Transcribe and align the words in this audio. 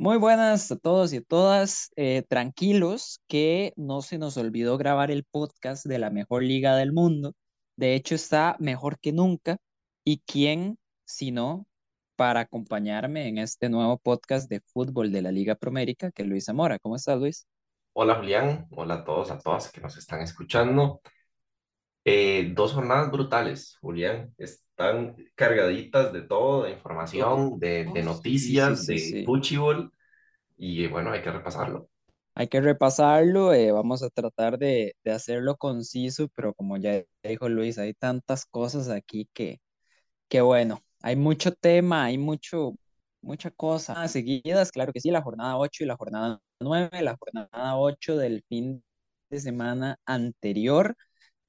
Muy 0.00 0.16
buenas 0.16 0.70
a 0.70 0.76
todos 0.76 1.12
y 1.12 1.16
a 1.16 1.22
todas. 1.22 1.90
Eh, 1.96 2.22
tranquilos 2.28 3.20
que 3.26 3.72
no 3.74 4.00
se 4.00 4.16
nos 4.16 4.36
olvidó 4.36 4.78
grabar 4.78 5.10
el 5.10 5.24
podcast 5.24 5.84
de 5.86 5.98
la 5.98 6.08
mejor 6.08 6.44
liga 6.44 6.76
del 6.76 6.92
mundo. 6.92 7.34
De 7.74 7.96
hecho, 7.96 8.14
está 8.14 8.54
mejor 8.60 9.00
que 9.00 9.10
nunca. 9.10 9.56
¿Y 10.04 10.22
quién, 10.24 10.78
si 11.04 11.32
no, 11.32 11.66
para 12.14 12.38
acompañarme 12.40 13.26
en 13.26 13.38
este 13.38 13.68
nuevo 13.68 13.98
podcast 13.98 14.48
de 14.48 14.60
fútbol 14.60 15.10
de 15.10 15.20
la 15.20 15.32
Liga 15.32 15.56
Promérica, 15.56 16.12
que 16.12 16.22
es 16.22 16.28
Luis 16.28 16.44
Zamora? 16.44 16.78
¿Cómo 16.78 16.94
estás, 16.94 17.18
Luis? 17.18 17.48
Hola 17.92 18.14
Julián, 18.14 18.68
hola 18.70 18.94
a 18.94 19.04
todos, 19.04 19.32
a 19.32 19.38
todas 19.40 19.72
que 19.72 19.80
nos 19.80 19.96
están 19.96 20.20
escuchando. 20.20 21.00
Eh, 22.04 22.52
dos 22.54 22.72
jornadas 22.72 23.10
brutales, 23.10 23.76
Julián, 23.80 24.32
están 24.38 25.16
cargaditas 25.34 26.12
de 26.12 26.22
todo, 26.22 26.62
de 26.62 26.70
información, 26.70 27.58
de, 27.58 27.84
de 27.84 27.84
sí, 27.84 27.98
sí, 27.98 28.02
noticias, 28.02 28.86
sí, 28.86 28.92
de 28.92 28.98
sí. 28.98 29.24
fútbol 29.26 29.92
y 30.58 30.86
bueno, 30.88 31.12
hay 31.12 31.22
que 31.22 31.30
repasarlo. 31.32 31.88
Hay 32.34 32.48
que 32.48 32.60
repasarlo. 32.60 33.52
eh, 33.54 33.72
vamos 33.72 34.02
a 34.02 34.10
tratar 34.10 34.58
de, 34.58 34.94
de 35.04 35.10
hacerlo 35.12 35.56
conciso, 35.56 36.28
pero 36.34 36.54
como 36.54 36.76
ya 36.76 37.02
dijo 37.22 37.48
Luis, 37.48 37.78
hay 37.78 37.94
tantas 37.94 38.46
cosas 38.46 38.88
aquí 38.88 39.28
que 39.34 39.60
Qué 40.28 40.40
bueno, 40.42 40.82
hay 41.02 41.16
mucho 41.16 41.52
tema, 41.54 42.04
hay 42.06 42.18
mucho, 42.18 42.74
mucha 43.22 43.50
cosa 43.52 44.08
seguidas, 44.08 44.72
claro 44.72 44.92
que 44.92 45.00
sí, 45.00 45.10
la 45.12 45.22
jornada 45.22 45.56
8 45.58 45.84
y 45.84 45.86
la 45.86 45.96
jornada 45.96 46.40
9, 46.60 47.02
la 47.02 47.16
jornada 47.18 47.78
8 47.78 48.16
del 48.18 48.44
fin 48.48 48.84
de 49.30 49.40
semana 49.40 49.98
anterior. 50.06 50.96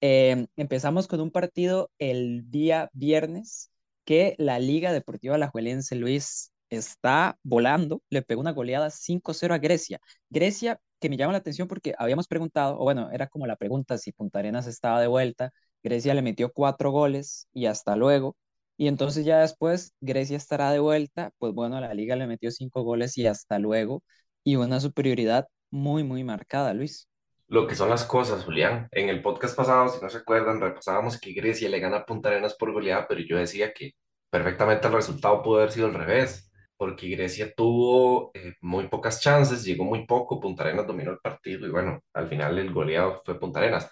Eh, 0.02 0.48
empezamos 0.56 1.08
con 1.08 1.20
un 1.22 1.32
partido 1.32 1.92
el 2.00 2.50
día 2.52 2.90
viernes 2.94 3.72
que 4.06 4.36
la 4.38 4.60
Liga 4.60 4.94
Deportiva 4.94 5.36
Alajuelense 5.36 5.96
Luis 5.96 6.52
está 6.70 7.38
volando, 7.44 8.02
le 8.10 8.22
pegó 8.22 8.42
una 8.42 8.52
goleada 8.52 8.90
5-0 8.90 9.54
a 9.54 9.58
Grecia. 9.58 10.00
Grecia, 10.30 10.80
que 11.00 11.10
me 11.10 11.18
llama 11.18 11.34
la 11.34 11.40
atención 11.40 11.68
porque 11.68 11.94
habíamos 11.98 12.28
preguntado, 12.28 12.78
o 12.80 12.84
bueno, 12.84 13.10
era 13.12 13.28
como 13.28 13.48
la 13.48 13.56
pregunta 13.56 13.98
si 13.98 14.12
Punta 14.12 14.40
Arenas 14.40 14.68
estaba 14.68 15.02
de 15.02 15.08
vuelta. 15.08 15.52
Grecia 15.84 16.14
le 16.14 16.22
metió 16.22 16.52
cuatro 16.52 16.92
goles 16.92 17.48
y 17.54 17.66
hasta 17.68 17.96
luego. 17.96 18.36
Y 18.78 18.88
entonces 18.88 19.26
ya 19.26 19.40
después 19.40 19.94
Grecia 20.02 20.38
estará 20.38 20.72
de 20.72 20.80
vuelta, 20.80 21.32
pues 21.38 21.54
bueno, 21.54 21.80
la 21.82 21.94
liga 21.94 22.16
le 22.16 22.28
metió 22.28 22.52
cinco 22.52 22.84
goles 22.84 23.18
y 23.18 23.28
hasta 23.28 23.60
luego, 23.60 24.04
y 24.44 24.56
una 24.56 24.80
superioridad 24.80 25.48
muy, 25.70 26.04
muy 26.04 26.24
marcada, 26.24 26.74
Luis. 26.74 27.08
Lo 27.48 27.68
que 27.68 27.76
son 27.76 27.90
las 27.90 28.06
cosas, 28.06 28.46
Julián. 28.46 28.88
En 28.92 29.10
el 29.10 29.22
podcast 29.22 29.56
pasado, 29.56 29.90
si 29.90 30.02
no 30.02 30.10
se 30.10 30.20
acuerdan, 30.20 30.62
repasábamos 30.62 31.20
que 31.20 31.34
Grecia 31.34 31.68
le 31.68 31.80
gana 31.80 31.98
a 31.98 32.06
Punta 32.06 32.30
Arenas 32.30 32.56
por 32.56 32.72
goleada, 32.72 33.08
pero 33.08 33.22
yo 33.22 33.38
decía 33.38 33.74
que 33.74 33.94
perfectamente 34.30 34.88
el 34.88 34.94
resultado 34.94 35.42
pudo 35.42 35.58
haber 35.58 35.72
sido 35.72 35.88
al 35.88 35.96
revés, 35.96 36.49
porque 36.80 37.10
Grecia 37.10 37.54
tuvo 37.56 38.32
eh, 38.36 38.56
muy 38.62 38.88
pocas 38.88 39.22
chances, 39.22 39.66
llegó 39.66 39.86
muy 39.86 40.08
poco, 40.08 40.40
Punta 40.42 40.64
Arenas 40.64 40.88
dominó 40.88 41.12
el 41.12 41.20
partido 41.20 41.68
y 41.68 41.72
bueno, 41.72 42.02
al 42.14 42.28
final 42.30 42.58
el 42.60 42.74
goleado 42.74 43.22
fue 43.26 43.40
Punta 43.40 43.60
Arenas. 43.60 43.92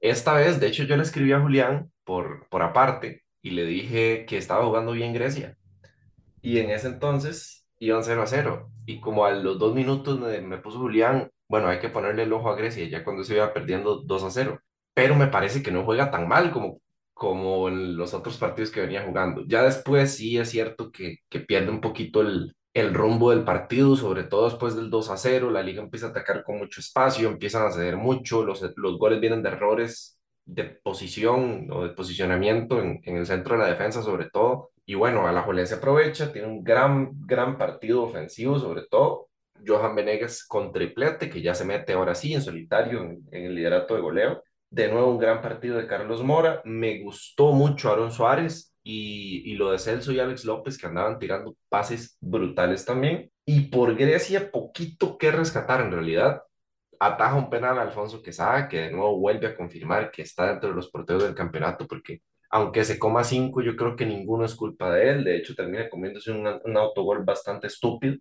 Esta 0.00 0.34
vez, 0.34 0.60
de 0.60 0.66
hecho, 0.68 0.84
yo 0.84 0.96
le 0.96 1.04
escribí 1.04 1.32
a 1.32 1.40
Julián 1.40 1.92
por, 2.04 2.48
por 2.50 2.62
aparte 2.62 3.24
y 3.42 3.50
le 3.50 3.64
dije 3.66 4.26
que 4.26 4.38
estaba 4.38 4.66
jugando 4.66 4.92
bien 4.92 5.14
Grecia. 5.14 5.56
Y 6.42 6.58
en 6.58 6.70
ese 6.70 6.88
entonces 6.88 7.66
iban 7.78 8.04
cero 8.04 8.22
a 8.22 8.26
cero 8.26 8.70
Y 8.86 9.00
como 9.00 9.24
a 9.26 9.32
los 9.32 9.58
dos 9.58 9.74
minutos 9.74 10.18
me, 10.20 10.40
me 10.40 10.58
puso 10.58 10.78
Julián, 10.78 11.30
bueno, 11.48 11.68
hay 11.68 11.78
que 11.80 11.88
ponerle 11.90 12.24
el 12.24 12.32
ojo 12.32 12.50
a 12.50 12.56
Grecia, 12.56 12.86
ya 12.88 13.04
cuando 13.04 13.24
se 13.24 13.34
iba 13.36 13.52
perdiendo 13.54 14.02
2 14.02 14.24
a 14.24 14.30
cero 14.30 14.60
Pero 14.94 15.14
me 15.16 15.28
parece 15.28 15.62
que 15.62 15.70
no 15.72 15.84
juega 15.84 16.10
tan 16.10 16.28
mal 16.28 16.52
como, 16.52 16.80
como 17.16 17.68
en 17.68 17.96
los 17.96 18.12
otros 18.12 18.36
partidos 18.36 18.70
que 18.70 18.82
venía 18.82 19.04
jugando. 19.04 19.42
Ya 19.46 19.62
después 19.62 20.14
sí 20.14 20.36
es 20.38 20.50
cierto 20.50 20.92
que, 20.92 21.20
que 21.30 21.40
pierde 21.40 21.70
un 21.70 21.80
poquito 21.80 22.20
el, 22.20 22.54
el 22.74 22.92
rumbo 22.92 23.30
del 23.30 23.42
partido, 23.44 23.96
sobre 23.96 24.24
todo 24.24 24.44
después 24.50 24.76
del 24.76 24.90
2 24.90 25.10
a 25.10 25.16
cero 25.16 25.50
La 25.50 25.62
liga 25.62 25.82
empieza 25.82 26.08
a 26.08 26.10
atacar 26.10 26.44
con 26.44 26.58
mucho 26.58 26.80
espacio, 26.80 27.28
empiezan 27.28 27.66
a 27.66 27.70
ceder 27.72 27.96
mucho, 27.96 28.44
los, 28.44 28.62
los 28.76 28.98
goles 28.98 29.20
vienen 29.20 29.42
de 29.42 29.48
errores 29.48 30.18
de 30.44 30.64
posición 30.64 31.68
o 31.72 31.84
de 31.84 31.94
posicionamiento 31.94 32.80
en, 32.80 33.00
en 33.04 33.16
el 33.16 33.26
centro 33.26 33.54
de 33.56 33.62
la 33.62 33.68
defensa, 33.70 34.02
sobre 34.02 34.28
todo 34.30 34.72
y 34.84 34.94
bueno, 34.94 35.26
Alajuelense 35.26 35.76
aprovecha, 35.76 36.32
tiene 36.32 36.48
un 36.48 36.62
gran, 36.62 37.10
gran 37.26 37.56
partido 37.58 38.02
ofensivo, 38.04 38.58
sobre 38.58 38.82
todo 38.86 39.30
Johan 39.66 39.94
Venegas 39.96 40.44
con 40.46 40.70
triplete, 40.72 41.30
que 41.30 41.42
ya 41.42 41.54
se 41.54 41.64
mete 41.64 41.94
ahora 41.94 42.14
sí 42.14 42.34
en 42.34 42.42
solitario 42.42 43.02
en 43.02 43.26
el 43.32 43.54
liderato 43.54 43.94
de 43.96 44.00
goleo. 44.02 44.42
De 44.70 44.88
nuevo, 44.88 45.10
un 45.12 45.18
gran 45.18 45.40
partido 45.40 45.78
de 45.78 45.86
Carlos 45.86 46.22
Mora. 46.22 46.60
Me 46.64 47.02
gustó 47.02 47.52
mucho 47.52 47.90
Aaron 47.90 48.12
Suárez 48.12 48.74
y, 48.82 49.42
y 49.50 49.54
lo 49.56 49.70
de 49.70 49.78
Celso 49.78 50.12
y 50.12 50.20
Alex 50.20 50.44
López, 50.44 50.76
que 50.78 50.86
andaban 50.86 51.18
tirando 51.18 51.56
pases 51.68 52.16
brutales 52.20 52.84
también. 52.84 53.30
Y 53.44 53.62
por 53.68 53.94
Grecia, 53.96 54.50
poquito 54.50 55.16
que 55.18 55.30
rescatar 55.30 55.80
en 55.80 55.92
realidad. 55.92 56.42
Ataja 56.98 57.34
un 57.36 57.50
penal 57.50 57.78
a 57.78 57.82
Alfonso 57.82 58.22
Quesada, 58.22 58.68
que 58.68 58.80
de 58.82 58.90
nuevo 58.92 59.18
vuelve 59.18 59.46
a 59.46 59.56
confirmar 59.56 60.10
que 60.10 60.22
está 60.22 60.48
dentro 60.48 60.70
de 60.70 60.74
los 60.76 60.90
porteros 60.90 61.22
del 61.24 61.34
campeonato, 61.34 61.86
porque 61.86 62.22
aunque 62.50 62.84
se 62.84 62.98
coma 62.98 63.24
cinco, 63.24 63.62
yo 63.62 63.76
creo 63.76 63.96
que 63.96 64.06
ninguno 64.06 64.44
es 64.44 64.54
culpa 64.54 64.90
de 64.92 65.10
él. 65.10 65.24
De 65.24 65.36
hecho, 65.36 65.54
termina 65.54 65.88
comiéndose 65.88 66.32
un, 66.32 66.46
un 66.64 66.76
autogol 66.76 67.24
bastante 67.24 67.66
estúpido 67.68 68.16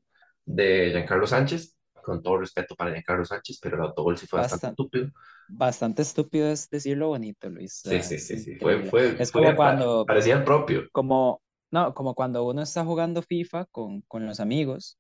de 0.45 0.89
Giancarlo 0.91 1.27
Sánchez. 1.27 1.77
Con 2.05 2.21
todo 2.21 2.37
respeto 2.39 2.75
para 2.75 2.91
Giancarlo 2.91 3.25
Sánchez, 3.25 3.59
pero 3.61 3.77
el 3.77 3.83
autogol 3.83 4.17
sí 4.17 4.27
fue 4.27 4.39
bastante 4.39 4.67
Bastante, 4.67 4.81
estúpido. 4.81 5.11
bastante 5.47 6.01
estúpido 6.03 6.49
es 6.49 6.69
decirlo 6.69 7.09
bonito, 7.09 7.49
Luis. 7.49 7.83
Sí, 7.83 8.01
sí, 8.01 8.17
sí, 8.19 8.37
sí. 8.39 8.57
Fue, 8.59 8.83
fue, 8.83 9.17
Es 9.17 9.31
como 9.31 9.53
fue, 9.53 9.61
pa- 9.61 9.77
cuando, 9.77 10.05
parecía 10.05 10.43
propio. 10.43 10.89
como, 10.91 11.41
no, 11.71 11.93
como 11.93 12.15
cuando 12.15 12.45
uno 12.47 12.61
está 12.63 12.85
jugando 12.85 13.21
FIFA 13.21 13.65
con, 13.67 14.01
con 14.03 14.25
los 14.27 14.39
amigos 14.39 14.97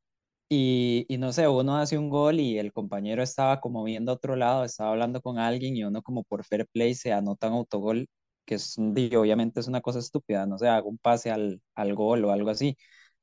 y, 0.49 1.05
y 1.09 1.17
no 1.17 1.33
sé, 1.33 1.47
uno 1.47 1.77
hace 1.77 1.97
un 1.97 2.09
gol 2.09 2.39
y 2.39 2.59
el 2.59 2.73
compañero 2.73 3.23
estaba 3.23 3.61
como 3.61 3.83
viendo 3.83 4.11
a 4.11 4.15
otro 4.15 4.35
lado, 4.35 4.63
estaba 4.65 4.91
hablando 4.91 5.21
con 5.21 5.39
alguien 5.39 5.75
y 5.77 5.83
uno 5.85 6.01
como 6.03 6.23
por 6.23 6.45
fair 6.45 6.67
play 6.69 6.95
se 6.95 7.13
anota 7.13 7.47
un 7.49 7.55
autogol, 7.55 8.07
que 8.45 8.55
es, 8.55 8.77
obviamente 8.79 9.59
es 9.61 9.67
una 9.67 9.81
cosa 9.81 9.99
estúpida, 9.99 10.45
no 10.47 10.57
sé, 10.59 10.67
hago 10.69 10.89
un 10.89 10.97
pase 10.99 11.31
al, 11.31 11.61
al 11.75 11.95
gol 11.95 12.25
o 12.25 12.31
algo 12.31 12.49
así. 12.51 12.77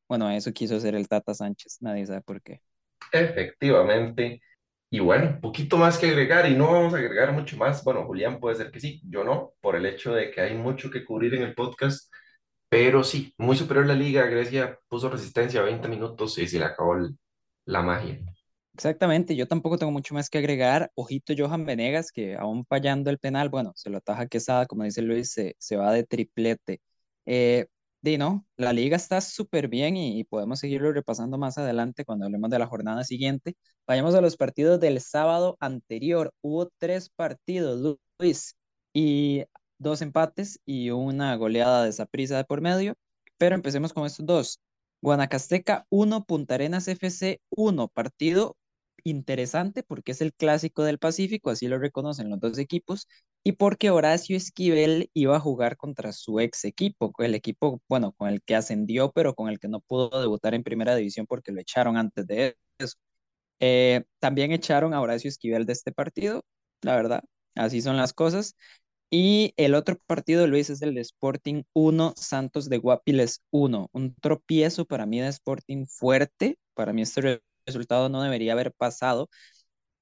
Bueno, 0.09 0.31
eso 0.31 0.53
quiso 0.53 0.77
hacer 0.77 0.95
el 0.97 1.09
Tata 1.09 1.35
Sánchez, 1.35 1.79
nadie 1.83 2.07
sabe 2.07 2.23
por 2.23 2.43
qué. 2.43 2.63
Efectivamente. 3.13 4.41
Y 4.91 5.01
bueno, 5.01 5.39
poquito 5.41 5.79
más 5.79 5.99
que 5.99 6.07
agregar 6.09 6.51
y 6.51 6.55
no 6.57 6.73
vamos 6.73 6.95
a 6.95 6.99
agregar 6.99 7.33
mucho 7.33 7.57
más. 7.57 7.83
Bueno, 7.85 8.05
Julián 8.07 8.41
puede 8.41 8.57
ser 8.57 8.71
que 8.71 8.81
sí, 8.81 9.03
yo 9.09 9.25
no, 9.25 9.55
por 9.61 9.77
el 9.77 9.87
hecho 9.87 10.15
de 10.15 10.31
que 10.31 10.41
hay 10.43 10.55
mucho 10.57 10.91
que 10.91 11.05
cubrir 11.05 11.35
en 11.35 11.43
el 11.43 11.55
podcast. 11.55 12.13
Pero 12.69 13.05
sí, 13.05 13.35
muy 13.39 13.57
superior 13.57 13.87
la 13.87 13.95
liga. 13.95 14.27
Grecia 14.27 14.79
puso 14.89 15.11
resistencia 15.11 15.61
a 15.61 15.65
20 15.65 15.89
minutos 15.89 16.39
y 16.39 16.49
se 16.49 16.59
le 16.59 16.67
acabó 16.67 16.97
el- 16.97 17.19
la 17.67 17.83
magia. 17.83 18.21
Exactamente, 18.75 19.37
yo 19.37 19.47
tampoco 19.47 19.77
tengo 19.79 19.93
mucho 19.93 20.15
más 20.15 20.31
que 20.31 20.39
agregar. 20.39 20.91
Ojito 20.95 21.35
Johan 21.37 21.67
Venegas, 21.67 22.11
que 22.11 22.37
aún 22.37 22.65
fallando 22.67 23.11
el 23.11 23.19
penal, 23.19 23.51
bueno, 23.51 23.73
se 23.77 23.91
lo 23.91 23.99
ataja 23.99 24.27
Quesada, 24.29 24.67
como 24.67 24.85
dice 24.85 25.03
Luis, 25.03 25.31
se, 25.33 25.57
se 25.59 25.77
va 25.77 25.93
de 25.93 26.05
triplete. 26.05 26.81
Eh, 27.27 27.67
di 28.03 28.19
no, 28.19 28.47
la 28.57 28.73
liga 28.73 28.97
está 28.97 29.21
súper 29.21 29.69
bien 29.69 29.97
y, 29.97 30.25
podemos 30.25 30.59
seguirlo 30.61 30.93
repasando 30.93 31.39
más 31.39 31.59
adelante 31.59 32.05
cuando 32.05 32.27
hablemos 32.27 32.51
de 32.51 32.59
la 32.59 32.67
jornada 32.67 33.05
siguiente. 33.05 33.57
Vayamos 33.87 34.15
a 34.15 34.21
los 34.21 34.37
partidos 34.37 34.81
del 34.81 35.01
sábado 35.01 35.57
anterior. 35.61 36.33
Hubo 36.43 36.71
tres 36.79 37.11
partidos, 37.11 37.81
Lu- 37.81 38.01
Luis, 38.19 38.57
y 38.93 39.45
dos 39.79 40.03
empates 40.03 40.61
y 40.67 40.91
una 40.91 41.37
goleada 41.37 41.85
de 41.85 41.93
de 41.93 42.45
por 42.45 42.61
medio, 42.61 42.95
pero 43.39 43.55
empecemos 43.55 43.93
con 43.93 44.07
estos 44.07 44.27
dos. 44.27 44.61
Guanacasteca 45.03 45.87
uno 45.91 46.25
Punta 46.25 46.55
Arenas 46.55 46.87
FC 46.89 47.41
uno 47.51 47.89
partido 47.89 48.57
interesante 49.05 49.83
porque 49.83 50.13
es 50.13 50.21
el 50.21 50.33
clásico 50.35 50.85
del 50.85 50.99
Pacífico, 50.99 51.51
así 51.51 51.69
lo 51.69 51.79
reconocen 51.79 52.31
los 52.31 52.41
dos 52.41 52.59
equipos, 52.59 53.09
y 53.45 53.53
porque 53.53 53.91
Horacio 53.91 54.37
Esquivel 54.37 55.11
iba 55.15 55.37
a 55.37 55.41
jugar 55.41 55.77
contra 55.77 56.13
su 56.13 56.41
ex 56.41 56.65
equipo, 56.65 57.13
el 57.19 57.35
equipo, 57.35 57.81
bueno, 57.89 58.13
con 58.13 58.29
el 58.29 58.43
que 58.43 58.55
ascendió, 58.57 59.13
pero 59.13 59.35
con 59.35 59.49
el 59.49 59.59
que 59.59 59.69
no 59.69 59.81
pudo 59.81 60.21
debutar 60.21 60.55
en 60.55 60.63
primera 60.65 60.95
división 60.97 61.27
porque 61.27 61.53
lo 61.53 61.61
echaron 61.61 61.97
antes 61.97 62.27
de 62.27 62.57
eso. 62.79 62.97
Eh, 63.61 64.05
también 64.19 64.53
echaron 64.53 64.95
a 64.95 65.01
Horacio 65.01 65.29
Esquivel 65.29 65.67
de 65.67 65.73
este 65.75 65.93
partido, 65.93 66.45
la 66.83 66.97
verdad, 66.97 67.23
así 67.55 67.83
son 67.83 67.97
las 67.97 68.13
cosas. 68.13 68.57
Y 69.11 69.53
el 69.59 69.75
otro 69.75 69.99
partido, 70.07 70.47
Luis, 70.47 70.71
es 70.71 70.83
el 70.83 70.95
de 70.95 71.03
Sporting 71.03 71.65
uno 71.75 72.15
Santos 72.17 72.69
de 72.71 72.79
Guapiles 72.79 73.43
uno 73.51 73.89
Un 73.93 74.15
tropiezo 74.17 74.87
para 74.87 75.07
mí 75.07 75.21
de 75.21 75.29
Sporting 75.29 75.87
fuerte. 75.87 76.59
Para 76.75 76.93
mí 76.95 77.03
este 77.03 77.43
resultado 77.67 78.09
no 78.09 78.23
debería 78.23 78.53
haber 78.53 78.73
pasado. 78.73 79.29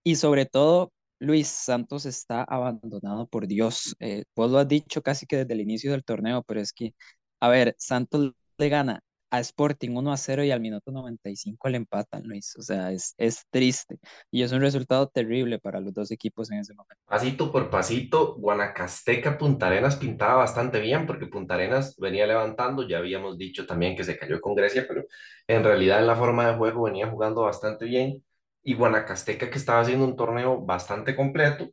Y 0.04 0.16
sobre 0.16 0.46
todo, 0.46 0.92
Luis 1.18 1.48
Santos 1.48 2.06
está 2.06 2.42
abandonado 2.44 3.26
por 3.28 3.46
Dios. 3.46 3.96
Eh, 4.00 4.24
vos 4.36 4.50
lo 4.50 4.58
has 4.58 4.68
dicho 4.68 5.02
casi 5.02 5.26
que 5.26 5.38
desde 5.38 5.54
el 5.54 5.60
inicio 5.60 5.92
del 5.92 6.04
torneo, 6.04 6.42
pero 6.44 6.60
es 6.60 6.72
que, 6.72 6.94
a 7.40 7.48
ver, 7.48 7.74
Santos 7.78 8.32
le 8.58 8.68
gana 8.68 9.02
a 9.30 9.40
Sporting 9.40 9.90
1 9.90 10.12
a 10.12 10.16
0 10.16 10.44
y 10.44 10.50
al 10.50 10.60
minuto 10.60 10.90
95 10.90 11.68
le 11.68 11.76
empatan, 11.76 12.22
Luis. 12.24 12.54
O 12.56 12.62
sea, 12.62 12.90
es, 12.92 13.14
es 13.16 13.44
triste 13.50 13.98
y 14.30 14.42
es 14.42 14.52
un 14.52 14.60
resultado 14.60 15.08
terrible 15.08 15.58
para 15.58 15.80
los 15.80 15.94
dos 15.94 16.10
equipos 16.10 16.50
en 16.50 16.58
ese 16.58 16.74
momento. 16.74 17.02
Pasito 17.06 17.50
por 17.52 17.70
pasito, 17.70 18.34
Guanacasteca 18.36 19.38
Punta 19.38 19.68
Arenas 19.68 19.96
pintaba 19.96 20.36
bastante 20.36 20.80
bien 20.80 21.06
porque 21.06 21.26
Punta 21.26 21.54
Arenas 21.54 21.96
venía 21.96 22.26
levantando, 22.26 22.86
ya 22.86 22.98
habíamos 22.98 23.38
dicho 23.38 23.66
también 23.66 23.96
que 23.96 24.04
se 24.04 24.18
cayó 24.18 24.40
con 24.40 24.54
Grecia, 24.54 24.84
pero 24.88 25.04
en 25.46 25.64
realidad 25.64 26.00
en 26.00 26.06
la 26.06 26.16
forma 26.16 26.46
de 26.46 26.56
juego 26.56 26.82
venía 26.82 27.08
jugando 27.08 27.42
bastante 27.42 27.84
bien 27.84 28.24
y 28.62 28.74
Guanacasteca 28.74 29.50
que 29.50 29.58
estaba 29.58 29.80
haciendo 29.80 30.04
un 30.04 30.16
torneo 30.16 30.60
bastante 30.60 31.16
completo 31.16 31.70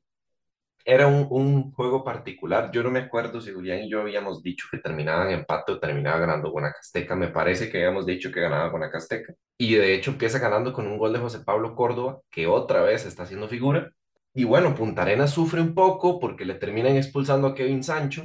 era 0.88 1.06
un, 1.08 1.72
juego 1.74 2.04
particular. 2.04 2.72
Yo 2.72 2.82
no 2.82 2.90
me 2.90 3.00
acuerdo 3.00 3.42
si 3.42 3.52
Julián 3.52 3.82
y 3.82 3.90
yo 3.90 4.00
habíamos 4.02 4.42
dicho 4.42 4.68
que 4.72 4.78
terminaban 4.78 5.30
empate 5.32 5.74
o 5.74 5.80
terminaba 5.80 6.20
ganando 6.20 6.50
Guanacasteca. 6.50 7.14
Me 7.16 7.28
parece 7.28 7.70
que 7.70 7.80
habíamos 7.80 8.06
dicho 8.06 8.32
que 8.32 8.40
ganaba 8.40 8.70
Guanacasteca. 8.70 9.34
Y 9.58 9.76
de 9.76 9.94
hecho 9.94 10.12
empieza 10.12 10.40
ganando 10.40 10.72
con 10.72 10.88
un 10.88 10.98
gol 10.98 11.12
de 11.12 11.20
José 11.20 11.42
Pablo 11.42 11.76
Córdoba, 11.76 12.22
que 12.32 12.48
otra 12.48 12.82
vez 12.84 13.06
está 13.06 13.24
haciendo 13.24 13.50
figura. 13.50 13.92
Y 14.34 14.46
bueno, 14.46 14.74
Punta 14.76 15.02
Arenas 15.02 15.32
sufre 15.32 15.60
un 15.62 15.76
poco 15.76 16.20
porque 16.20 16.46
le 16.46 16.56
terminan 16.56 16.96
expulsando 16.96 17.48
a 17.48 17.56
Kevin 17.56 17.84
Sancho. 17.84 18.24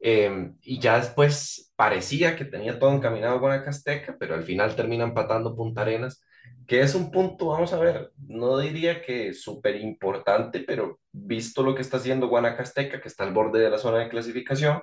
eh, 0.00 0.52
y 0.62 0.80
ya 0.80 0.98
después 0.98 1.72
parecía 1.76 2.36
que 2.36 2.44
tenía 2.44 2.78
todo 2.78 2.92
encaminado 2.92 3.38
Guanacasteca, 3.40 4.16
pero 4.18 4.34
al 4.34 4.42
final 4.44 4.74
termina 4.76 5.04
empatando 5.04 5.54
Punta 5.54 5.82
Arenas 5.82 6.22
que 6.66 6.80
es 6.80 6.94
un 6.94 7.10
punto, 7.10 7.48
vamos 7.48 7.72
a 7.72 7.78
ver, 7.78 8.12
no 8.28 8.58
diría 8.58 9.02
que 9.02 9.34
súper 9.34 9.76
importante, 9.76 10.60
pero 10.60 11.00
visto 11.12 11.62
lo 11.62 11.74
que 11.74 11.82
está 11.82 11.98
haciendo 11.98 12.28
Guanacasteca, 12.28 13.00
que 13.00 13.08
está 13.08 13.24
al 13.24 13.32
borde 13.34 13.60
de 13.60 13.70
la 13.70 13.78
zona 13.78 13.98
de 13.98 14.08
clasificación, 14.08 14.82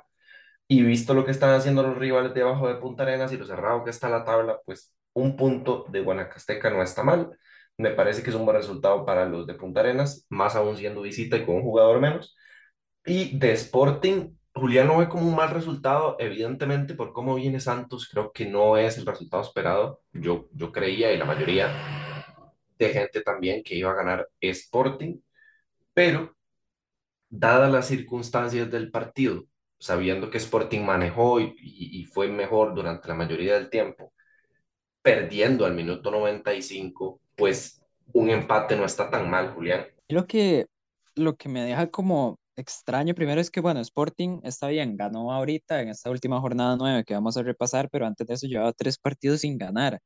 y 0.67 0.83
visto 0.83 1.13
lo 1.13 1.25
que 1.25 1.31
están 1.31 1.51
haciendo 1.55 1.83
los 1.83 1.97
rivales 1.97 2.33
de 2.33 2.43
abajo 2.43 2.67
de 2.67 2.75
Punta 2.75 3.03
Arenas 3.03 3.33
y 3.33 3.37
lo 3.37 3.45
cerrado 3.45 3.83
que 3.83 3.89
está 3.89 4.09
la 4.09 4.23
tabla, 4.23 4.59
pues 4.65 4.93
un 5.13 5.35
punto 5.35 5.85
de 5.89 6.01
Guanacasteca 6.01 6.69
no 6.69 6.83
está 6.83 7.03
mal. 7.03 7.31
Me 7.77 7.91
parece 7.91 8.23
que 8.23 8.29
es 8.29 8.35
un 8.35 8.45
buen 8.45 8.57
resultado 8.57 9.05
para 9.05 9.25
los 9.25 9.47
de 9.47 9.55
Punta 9.55 9.79
Arenas, 9.81 10.25
más 10.29 10.55
aún 10.55 10.77
siendo 10.77 11.01
visita 11.01 11.37
y 11.37 11.45
con 11.45 11.55
un 11.55 11.63
jugador 11.63 11.99
menos. 11.99 12.35
Y 13.05 13.37
de 13.39 13.53
Sporting, 13.53 14.37
Julián 14.59 14.87
lo 14.87 14.97
ve 14.99 15.09
como 15.09 15.27
un 15.27 15.35
mal 15.35 15.49
resultado, 15.51 16.15
evidentemente 16.19 16.93
por 16.95 17.13
cómo 17.13 17.35
viene 17.35 17.59
Santos, 17.59 18.07
creo 18.11 18.31
que 18.31 18.45
no 18.45 18.77
es 18.77 18.97
el 18.97 19.05
resultado 19.05 19.43
esperado. 19.43 20.01
Yo, 20.13 20.47
yo 20.53 20.71
creía 20.71 21.11
y 21.13 21.17
la 21.17 21.25
mayoría 21.25 21.69
de 22.77 22.89
gente 22.89 23.21
también 23.21 23.63
que 23.63 23.75
iba 23.75 23.91
a 23.91 23.95
ganar 23.95 24.27
Sporting, 24.39 25.19
pero 25.93 26.35
dadas 27.29 27.71
las 27.71 27.87
circunstancias 27.87 28.69
del 28.71 28.91
partido, 28.91 29.45
sabiendo 29.79 30.29
que 30.29 30.37
Sporting 30.39 30.81
manejó 30.81 31.39
y, 31.39 31.55
y- 31.61 32.05
fue 32.05 32.27
mejor 32.29 32.75
durante 32.75 33.07
la 33.09 33.15
mayoría 33.15 33.55
del 33.55 33.69
tiempo, 33.69 34.13
perdiendo 35.01 35.65
al 35.65 35.75
minuto 35.75 36.11
95, 36.11 37.21
pues 37.35 37.81
un 38.13 38.29
empate 38.29 38.75
no 38.75 38.85
está 38.85 39.09
tan 39.09 39.29
mal, 39.29 39.53
Julián. 39.53 39.87
Lo 40.07 40.25
que, 40.27 40.65
lo 41.15 41.35
que 41.35 41.49
me 41.49 41.61
deja 41.63 41.89
como 41.89 42.37
extraño 42.59 43.15
primero 43.15 43.41
es 43.41 43.51
que, 43.51 43.61
bueno, 43.61 43.79
Sporting 43.81 44.39
está 44.43 44.67
bien, 44.67 44.97
ganó 44.97 45.31
ahorita 45.33 45.81
en 45.81 45.89
esta 45.89 46.09
última 46.09 46.39
jornada 46.41 46.75
nueve 46.77 47.03
que 47.05 47.13
vamos 47.13 47.37
a 47.37 47.43
repasar, 47.43 47.89
pero 47.89 48.05
antes 48.05 48.27
de 48.27 48.33
eso 48.35 48.47
llevaba 48.47 48.73
tres 48.73 48.97
partidos 48.97 49.41
sin 49.41 49.57
ganar. 49.57 49.99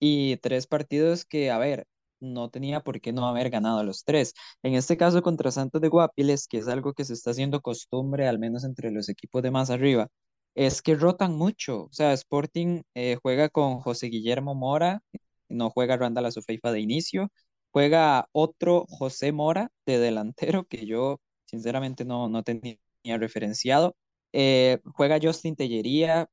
Y 0.00 0.36
tres 0.38 0.66
partidos 0.66 1.24
que, 1.24 1.50
a 1.50 1.58
ver, 1.58 1.86
no 2.20 2.50
tenía 2.50 2.80
por 2.80 3.00
qué 3.00 3.12
no 3.12 3.26
haber 3.28 3.50
ganado 3.50 3.84
los 3.84 4.04
tres. 4.04 4.34
En 4.62 4.74
este 4.74 4.96
caso 4.96 5.22
contra 5.22 5.50
Santos 5.50 5.80
de 5.80 5.88
Guapiles, 5.88 6.48
que 6.48 6.58
es 6.58 6.68
algo 6.68 6.92
que 6.94 7.04
se 7.04 7.14
está 7.14 7.30
haciendo 7.32 7.60
costumbre, 7.62 8.28
al 8.28 8.38
menos 8.38 8.64
entre 8.64 8.90
los 8.90 9.08
equipos 9.08 9.42
de 9.42 9.50
más 9.50 9.70
arriba, 9.70 10.08
es 10.54 10.82
que 10.82 10.94
rotan 10.96 11.36
mucho. 11.36 11.84
O 11.84 11.92
sea, 11.92 12.12
Sporting 12.12 12.82
eh, 12.94 13.18
juega 13.22 13.48
con 13.48 13.80
José 13.80 14.08
Guillermo 14.08 14.54
Mora, 14.54 15.02
no 15.48 15.70
juega 15.70 15.96
Randall 15.96 16.26
Azufeifa 16.26 16.72
de 16.72 16.80
inicio, 16.80 17.30
juega 17.70 18.28
otro 18.32 18.86
José 18.88 19.32
Mora 19.32 19.70
de 19.86 19.98
delantero, 19.98 20.64
que 20.64 20.86
yo 20.86 21.20
sinceramente 21.46 22.04
no, 22.04 22.28
no 22.28 22.42
tenía 22.42 22.78
referenciado. 23.18 23.96
Eh, 24.32 24.78
juega 24.94 25.18
Justin 25.22 25.56
Tellería 25.56 26.28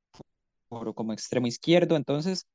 como 0.95 1.13
extremo 1.13 1.47
izquierdo, 1.47 1.95
entonces 1.95 2.47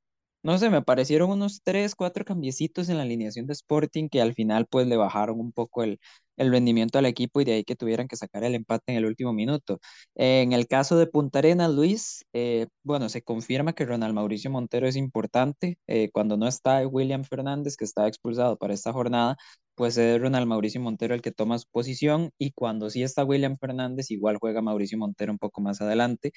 no 0.43 0.57
sé, 0.59 0.71
me 0.71 0.83
parecieron 0.83 1.31
unos 1.31 1.61
tres, 1.65 1.95
cuatro 1.97 2.25
cambiecitos 2.25 2.89
en 2.89 2.97
la 2.99 3.03
alineación 3.05 3.47
de 3.47 3.53
Sporting 3.55 4.09
que 4.09 4.23
al 4.23 4.35
final 4.35 4.67
pues 4.71 4.87
le 4.87 4.97
bajaron 4.97 5.41
un 5.41 5.53
poco 5.53 5.83
el, 5.83 6.01
el 6.37 6.51
rendimiento 6.53 6.99
al 6.99 7.07
equipo 7.07 7.41
y 7.41 7.45
de 7.45 7.55
ahí 7.55 7.65
que 7.65 7.77
tuvieran 7.77 8.09
que 8.09 8.17
sacar 8.17 8.45
el 8.45 8.55
empate 8.55 8.93
en 8.93 8.99
el 8.99 9.07
último 9.07 9.33
minuto. 9.33 9.81
Eh, 10.15 10.43
en 10.43 10.53
el 10.53 10.69
caso 10.69 10.97
de 10.99 11.09
Punta 11.09 11.41
Arenas, 11.41 11.71
Luis, 11.73 12.25
eh, 12.33 12.69
bueno, 12.85 13.09
se 13.09 13.23
confirma 13.23 13.75
que 13.75 13.85
Ronald 13.85 14.15
Mauricio 14.15 14.51
Montero 14.51 14.87
es 14.89 14.97
importante. 14.97 15.79
Cuando 16.13 16.37
no 16.37 16.47
está 16.49 16.87
William 16.87 17.25
Fernández, 17.25 17.77
que 17.77 17.85
está 17.85 18.07
expulsado 18.09 18.57
para 18.57 18.75
esta 18.75 18.93
jornada, 18.93 19.37
pues 19.79 19.97
es 19.99 20.21
Ronald 20.21 20.47
Mauricio 20.49 20.81
Montero 20.81 21.15
el 21.15 21.23
que 21.23 21.33
toma 21.33 21.59
su 21.59 21.69
posición 21.71 22.33
y 22.39 22.53
cuando 22.53 22.91
sí 22.91 23.03
está 23.05 23.25
William 23.25 23.57
Fernández, 23.59 24.11
igual 24.11 24.39
juega 24.39 24.61
Mauricio 24.63 24.99
Montero 24.99 25.33
un 25.33 25.39
poco 25.39 25.61
más 25.63 25.81
adelante. 25.81 26.33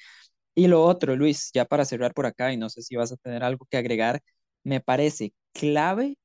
Y 0.54 0.68
lo 0.68 0.84
otro, 0.84 1.16
Luis, 1.16 1.50
ya 1.54 1.64
para 1.66 1.84
cerrar 1.86 2.14
por 2.14 2.26
acá, 2.26 2.52
y 2.52 2.56
no 2.58 2.70
sé 2.70 2.82
si 2.82 2.96
vas 2.96 3.12
a 3.12 3.16
tener 3.16 3.44
algo 3.44 3.66
que 3.70 3.78
agregar, 3.78 4.20
me 4.64 4.80
parece 4.80 5.34
clave 5.52 6.16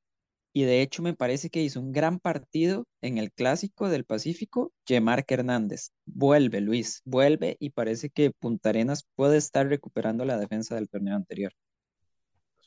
y 0.54 0.64
de 0.64 0.82
hecho 0.82 1.04
me 1.04 1.16
parece 1.16 1.50
que 1.50 1.64
hizo 1.64 1.80
un 1.82 1.92
gran 1.94 2.20
partido 2.20 2.86
en 3.02 3.18
el 3.20 3.32
Clásico 3.32 3.90
del 3.90 4.06
Pacífico, 4.06 4.74
Yemark 4.88 5.26
Hernández. 5.32 5.92
Vuelve, 6.06 6.62
Luis, 6.62 7.02
vuelve 7.06 7.58
y 7.60 7.72
parece 7.72 8.10
que 8.10 8.32
Punta 8.32 8.70
Arenas 8.70 9.06
puede 9.16 9.38
estar 9.38 9.68
recuperando 9.68 10.26
la 10.26 10.38
defensa 10.38 10.76
del 10.76 10.90
torneo 10.90 11.16
anterior. 11.16 11.54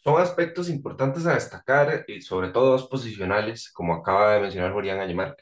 Son 0.00 0.20
aspectos 0.20 0.68
importantes 0.70 1.26
a 1.26 1.34
destacar 1.34 2.04
y 2.08 2.20
sobre 2.22 2.48
todo 2.50 2.72
dos 2.72 2.88
posicionales, 2.88 3.70
como 3.72 3.94
acaba 3.94 4.34
de 4.34 4.40
mencionar 4.40 4.72
Julián 4.72 5.00
Ayemar. 5.00 5.36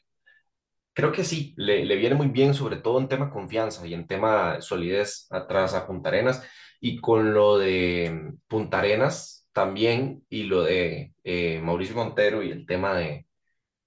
Creo 0.93 1.12
que 1.12 1.22
sí, 1.25 1.55
le, 1.56 1.84
le 1.84 1.96
viene 1.96 2.16
muy 2.16 2.28
bien, 2.28 2.55
sobre 2.55 2.76
todo 2.76 2.99
en 2.99 3.08
tema 3.08 3.31
confianza 3.31 3.87
y 3.87 3.94
en 3.94 4.06
tema 4.08 4.60
solidez 4.60 5.26
atrás 5.31 5.75
a 5.75 5.87
Punta 5.87 6.08
Arenas. 6.08 6.43
Y 6.81 6.99
con 7.00 7.34
lo 7.34 7.58
de 7.58 8.32
Punta 8.49 8.81
Arenas 8.81 9.46
también 9.52 10.25
y 10.28 10.44
lo 10.44 10.62
de 10.64 11.14
eh, 11.25 11.60
Mauricio 11.62 11.94
Montero 11.96 12.43
y 12.43 12.50
el 12.50 12.66
tema 12.66 12.96
de, 12.96 13.26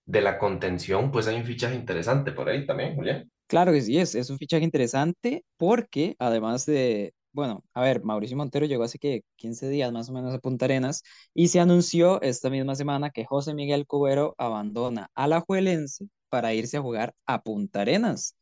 de 0.05 0.21
la 0.21 0.37
contención, 0.39 1.11
pues 1.11 1.27
hay 1.27 1.37
un 1.37 1.45
fichaje 1.45 1.75
interesante 1.75 2.31
por 2.33 2.49
ahí 2.49 2.65
también, 2.65 2.95
Julián. 2.95 3.31
Claro 3.47 3.71
que 3.73 3.81
sí, 3.81 3.97
es, 3.97 4.15
es 4.15 4.29
un 4.29 4.37
fichaje 4.37 4.63
interesante 4.63 5.43
porque 5.57 6.15
además 6.19 6.65
de, 6.65 7.13
bueno, 7.33 7.63
a 7.73 7.81
ver, 7.81 8.03
Mauricio 8.03 8.37
Montero 8.37 8.65
llegó 8.65 8.83
hace 8.83 8.99
que 8.99 9.23
15 9.37 9.69
días 9.69 9.91
más 9.91 10.09
o 10.09 10.13
menos 10.13 10.33
a 10.33 10.39
Punta 10.39 10.65
Arenas 10.65 11.03
y 11.33 11.47
se 11.49 11.59
anunció 11.59 12.21
esta 12.21 12.49
misma 12.49 12.75
semana 12.75 13.11
que 13.11 13.25
José 13.25 13.53
Miguel 13.53 13.87
Cubero 13.87 14.35
abandona 14.37 15.09
a 15.15 15.27
la 15.27 15.37
Alajuelense 15.37 16.07
para 16.29 16.53
irse 16.53 16.77
a 16.77 16.81
jugar 16.81 17.13
a 17.25 17.41
Punta 17.43 17.81
Arenas. 17.81 18.35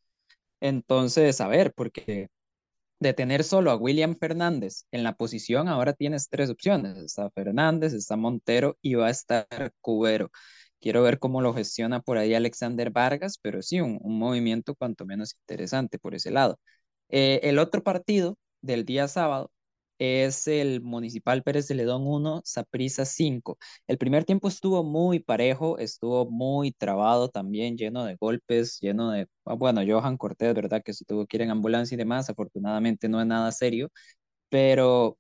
Entonces, 0.62 1.42
a 1.42 1.48
ver, 1.48 1.74
porque 1.74 2.30
de 3.00 3.14
tener 3.14 3.44
solo 3.44 3.72
a 3.72 3.76
William 3.78 4.16
Fernández 4.18 4.86
en 4.92 5.04
la 5.04 5.16
posición, 5.16 5.68
ahora 5.68 5.94
tienes 5.94 6.30
tres 6.30 6.50
opciones. 6.50 6.98
Está 6.98 7.30
Fernández, 7.32 7.94
está 7.94 8.16
Montero 8.18 8.78
y 8.82 8.96
va 8.96 9.08
a 9.08 9.10
estar 9.12 9.48
Cubero. 9.82 10.32
Quiero 10.82 11.04
ver 11.04 11.20
cómo 11.20 11.42
lo 11.42 11.54
gestiona 11.54 12.02
por 12.02 12.18
ahí 12.18 12.34
Alexander 12.34 12.90
Vargas, 12.92 13.38
pero 13.42 13.62
sí, 13.62 13.82
un, 13.82 14.00
un 14.02 14.18
movimiento 14.20 14.76
cuanto 14.76 15.06
menos 15.06 15.36
interesante 15.42 16.00
por 16.00 16.16
ese 16.16 16.32
lado. 16.32 16.60
Eh, 17.10 17.40
el 17.44 17.60
otro 17.60 17.84
partido 17.84 18.38
del 18.62 18.86
día 18.86 19.08
sábado 19.08 19.52
es 20.00 20.48
el 20.48 20.82
Municipal 20.82 21.44
Pérez 21.44 21.68
de 21.68 21.76
Ledón 21.76 22.08
1, 22.08 22.42
Saprissa 22.46 23.04
5. 23.06 23.58
El 23.88 23.98
primer 23.98 24.24
tiempo 24.26 24.48
estuvo 24.48 24.84
muy 24.84 25.20
parejo, 25.20 25.78
estuvo 25.78 26.30
muy 26.30 26.72
trabado 26.72 27.30
también, 27.30 27.78
lleno 27.78 28.06
de 28.06 28.16
golpes, 28.16 28.80
lleno 28.80 29.12
de, 29.12 29.28
ah, 29.46 29.56
bueno, 29.56 29.82
Johan 29.88 30.18
Cortés, 30.18 30.54
¿verdad? 30.56 30.82
Que 30.84 30.94
se 30.94 31.04
tuvo 31.06 31.26
que 31.28 31.38
ir 31.38 31.42
en 31.44 31.52
ambulancia 31.52 31.96
y 31.96 31.98
demás, 31.98 32.30
afortunadamente 32.30 33.10
no 33.10 33.20
es 33.22 33.28
nada 33.28 33.52
serio, 33.52 33.90
pero, 34.50 35.18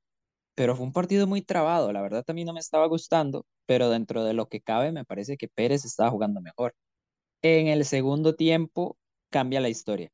pero 0.55 0.75
fue 0.75 0.86
un 0.86 0.93
partido 0.93 1.27
muy 1.27 1.41
trabado, 1.41 1.91
la 1.93 2.01
verdad 2.01 2.24
también 2.25 2.48
no 2.48 2.53
me 2.53 2.60
estaba 2.62 2.88
gustando, 2.88 3.46
pero 3.65 3.89
dentro 3.89 4.24
de 4.25 4.34
lo 4.34 4.50
que 4.50 4.62
cabe 4.62 4.91
me 4.91 5.05
parece 5.05 5.38
que 5.38 5.48
Pérez 5.50 5.86
estaba 5.86 6.12
jugando 6.12 6.41
mejor. 6.41 6.75
En 7.41 7.67
el 7.67 7.86
segundo 7.86 8.36
tiempo 8.36 8.98
cambia 9.29 9.60
la 9.62 9.69
historia, 9.69 10.10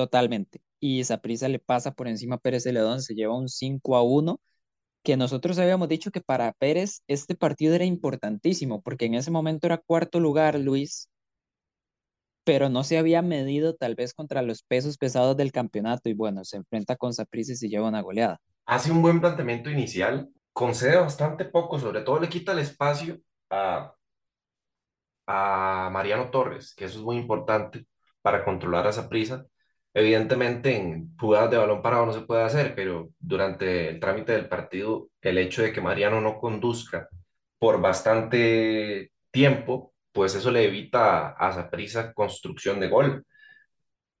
totalmente. 0.00 0.62
Y 0.80 1.04
Saprissa 1.04 1.46
le 1.48 1.58
pasa 1.58 1.92
por 1.92 2.08
encima 2.08 2.36
a 2.36 2.38
Pérez 2.38 2.62
Celedón, 2.62 3.02
se 3.02 3.14
lleva 3.14 3.36
un 3.36 3.50
5 3.50 3.96
a 3.96 4.02
uno 4.02 4.40
que 5.02 5.16
nosotros 5.18 5.58
habíamos 5.58 5.88
dicho 5.88 6.10
que 6.10 6.22
para 6.22 6.52
Pérez 6.52 7.02
este 7.06 7.34
partido 7.34 7.74
era 7.74 7.84
importantísimo, 7.84 8.80
porque 8.80 9.06
en 9.06 9.14
ese 9.14 9.30
momento 9.30 9.66
era 9.66 9.76
cuarto 9.76 10.18
lugar, 10.18 10.58
Luis, 10.58 11.10
pero 12.44 12.70
no 12.70 12.82
se 12.82 12.96
había 12.96 13.20
medido 13.20 13.74
tal 13.76 13.94
vez 13.94 14.14
contra 14.14 14.40
los 14.40 14.62
pesos 14.62 14.96
pesados 14.96 15.36
del 15.36 15.52
campeonato 15.52 16.08
y 16.08 16.14
bueno, 16.14 16.44
se 16.44 16.56
enfrenta 16.56 16.96
con 16.96 17.12
Saprissa 17.12 17.52
y 17.52 17.56
se 17.56 17.68
lleva 17.68 17.88
una 17.88 18.00
goleada. 18.00 18.40
Hace 18.64 18.90
un 18.90 19.02
buen 19.02 19.20
planteamiento 19.20 19.68
inicial, 19.68 20.30
concede 20.54 20.96
bastante 20.96 21.44
poco, 21.44 21.78
sobre 21.78 22.00
todo 22.00 22.20
le 22.20 22.28
quita 22.30 22.52
el 22.52 22.60
espacio 22.60 23.18
a, 23.50 23.94
a 25.26 25.90
Mariano 25.92 26.30
Torres, 26.30 26.74
que 26.74 26.86
eso 26.86 26.98
es 26.98 27.04
muy 27.04 27.16
importante 27.16 27.86
para 28.22 28.44
controlar 28.44 28.86
a 28.86 28.90
esa 28.90 29.08
prisa 29.10 29.46
Evidentemente, 29.92 30.76
en 30.76 31.16
jugadas 31.18 31.50
de 31.50 31.56
balón 31.58 31.82
parado 31.82 32.06
no 32.06 32.12
se 32.12 32.20
puede 32.22 32.44
hacer, 32.44 32.74
pero 32.76 33.10
durante 33.18 33.88
el 33.88 34.00
trámite 34.00 34.32
del 34.32 34.48
partido, 34.48 35.08
el 35.20 35.38
hecho 35.38 35.62
de 35.62 35.72
que 35.72 35.80
Mariano 35.80 36.20
no 36.20 36.38
conduzca 36.38 37.08
por 37.58 37.80
bastante 37.80 39.10
tiempo, 39.32 39.92
pues 40.12 40.34
eso 40.36 40.50
le 40.52 40.64
evita 40.64 41.30
a 41.30 41.52
Saprissa 41.52 42.12
construcción 42.14 42.78
de 42.80 42.88
gol. 42.88 43.24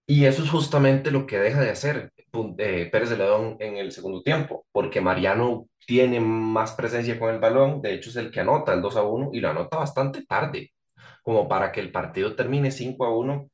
Y 0.06 0.24
eso 0.24 0.42
es 0.42 0.50
justamente 0.50 1.10
lo 1.10 1.26
que 1.26 1.38
deja 1.38 1.60
de 1.60 1.70
hacer 1.70 2.12
eh, 2.58 2.88
Pérez 2.90 3.10
de 3.10 3.16
León 3.16 3.56
en 3.60 3.76
el 3.76 3.92
segundo 3.92 4.22
tiempo, 4.22 4.66
porque 4.72 5.00
Mariano 5.00 5.68
tiene 5.86 6.18
más 6.20 6.72
presencia 6.72 7.18
con 7.18 7.32
el 7.32 7.40
balón, 7.40 7.80
de 7.80 7.94
hecho 7.94 8.10
es 8.10 8.16
el 8.16 8.30
que 8.30 8.40
anota 8.40 8.72
el 8.74 8.82
2 8.82 8.96
a 8.96 9.02
uno 9.04 9.30
y 9.32 9.40
lo 9.40 9.50
anota 9.50 9.76
bastante 9.78 10.24
tarde, 10.26 10.72
como 11.22 11.46
para 11.48 11.70
que 11.72 11.80
el 11.80 11.92
partido 11.92 12.34
termine 12.36 12.70
5 12.72 13.04
a 13.06 13.16
uno 13.16 13.50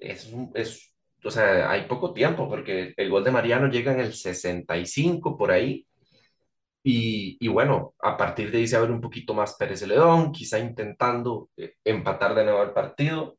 es, 0.00 0.26
un- 0.32 0.52
es, 0.54 0.94
o 1.26 1.30
sea, 1.30 1.70
hay 1.70 1.86
poco 1.86 2.12
tiempo, 2.12 2.48
porque 2.48 2.94
el 2.96 3.10
gol 3.10 3.24
de 3.24 3.30
Mariano 3.32 3.68
llega 3.68 3.92
en 3.92 4.00
el 4.00 4.14
65 4.14 5.36
por 5.36 5.50
ahí, 5.50 5.86
y, 6.82 7.36
y 7.40 7.48
bueno, 7.48 7.94
a 8.00 8.16
partir 8.16 8.50
de 8.50 8.58
ahí 8.58 8.66
se 8.68 8.76
abre 8.76 8.92
un 8.92 9.00
poquito 9.00 9.34
más 9.34 9.56
Pérez 9.56 9.80
de 9.80 9.88
León, 9.88 10.30
quizá 10.32 10.58
intentando 10.58 11.50
eh, 11.56 11.74
empatar 11.84 12.34
de 12.34 12.44
nuevo 12.44 12.62
el 12.62 12.72
partido 12.72 13.38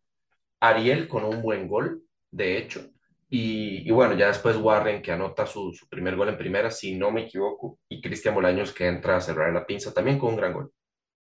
Ariel 0.60 1.08
con 1.08 1.24
un 1.26 1.42
buen 1.42 1.68
gol, 1.68 2.04
de 2.32 2.58
hecho. 2.58 2.82
Y, 3.30 3.88
y 3.88 3.92
bueno, 3.92 4.16
ya 4.16 4.28
después 4.28 4.58
Warren 4.58 5.02
que 5.02 5.12
anota 5.12 5.46
su, 5.46 5.74
su 5.74 5.88
primer 5.90 6.16
gol 6.16 6.30
en 6.30 6.38
primera, 6.38 6.72
si 6.72 6.96
no 6.98 7.12
me 7.12 7.24
equivoco, 7.24 7.80
y 7.90 8.02
Cristian 8.02 8.36
Bolaños 8.36 8.74
que 8.74 8.88
entra 8.88 9.18
a 9.18 9.22
cerrar 9.22 9.54
la 9.54 9.66
pinza 9.66 9.94
también 9.94 10.20
con 10.20 10.32
un 10.32 10.38
gran 10.38 10.54
gol. 10.54 10.72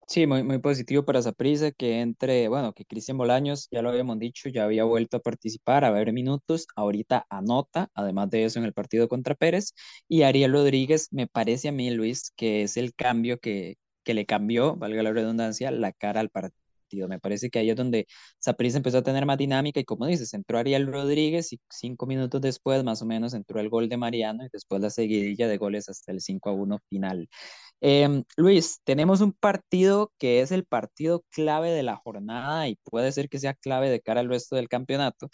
Sí, 0.09 0.27
muy, 0.27 0.45
muy 0.45 0.59
positivo 0.61 1.05
para 1.05 1.21
Saprissa 1.21 1.73
que 1.73 2.01
entre, 2.01 2.47
bueno, 2.49 2.73
que 2.73 2.85
Cristian 2.85 3.19
Bolaños, 3.19 3.67
ya 3.73 3.83
lo 3.83 3.89
habíamos 3.89 4.19
dicho, 4.21 4.49
ya 4.49 4.63
había 4.65 4.85
vuelto 4.85 5.17
a 5.17 5.21
participar, 5.21 5.85
a 5.85 5.91
ver 5.91 6.13
minutos, 6.13 6.67
ahorita 6.77 7.27
anota, 7.29 7.91
además 7.93 8.31
de 8.31 8.45
eso 8.45 8.61
en 8.61 8.65
el 8.67 8.73
partido 8.73 9.09
contra 9.09 9.35
Pérez, 9.35 9.75
y 10.09 10.23
Ariel 10.23 10.53
Rodríguez, 10.53 11.09
me 11.11 11.27
parece 11.27 11.69
a 11.69 11.73
mí, 11.73 11.91
Luis, 11.91 12.31
que 12.37 12.63
es 12.63 12.77
el 12.77 12.95
cambio 12.95 13.39
que, 13.41 13.79
que 14.05 14.15
le 14.15 14.27
cambió, 14.27 14.77
valga 14.77 15.03
la 15.03 15.13
redundancia, 15.13 15.73
la 15.73 15.93
cara 15.93 16.21
al 16.21 16.31
partido. 16.31 17.09
Me 17.09 17.19
parece 17.19 17.51
que 17.51 17.59
ahí 17.59 17.69
es 17.71 17.77
donde 17.77 18.07
Saprissa 18.39 18.77
empezó 18.77 18.99
a 18.99 19.03
tener 19.03 19.27
más 19.27 19.37
dinámica 19.39 19.81
y 19.81 19.85
como 19.85 20.07
dices, 20.07 20.33
entró 20.35 20.59
Ariel 20.59 20.87
Rodríguez 20.87 21.53
y 21.53 21.61
cinco 21.69 22.07
minutos 22.07 22.41
después, 22.41 22.85
más 22.85 23.03
o 23.03 23.07
menos, 23.07 23.35
entró 23.35 23.59
el 23.61 23.69
gol 23.69 23.89
de 23.89 23.97
Mariano 23.97 24.45
y 24.47 24.49
después 24.53 24.81
la 24.81 24.91
seguidilla 24.91 25.49
de 25.49 25.59
goles 25.59 25.89
hasta 25.89 26.13
el 26.13 26.21
5 26.21 26.51
a 26.51 26.53
1 26.53 26.79
final. 26.89 27.29
Em, 27.81 28.25
Luis, 28.37 28.81
tenemos 28.85 29.21
un 29.21 29.33
partido 29.33 30.13
que 30.19 30.41
es 30.41 30.51
el 30.51 30.65
partido 30.65 31.25
clave 31.31 31.71
de 31.71 31.83
la 31.83 31.97
jornada 31.97 32.69
y 32.69 32.77
puede 32.85 33.13
ser 33.13 33.29
que 33.29 33.39
sea 33.39 33.55
clave 33.55 33.91
de 33.91 34.01
cara 34.01 34.21
al 34.21 34.29
resto 34.29 34.57
del 34.57 34.69
campeonato, 34.69 35.29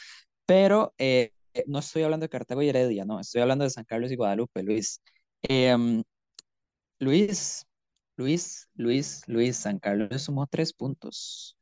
pero 0.46 0.94
eh, 0.98 1.32
eh, 1.54 1.64
no 1.68 1.78
estoy 1.80 2.02
hablando 2.02 2.24
de 2.24 2.30
Cartago 2.30 2.62
y 2.62 2.68
Heredia, 2.68 3.04
no, 3.04 3.20
estoy 3.20 3.42
hablando 3.42 3.64
de 3.64 3.70
San 3.70 3.84
Carlos 3.84 4.10
y 4.12 4.16
Guadalupe, 4.16 4.62
Luis. 4.62 5.00
Em, 5.42 6.02
Luis, 6.98 7.66
Luis, 8.16 8.68
Luis, 8.74 9.22
Luis, 9.26 9.56
San 9.56 9.78
Carlos 9.78 10.22
sumó 10.22 10.46
tres 10.46 10.72
puntos. 10.72 11.56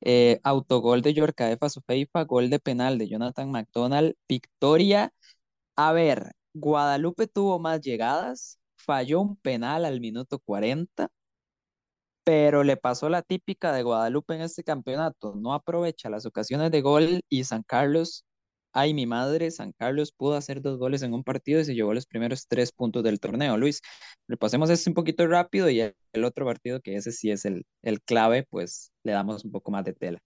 Eh, 0.00 0.40
autogol 0.44 1.02
de 1.02 1.14
Yorcaefa 1.14 1.68
Sofeifa, 1.70 2.24
gol 2.24 2.50
de 2.50 2.60
penal 2.60 2.98
de 2.98 3.08
Jonathan 3.08 3.50
McDonald, 3.50 4.14
victoria 4.28 5.12
a 5.76 5.92
ver, 5.92 6.32
Guadalupe 6.54 7.26
tuvo 7.28 7.58
más 7.58 7.80
llegadas, 7.80 8.57
falló 8.88 9.20
un 9.20 9.36
penal 9.36 9.84
al 9.84 10.00
minuto 10.00 10.38
40, 10.40 11.10
pero 12.24 12.64
le 12.64 12.76
pasó 12.78 13.08
la 13.10 13.22
típica 13.22 13.72
de 13.72 13.82
Guadalupe 13.82 14.34
en 14.34 14.42
este 14.42 14.64
campeonato. 14.64 15.34
No 15.36 15.52
aprovecha 15.54 16.10
las 16.10 16.26
ocasiones 16.26 16.70
de 16.70 16.80
gol 16.80 17.20
y 17.28 17.44
San 17.44 17.62
Carlos, 17.62 18.24
ay 18.72 18.94
mi 18.94 19.06
madre, 19.06 19.50
San 19.50 19.72
Carlos 19.72 20.12
pudo 20.12 20.36
hacer 20.36 20.62
dos 20.62 20.78
goles 20.78 21.02
en 21.02 21.14
un 21.14 21.24
partido 21.24 21.60
y 21.60 21.64
se 21.66 21.74
llevó 21.74 21.94
los 21.94 22.06
primeros 22.06 22.46
tres 22.48 22.72
puntos 22.72 23.04
del 23.04 23.20
torneo. 23.20 23.58
Luis, 23.58 23.82
repasemos 24.26 24.70
esto 24.70 24.90
un 24.90 24.94
poquito 24.94 25.26
rápido 25.26 25.68
y 25.70 25.80
el 25.80 26.24
otro 26.24 26.46
partido, 26.46 26.80
que 26.80 26.96
ese 26.96 27.12
sí 27.12 27.30
es 27.30 27.44
el, 27.44 27.66
el 27.82 28.02
clave, 28.02 28.46
pues 28.50 28.92
le 29.04 29.12
damos 29.12 29.44
un 29.44 29.52
poco 29.52 29.70
más 29.70 29.84
de 29.84 29.94
tela. 29.94 30.18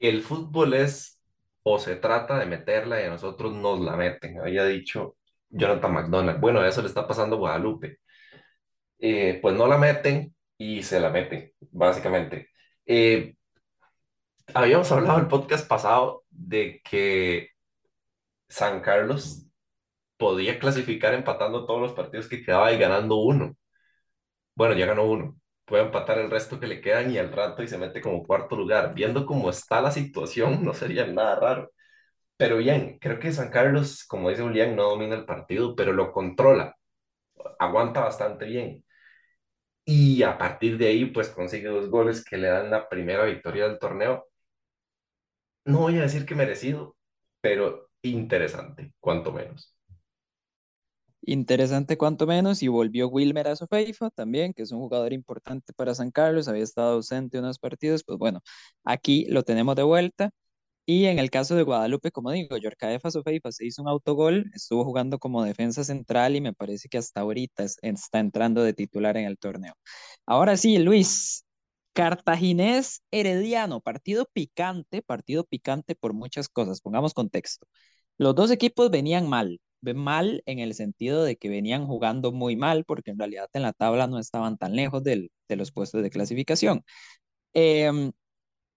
El 0.00 0.22
fútbol 0.22 0.74
es 0.74 1.20
o 1.64 1.78
se 1.78 1.96
trata 1.96 2.38
de 2.38 2.46
meterla 2.46 3.00
y 3.00 3.04
a 3.04 3.10
nosotros 3.10 3.54
nos 3.54 3.80
la 3.80 3.96
meten, 3.96 4.40
había 4.40 4.64
dicho 4.64 5.17
Jonathan 5.50 5.92
McDonald. 5.92 6.40
Bueno, 6.40 6.64
eso 6.64 6.82
le 6.82 6.88
está 6.88 7.06
pasando 7.06 7.36
a 7.36 7.38
Guadalupe. 7.38 7.98
Eh, 8.98 9.38
pues 9.42 9.54
no 9.56 9.66
la 9.66 9.78
meten 9.78 10.34
y 10.58 10.82
se 10.82 11.00
la 11.00 11.10
meten, 11.10 11.52
básicamente. 11.70 12.48
Eh, 12.86 13.36
habíamos 14.54 14.90
hablado 14.92 15.18
el 15.18 15.28
podcast 15.28 15.68
pasado 15.68 16.24
de 16.30 16.80
que 16.84 17.50
San 18.48 18.80
Carlos 18.80 19.46
podía 20.16 20.58
clasificar 20.58 21.14
empatando 21.14 21.66
todos 21.66 21.80
los 21.80 21.92
partidos 21.92 22.28
que 22.28 22.42
quedaba 22.44 22.72
y 22.72 22.78
ganando 22.78 23.16
uno. 23.16 23.56
Bueno, 24.54 24.74
ya 24.74 24.86
ganó 24.86 25.04
uno. 25.04 25.38
Puede 25.64 25.84
empatar 25.84 26.18
el 26.18 26.30
resto 26.30 26.58
que 26.58 26.66
le 26.66 26.80
quedan 26.80 27.10
y 27.12 27.18
al 27.18 27.32
rato 27.32 27.62
y 27.62 27.68
se 27.68 27.78
mete 27.78 28.00
como 28.00 28.24
cuarto 28.26 28.56
lugar. 28.56 28.94
Viendo 28.94 29.24
cómo 29.26 29.50
está 29.50 29.80
la 29.80 29.90
situación, 29.92 30.64
no 30.64 30.74
sería 30.74 31.06
nada 31.06 31.36
raro. 31.36 31.70
Pero 32.38 32.58
bien, 32.58 32.98
creo 33.00 33.18
que 33.20 33.32
San 33.32 33.50
Carlos, 33.50 34.04
como 34.06 34.30
dice 34.30 34.42
Julián, 34.42 34.76
no 34.76 34.84
domina 34.84 35.16
el 35.16 35.26
partido, 35.26 35.76
pero 35.76 35.92
lo 35.92 36.12
controla. 36.12 36.76
Aguanta 37.58 38.00
bastante 38.02 38.46
bien. 38.46 38.84
Y 39.84 40.22
a 40.22 40.38
partir 40.38 40.78
de 40.78 40.88
ahí, 40.88 41.06
pues 41.06 41.30
consigue 41.30 41.68
dos 41.68 41.90
goles 41.90 42.24
que 42.24 42.36
le 42.36 42.48
dan 42.48 42.70
la 42.70 42.88
primera 42.88 43.24
victoria 43.24 43.68
del 43.68 43.78
torneo. 43.78 44.28
No 45.64 45.80
voy 45.80 45.98
a 45.98 46.02
decir 46.02 46.26
que 46.26 46.34
merecido, 46.34 46.96
pero 47.40 47.90
interesante, 48.02 48.94
cuanto 49.00 49.32
menos. 49.32 49.74
Interesante 51.22 51.98
cuanto 51.98 52.26
menos, 52.26 52.62
y 52.62 52.68
volvió 52.68 53.08
Wilmer 53.08 53.48
a 53.48 53.56
Sofeifa 53.56 54.10
también, 54.10 54.54
que 54.54 54.62
es 54.62 54.72
un 54.72 54.78
jugador 54.80 55.12
importante 55.12 55.72
para 55.74 55.94
San 55.94 56.10
Carlos, 56.10 56.48
había 56.48 56.62
estado 56.64 56.94
ausente 56.94 57.38
unos 57.38 57.58
partidos, 57.58 58.04
pues 58.04 58.18
bueno, 58.18 58.40
aquí 58.84 59.26
lo 59.28 59.42
tenemos 59.42 59.76
de 59.76 59.82
vuelta. 59.82 60.30
Y 60.90 61.04
en 61.06 61.18
el 61.18 61.30
caso 61.30 61.54
de 61.54 61.64
Guadalupe, 61.64 62.10
como 62.10 62.30
digo, 62.32 62.56
Yorcaefa 62.56 63.10
Sofeifa 63.10 63.52
se 63.52 63.66
hizo 63.66 63.82
un 63.82 63.88
autogol, 63.88 64.50
estuvo 64.54 64.84
jugando 64.84 65.18
como 65.18 65.44
defensa 65.44 65.84
central 65.84 66.34
y 66.34 66.40
me 66.40 66.54
parece 66.54 66.88
que 66.88 66.96
hasta 66.96 67.20
ahorita 67.20 67.64
es- 67.64 67.76
está 67.82 68.20
entrando 68.20 68.62
de 68.62 68.72
titular 68.72 69.16
en 69.18 69.26
el 69.26 69.36
torneo. 69.38 69.74
Ahora 70.26 70.56
sí, 70.56 70.78
Luis, 70.78 71.44
Cartaginés 71.92 73.02
Herediano, 73.10 73.80
partido 73.82 74.26
picante, 74.32 75.02
partido 75.02 75.44
picante 75.44 75.94
por 75.94 76.14
muchas 76.14 76.48
cosas, 76.48 76.80
pongamos 76.80 77.12
contexto. 77.12 77.66
Los 78.18 78.34
dos 78.34 78.50
equipos 78.50 78.90
venían 78.90 79.28
mal, 79.28 79.60
mal 79.82 80.42
en 80.46 80.58
el 80.58 80.72
sentido 80.74 81.22
de 81.24 81.36
que 81.36 81.48
venían 81.50 81.86
jugando 81.86 82.32
muy 82.32 82.56
mal, 82.56 82.84
porque 82.86 83.10
en 83.10 83.18
realidad 83.18 83.48
en 83.52 83.62
la 83.62 83.72
tabla 83.74 84.06
no 84.06 84.18
estaban 84.18 84.56
tan 84.58 84.74
lejos 84.76 85.02
del- 85.04 85.30
de 85.48 85.56
los 85.56 85.70
puestos 85.72 86.02
de 86.02 86.10
clasificación. 86.10 86.82
Em, 87.54 88.12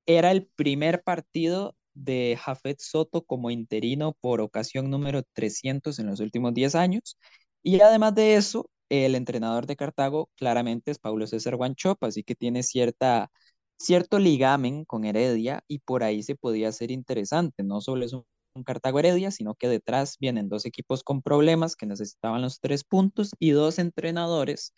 era 0.05 0.31
el 0.31 0.45
primer 0.47 1.03
partido 1.03 1.75
de 1.93 2.37
Jafet 2.41 2.79
Soto 2.79 3.23
como 3.23 3.51
interino 3.51 4.13
por 4.21 4.41
ocasión 4.41 4.89
número 4.89 5.23
300 5.33 5.99
en 5.99 6.07
los 6.07 6.19
últimos 6.19 6.53
10 6.53 6.75
años. 6.75 7.17
Y 7.63 7.81
además 7.81 8.15
de 8.15 8.35
eso, 8.35 8.69
el 8.89 9.15
entrenador 9.15 9.67
de 9.67 9.75
Cartago 9.75 10.29
claramente 10.35 10.91
es 10.91 10.99
Paulo 10.99 11.27
César 11.27 11.55
Guanchopa, 11.55 12.07
así 12.07 12.23
que 12.23 12.35
tiene 12.35 12.63
cierta, 12.63 13.29
cierto 13.77 14.19
ligamen 14.19 14.85
con 14.85 15.05
Heredia 15.05 15.63
y 15.67 15.79
por 15.79 16.03
ahí 16.03 16.23
se 16.23 16.35
podía 16.35 16.69
hacer 16.69 16.91
interesante. 16.91 17.63
No 17.63 17.81
solo 17.81 18.05
es 18.05 18.13
un, 18.13 18.25
un 18.55 18.63
Cartago 18.63 18.99
Heredia, 18.99 19.31
sino 19.31 19.55
que 19.55 19.67
detrás 19.69 20.17
vienen 20.19 20.49
dos 20.49 20.65
equipos 20.65 21.03
con 21.03 21.21
problemas 21.21 21.75
que 21.75 21.85
necesitaban 21.85 22.41
los 22.41 22.59
tres 22.59 22.83
puntos 22.83 23.31
y 23.39 23.51
dos 23.51 23.79
entrenadores 23.79 24.73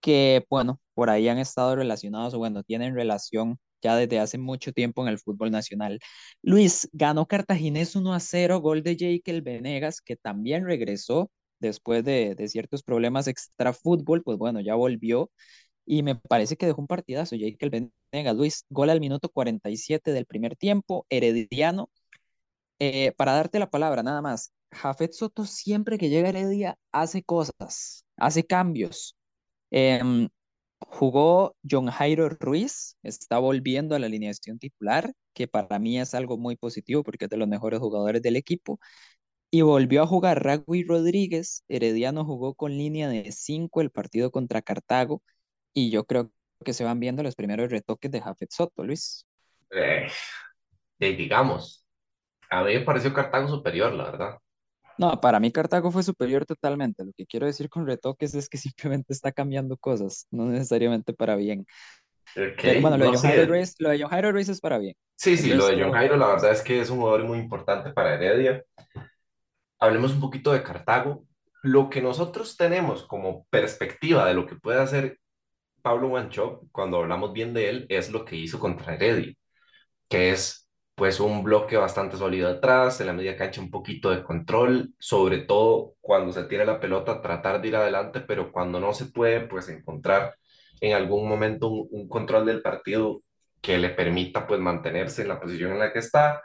que, 0.00 0.46
bueno, 0.50 0.80
por 0.94 1.10
ahí 1.10 1.28
han 1.28 1.38
estado 1.38 1.76
relacionados 1.76 2.34
o 2.34 2.38
bueno, 2.38 2.62
tienen 2.62 2.94
relación 2.94 3.58
ya 3.82 3.96
desde 3.96 4.18
hace 4.20 4.38
mucho 4.38 4.72
tiempo 4.72 5.02
en 5.02 5.08
el 5.08 5.18
fútbol 5.18 5.50
nacional. 5.50 6.00
Luis, 6.42 6.88
ganó 6.92 7.26
Cartaginés 7.26 7.96
1 7.96 8.14
a 8.14 8.20
0, 8.20 8.60
gol 8.60 8.82
de 8.82 8.96
Jekyll 8.96 9.42
Venegas, 9.42 10.00
que 10.00 10.16
también 10.16 10.64
regresó 10.64 11.30
después 11.58 12.04
de, 12.04 12.34
de 12.34 12.48
ciertos 12.48 12.82
problemas 12.82 13.26
extra 13.28 13.72
fútbol, 13.72 14.22
pues 14.22 14.38
bueno, 14.38 14.60
ya 14.60 14.74
volvió 14.74 15.30
y 15.86 16.02
me 16.02 16.16
parece 16.16 16.56
que 16.56 16.66
dejó 16.66 16.80
un 16.80 16.86
partidazo 16.88 17.36
Jekyll 17.36 17.70
Venegas. 18.12 18.36
Luis, 18.36 18.64
gol 18.70 18.90
al 18.90 19.00
minuto 19.00 19.28
47 19.28 20.12
del 20.12 20.26
primer 20.26 20.56
tiempo, 20.56 21.06
Herediano. 21.10 21.90
Eh, 22.78 23.12
para 23.16 23.32
darte 23.32 23.58
la 23.58 23.70
palabra, 23.70 24.02
nada 24.02 24.20
más, 24.22 24.52
Jafet 24.72 25.12
Soto 25.12 25.46
siempre 25.46 25.98
que 25.98 26.10
llega 26.10 26.28
a 26.28 26.30
Heredia 26.30 26.78
hace 26.92 27.22
cosas, 27.22 28.04
hace 28.16 28.44
cambios. 28.44 29.16
Em, 29.70 30.28
jugó 30.88 31.56
John 31.68 31.88
Jairo 31.88 32.28
Ruiz, 32.28 32.96
está 33.02 33.38
volviendo 33.38 33.94
a 33.94 33.98
la 33.98 34.06
alineación 34.06 34.58
titular, 34.58 35.12
que 35.34 35.48
para 35.48 35.78
mí 35.78 35.98
es 36.00 36.14
algo 36.14 36.38
muy 36.38 36.56
positivo 36.56 37.02
porque 37.02 37.26
es 37.26 37.30
de 37.30 37.36
los 37.36 37.48
mejores 37.48 37.80
jugadores 37.80 38.22
del 38.22 38.36
equipo. 38.36 38.78
Y 39.50 39.62
volvió 39.62 40.02
a 40.02 40.06
jugar 40.06 40.42
Ragui 40.44 40.84
Rodríguez. 40.84 41.64
Herediano 41.68 42.24
jugó 42.24 42.54
con 42.54 42.72
línea 42.72 43.08
de 43.08 43.30
5 43.32 43.80
el 43.80 43.90
partido 43.90 44.30
contra 44.30 44.62
Cartago. 44.62 45.22
Y 45.72 45.90
yo 45.90 46.04
creo 46.04 46.30
que 46.64 46.72
se 46.72 46.84
van 46.84 47.00
viendo 47.00 47.22
los 47.22 47.34
primeros 47.36 47.70
retoques 47.70 48.10
de 48.10 48.20
Jafet 48.20 48.50
Soto, 48.50 48.84
Luis. 48.84 49.26
Eh, 49.70 50.08
eh, 50.98 51.16
digamos. 51.16 51.86
A 52.50 52.62
mí 52.64 52.74
me 52.74 52.80
pareció 52.80 53.12
Cartago 53.12 53.48
superior, 53.48 53.92
la 53.92 54.04
verdad. 54.04 54.38
No, 54.98 55.20
para 55.20 55.40
mí 55.40 55.52
Cartago 55.52 55.90
fue 55.90 56.02
superior 56.02 56.46
totalmente. 56.46 57.04
Lo 57.04 57.12
que 57.12 57.26
quiero 57.26 57.46
decir 57.46 57.68
con 57.68 57.86
retoques 57.86 58.34
es 58.34 58.48
que 58.48 58.58
simplemente 59.02 59.12
está 59.12 59.32
cambiando 59.32 59.76
cosas, 59.76 60.26
no 60.30 60.46
necesariamente 60.46 61.12
para 61.12 61.36
bien. 61.36 61.66
Ok, 62.36 62.62
Pero 62.62 62.80
bueno, 62.80 62.98
lo 62.98 63.06
de 63.06 63.12
no 63.12 63.18
Jairo 63.18 63.44
sé. 63.44 63.46
Race, 63.46 63.74
lo 63.78 63.90
de 63.90 64.00
John 64.02 64.10
Jairo 64.10 64.32
Race 64.32 64.52
es 64.52 64.60
para 64.60 64.78
bien. 64.78 64.94
Sí, 65.14 65.36
sí, 65.36 65.54
lo 65.54 65.66
de 65.68 65.82
John 65.82 65.92
Jairo, 65.92 66.16
la 66.16 66.28
verdad 66.28 66.52
es 66.52 66.62
que 66.62 66.80
es 66.80 66.90
un 66.90 66.98
jugador 66.98 67.24
muy 67.24 67.38
importante 67.38 67.92
para 67.92 68.14
Heredia. 68.14 68.62
Hablemos 69.78 70.12
un 70.12 70.20
poquito 70.20 70.52
de 70.52 70.62
Cartago. 70.62 71.26
Lo 71.62 71.90
que 71.90 72.00
nosotros 72.02 72.56
tenemos 72.56 73.04
como 73.06 73.46
perspectiva 73.50 74.26
de 74.26 74.34
lo 74.34 74.46
que 74.46 74.56
puede 74.56 74.80
hacer 74.80 75.18
Pablo 75.82 76.08
Wanchope, 76.10 76.68
cuando 76.72 76.98
hablamos 76.98 77.32
bien 77.32 77.54
de 77.54 77.70
él, 77.70 77.86
es 77.88 78.10
lo 78.10 78.24
que 78.24 78.36
hizo 78.36 78.58
contra 78.60 78.94
Heredia, 78.94 79.34
que 80.08 80.30
es 80.32 80.65
pues 80.96 81.20
un 81.20 81.44
bloque 81.44 81.76
bastante 81.76 82.16
sólido 82.16 82.48
atrás, 82.50 83.00
en 83.00 83.08
la 83.08 83.12
media 83.12 83.36
cancha 83.36 83.60
un 83.60 83.70
poquito 83.70 84.10
de 84.10 84.24
control, 84.24 84.94
sobre 84.98 85.40
todo 85.40 85.94
cuando 86.00 86.32
se 86.32 86.44
tiene 86.44 86.64
la 86.64 86.80
pelota, 86.80 87.20
tratar 87.22 87.60
de 87.60 87.68
ir 87.68 87.76
adelante, 87.76 88.20
pero 88.20 88.50
cuando 88.52 88.80
no 88.80 88.94
se 88.94 89.06
puede, 89.06 89.40
pues 89.42 89.68
encontrar 89.68 90.36
en 90.80 90.94
algún 90.94 91.28
momento 91.28 91.68
un, 91.68 92.08
control 92.08 92.46
del 92.46 92.62
partido 92.62 93.22
que 93.60 93.78
le 93.78 93.90
permita 93.90 94.46
pues 94.46 94.60
mantenerse 94.60 95.22
en 95.22 95.28
la 95.28 95.40
posición 95.40 95.72
en 95.72 95.80
la 95.80 95.92
que 95.92 95.98
está, 96.00 96.42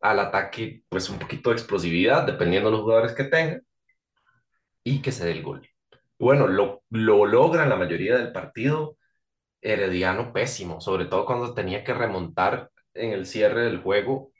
al 0.00 0.20
ataque 0.20 0.82
pues 0.88 1.10
un 1.10 1.18
poquito 1.18 1.50
de 1.50 1.56
explosividad, 1.56 2.24
dependiendo 2.26 2.70
de 2.70 2.76
los 2.76 2.82
jugadores 2.82 3.12
que 3.12 3.24
tenga, 3.24 3.60
y 4.82 5.02
que 5.02 5.12
se 5.12 5.26
dé 5.26 5.32
el 5.32 5.42
gol. 5.42 5.68
Bueno, 6.18 6.46
lo, 6.46 6.82
lo 6.90 7.26
logra 7.26 7.64
en 7.64 7.70
la 7.70 7.76
mayoría 7.76 8.16
del 8.16 8.32
partido, 8.32 8.96
Herediano 9.62 10.32
pésimo, 10.32 10.80
sobre 10.80 11.06
todo 11.06 11.26
cuando 11.26 11.54
tenía 11.54 11.84
que 11.84 11.94
remontar 11.94 12.70
en 12.94 13.12
el 13.12 13.26
cierre 13.26 13.62
del 13.64 13.82
juego, 13.82 14.32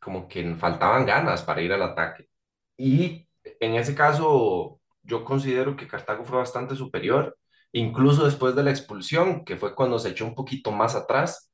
como 0.00 0.28
que 0.28 0.54
faltaban 0.56 1.06
ganas 1.06 1.42
para 1.42 1.62
ir 1.62 1.72
al 1.72 1.82
ataque. 1.82 2.28
Y 2.76 3.28
en 3.60 3.74
ese 3.74 3.94
caso, 3.94 4.80
yo 5.02 5.24
considero 5.24 5.76
que 5.76 5.88
Cartago 5.88 6.24
fue 6.24 6.38
bastante 6.38 6.76
superior, 6.76 7.38
incluso 7.72 8.24
después 8.24 8.54
de 8.56 8.64
la 8.64 8.70
expulsión, 8.70 9.44
que 9.44 9.56
fue 9.56 9.74
cuando 9.74 9.98
se 9.98 10.10
echó 10.10 10.26
un 10.26 10.34
poquito 10.34 10.72
más 10.72 10.94
atrás, 10.96 11.50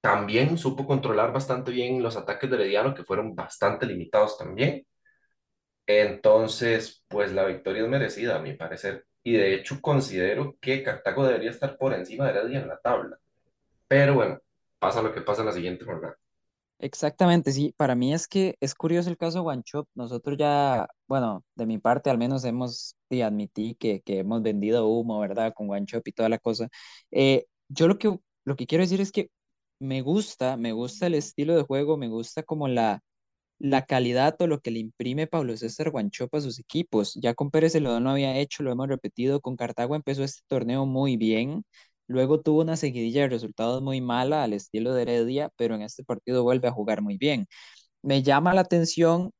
también 0.00 0.58
supo 0.58 0.86
controlar 0.86 1.32
bastante 1.32 1.70
bien 1.70 2.02
los 2.02 2.16
ataques 2.16 2.50
de 2.50 2.56
Herediano, 2.56 2.94
que 2.94 3.04
fueron 3.04 3.34
bastante 3.34 3.86
limitados 3.86 4.36
también. 4.38 4.86
Entonces, 5.86 7.04
pues 7.08 7.32
la 7.32 7.44
victoria 7.44 7.82
es 7.82 7.88
merecida, 7.88 8.36
a 8.36 8.38
mi 8.40 8.54
parecer. 8.54 9.06
Y 9.22 9.32
de 9.34 9.54
hecho 9.54 9.80
considero 9.80 10.56
que 10.60 10.82
Cartago 10.82 11.24
debería 11.26 11.50
estar 11.50 11.76
por 11.78 11.94
encima 11.94 12.26
de 12.26 12.30
Heredia 12.40 12.60
en 12.60 12.68
la 12.68 12.78
tabla. 12.78 13.18
Pero 13.92 14.14
bueno, 14.14 14.38
pasa 14.78 15.02
lo 15.02 15.12
que 15.12 15.20
pasa 15.20 15.42
en 15.42 15.46
la 15.48 15.52
siguiente 15.52 15.84
jornada. 15.84 16.16
exactamente, 16.78 17.52
sí. 17.52 17.74
Para 17.76 17.94
mí 17.94 18.12
es 18.14 18.26
que 18.28 18.56
es 18.60 18.74
curioso 18.74 19.08
el 19.10 19.16
caso 19.16 19.44
de. 19.44 19.88
Nosotros 19.94 20.36
ya, 20.38 20.88
bueno, 21.06 21.44
de 21.54 21.66
mi 21.66 21.78
parte 21.78 22.10
al 22.10 22.18
menos 22.18 22.44
hemos, 22.44 22.96
y 23.08 23.20
admití 23.22 23.76
que, 23.76 24.00
que 24.02 24.20
hemos 24.20 24.42
vendido 24.42 24.88
humo, 24.88 25.20
¿verdad? 25.20 25.52
Con 25.54 25.68
Wanchop 25.68 26.06
y 26.08 26.12
toda 26.12 26.28
la 26.28 26.38
cosa. 26.38 26.68
Eh, 27.10 27.46
yo 27.68 27.88
lo 27.88 27.98
que, 27.98 28.18
lo 28.44 28.56
que 28.56 28.66
quiero 28.66 28.82
decir 28.82 29.00
es 29.00 29.12
que 29.12 29.30
me 29.78 30.02
gusta, 30.02 30.56
me 30.56 30.72
gusta 30.72 31.06
el 31.06 31.14
estilo 31.14 31.56
de 31.56 31.62
juego, 31.62 31.96
me 31.96 32.08
gusta 32.08 32.42
como 32.42 32.68
la 32.68 33.00
la 33.58 33.86
calidad 33.86 34.36
o 34.40 34.46
lo 34.48 34.60
que 34.60 34.70
le 34.72 34.80
imprime 34.80 35.26
Pablo 35.28 35.56
César 35.56 35.90
Guanchope 35.90 36.38
a 36.38 36.40
sus 36.40 36.58
equipos. 36.58 37.14
Ya 37.14 37.34
con 37.34 37.50
Pérez 37.50 37.72
Celedón 37.72 38.04
lo 38.04 38.10
había 38.10 38.36
hecho, 38.38 38.62
lo 38.64 38.72
hemos 38.72 38.88
repetido, 38.88 39.40
con 39.40 39.56
Cartago 39.56 39.94
empezó 39.94 40.24
este 40.24 40.42
torneo 40.48 40.84
muy 40.86 41.16
bien, 41.16 41.64
luego 42.12 42.40
tuvo 42.40 42.62
una 42.62 42.76
seguidilla 42.76 43.22
de 43.22 43.28
resultados 43.30 43.82
muy 43.82 44.00
mala 44.00 44.44
al 44.44 44.52
estilo 44.52 44.94
de 44.94 45.02
Heredia, 45.02 45.50
pero 45.56 45.74
en 45.74 45.82
este 45.82 46.04
partido 46.04 46.42
vuelve 46.44 46.68
a 46.68 46.72
jugar 46.72 47.02
muy 47.02 47.18
bien. 47.18 47.46
Me 48.02 48.22
llama 48.22 48.54
la 48.54 48.62
atención 48.62 49.32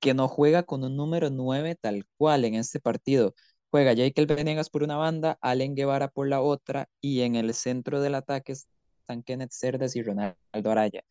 que 0.00 0.14
no 0.14 0.28
juega 0.28 0.64
con 0.64 0.84
un 0.84 0.96
número 0.96 1.30
9 1.30 1.76
tal 1.80 2.06
cual 2.16 2.44
en 2.44 2.54
este 2.56 2.80
partido. 2.80 3.34
Juega 3.70 3.94
Jaikel 3.96 4.26
Venegas 4.26 4.70
por 4.70 4.82
una 4.84 4.96
banda, 4.96 5.38
Allen 5.40 5.74
Guevara 5.74 6.08
por 6.08 6.28
la 6.28 6.40
otra, 6.42 6.88
y 7.00 7.22
en 7.22 7.36
el 7.36 7.54
centro 7.54 8.00
del 8.00 8.14
ataque 8.14 8.52
están 8.52 9.22
Kenneth 9.22 9.52
Cerdas 9.52 9.96
y 9.96 10.02
Ronaldo 10.02 10.36
Araya 10.70 11.02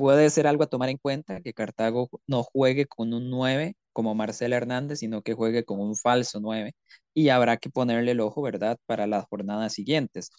puede 0.00 0.30
ser 0.30 0.46
algo 0.46 0.64
a 0.64 0.66
tomar 0.66 0.88
en 0.88 0.96
cuenta 0.96 1.42
que 1.42 1.52
Cartago 1.52 2.08
no 2.26 2.42
juegue 2.42 2.86
con 2.86 3.12
un 3.12 3.28
9 3.28 3.76
como 3.92 4.14
Marcelo 4.14 4.56
Hernández, 4.56 5.00
sino 5.00 5.20
que 5.22 5.34
juegue 5.34 5.64
con 5.64 5.78
un 5.78 5.94
falso 5.94 6.40
9 6.40 6.74
y 7.14 7.28
habrá 7.30 7.56
que 7.58 7.70
ponerle 7.70 8.12
el 8.12 8.20
ojo, 8.20 8.42
¿verdad?, 8.42 8.78
para 8.86 9.06
las 9.06 9.26
jornadas 9.26 9.72
siguientes. 9.74 10.30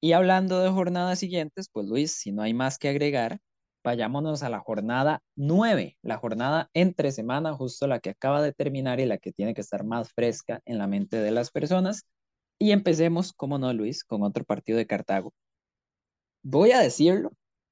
Y 0.00 0.12
hablando 0.12 0.60
de 0.60 0.70
jornadas 0.70 1.18
siguientes, 1.18 1.68
pues 1.72 1.86
Luis, 1.86 2.12
si 2.12 2.32
no 2.32 2.42
hay 2.42 2.54
más 2.54 2.78
que 2.78 2.88
agregar, 2.88 3.38
vayámonos 3.84 4.42
a 4.42 4.48
la 4.50 4.60
jornada 4.60 5.20
9, 5.36 5.98
la 6.02 6.16
jornada 6.18 6.70
entre 6.74 7.12
semana, 7.12 7.54
justo 7.54 7.86
la 7.86 8.00
que 8.00 8.10
acaba 8.10 8.42
de 8.42 8.52
terminar 8.52 9.00
y 9.00 9.06
la 9.06 9.18
que 9.18 9.32
tiene 9.32 9.54
que 9.54 9.60
estar 9.60 9.84
más 9.84 10.12
fresca 10.12 10.60
en 10.64 10.78
la 10.78 10.86
mente 10.86 11.18
de 11.18 11.30
las 11.32 11.50
personas. 11.50 12.04
Y 12.58 12.72
empecemos, 12.72 13.32
como 13.32 13.58
no, 13.58 13.72
Luis, 13.72 14.04
con 14.04 14.22
otro 14.22 14.44
partido 14.44 14.78
de 14.78 14.86
Cartago. 14.86 15.32
Voy 16.44 16.70
a 16.72 16.78
decirlo, 16.80 17.30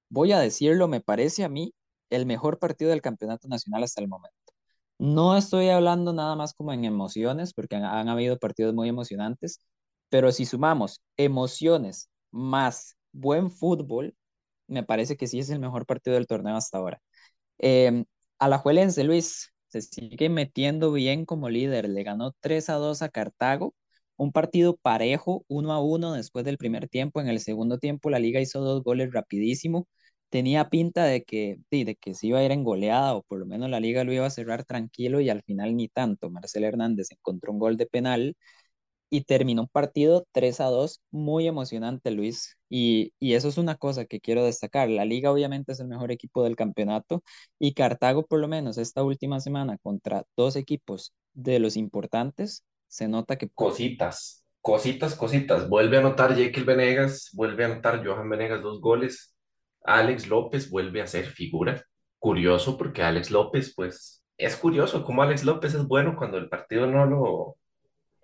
voy 0.08 0.32
a 0.32 0.40
decirlo, 0.40 0.88
me 0.88 1.00
parece 1.00 1.44
a 1.44 1.48
mí 1.48 1.72
el 2.10 2.26
mejor 2.26 2.58
partido 2.58 2.90
del 2.90 3.02
campeonato 3.02 3.48
nacional 3.48 3.84
hasta 3.84 4.00
el 4.00 4.08
momento. 4.08 4.39
No 5.00 5.34
estoy 5.36 5.70
hablando 5.70 6.12
nada 6.12 6.36
más 6.36 6.52
como 6.52 6.72
en 6.74 6.84
emociones, 6.84 7.54
porque 7.54 7.76
han, 7.76 8.08
habido 8.08 8.38
partidos 8.38 8.74
muy 8.74 8.88
emocionantes, 8.90 9.60
pero 10.10 10.30
si 10.30 10.44
sumamos 10.44 11.00
emociones 11.16 12.10
más 12.30 12.96
buen 13.12 13.50
fútbol, 13.50 14.14
me 14.68 14.82
parece 14.84 15.16
que 15.16 15.26
sí 15.26 15.38
es 15.40 15.50
el 15.50 15.58
mejor 15.60 15.86
partido 15.86 16.16
del 16.16 16.26
torneo 16.26 16.56
hasta 16.56 16.78
ahora. 16.78 17.00
Eh, 17.58 18.04
Alajuelense, 18.38 19.04
Luis, 19.04 19.52
se 19.68 19.82
sigue 19.82 20.28
metiendo 20.30 20.92
bien 20.92 21.26
como 21.26 21.48
líder. 21.50 21.88
Le 21.88 22.02
ganó 22.04 22.32
3 22.40 22.70
a 22.70 22.74
2 22.74 23.02
a 23.02 23.08
Cartago. 23.10 23.74
Un 24.16 24.32
partido 24.32 24.76
parejo, 24.76 25.44
1 25.48 25.72
a 25.72 25.80
1 25.82 26.12
después 26.14 26.44
del 26.44 26.58
primer 26.58 26.88
tiempo. 26.88 27.20
En 27.20 27.28
el 27.28 27.40
segundo 27.40 27.78
tiempo, 27.78 28.10
la 28.10 28.18
liga 28.20 28.40
hizo 28.40 28.60
dos 28.60 28.82
goles 28.84 29.12
rapidísimo. 29.12 29.88
Tenía 30.30 30.70
pinta 30.70 31.04
de 31.04 31.24
que, 31.24 31.58
de, 31.70 31.96
que 31.96 32.14
se 32.14 32.28
iba 32.28 32.38
a 32.38 32.44
ir 32.44 32.52
en 32.52 32.64
goleada, 32.64 33.14
o 33.14 33.22
por 33.22 33.38
lo 33.40 33.46
menos 33.46 33.70
la 33.70 33.80
liga 33.80 34.04
lo 34.04 34.12
iba 34.12 34.26
a 34.26 34.30
cerrar 34.30 34.64
tranquilo, 34.64 35.20
y 35.20 35.28
al 35.30 35.42
final 35.42 35.76
ni 35.76 35.88
tanto. 35.88 36.30
Marcel 36.30 36.64
Hernández 36.64 37.10
encontró 37.12 37.52
un 37.52 37.58
gol 37.58 37.76
de 37.76 37.86
penal 37.86 38.36
y 39.10 39.22
terminó 39.22 39.62
un 39.62 39.68
partido 39.68 40.26
3 40.32 40.60
a 40.60 40.66
2, 40.66 41.00
muy 41.10 41.48
emocionante, 41.48 42.12
Luis. 42.12 42.56
Y, 42.68 43.12
y 43.18 43.34
eso 43.34 43.48
es 43.48 43.58
una 43.58 43.74
cosa 43.76 44.04
que 44.04 44.20
quiero 44.20 44.44
destacar. 44.44 44.88
La 44.88 45.04
liga 45.04 45.32
obviamente 45.32 45.72
es 45.72 45.80
el 45.80 45.88
mejor 45.88 46.12
equipo 46.12 46.44
del 46.44 46.56
campeonato 46.56 47.22
y 47.58 47.74
Cartago, 47.74 48.24
por 48.26 48.38
lo 48.38 48.46
menos 48.48 48.78
esta 48.78 49.02
última 49.02 49.40
semana, 49.40 49.78
contra 49.82 50.24
dos 50.36 50.54
equipos 50.54 51.12
de 51.34 51.58
los 51.58 51.76
importantes, 51.76 52.64
se 52.86 53.08
nota 53.08 53.36
que. 53.36 53.48
Cositas, 53.50 54.44
cositas, 54.60 55.16
cositas. 55.16 55.68
Vuelve 55.68 55.96
a 55.96 56.00
anotar 56.00 56.36
Jekyll 56.36 56.64
Venegas, 56.64 57.30
vuelve 57.32 57.64
a 57.64 57.66
anotar 57.66 58.06
Johan 58.06 58.28
Venegas 58.28 58.62
dos 58.62 58.80
goles. 58.80 59.34
Alex 59.84 60.28
López 60.28 60.70
vuelve 60.70 61.02
a 61.02 61.06
ser 61.06 61.26
figura. 61.26 61.84
Curioso 62.18 62.76
porque 62.78 63.02
Alex 63.02 63.30
López, 63.30 63.72
pues, 63.74 64.24
es 64.36 64.56
curioso 64.56 65.02
cómo 65.04 65.22
Alex 65.22 65.44
López 65.44 65.74
es 65.74 65.86
bueno 65.86 66.16
cuando 66.16 66.38
el 66.38 66.48
partido 66.48 66.86
no 66.86 67.06
lo 67.06 67.56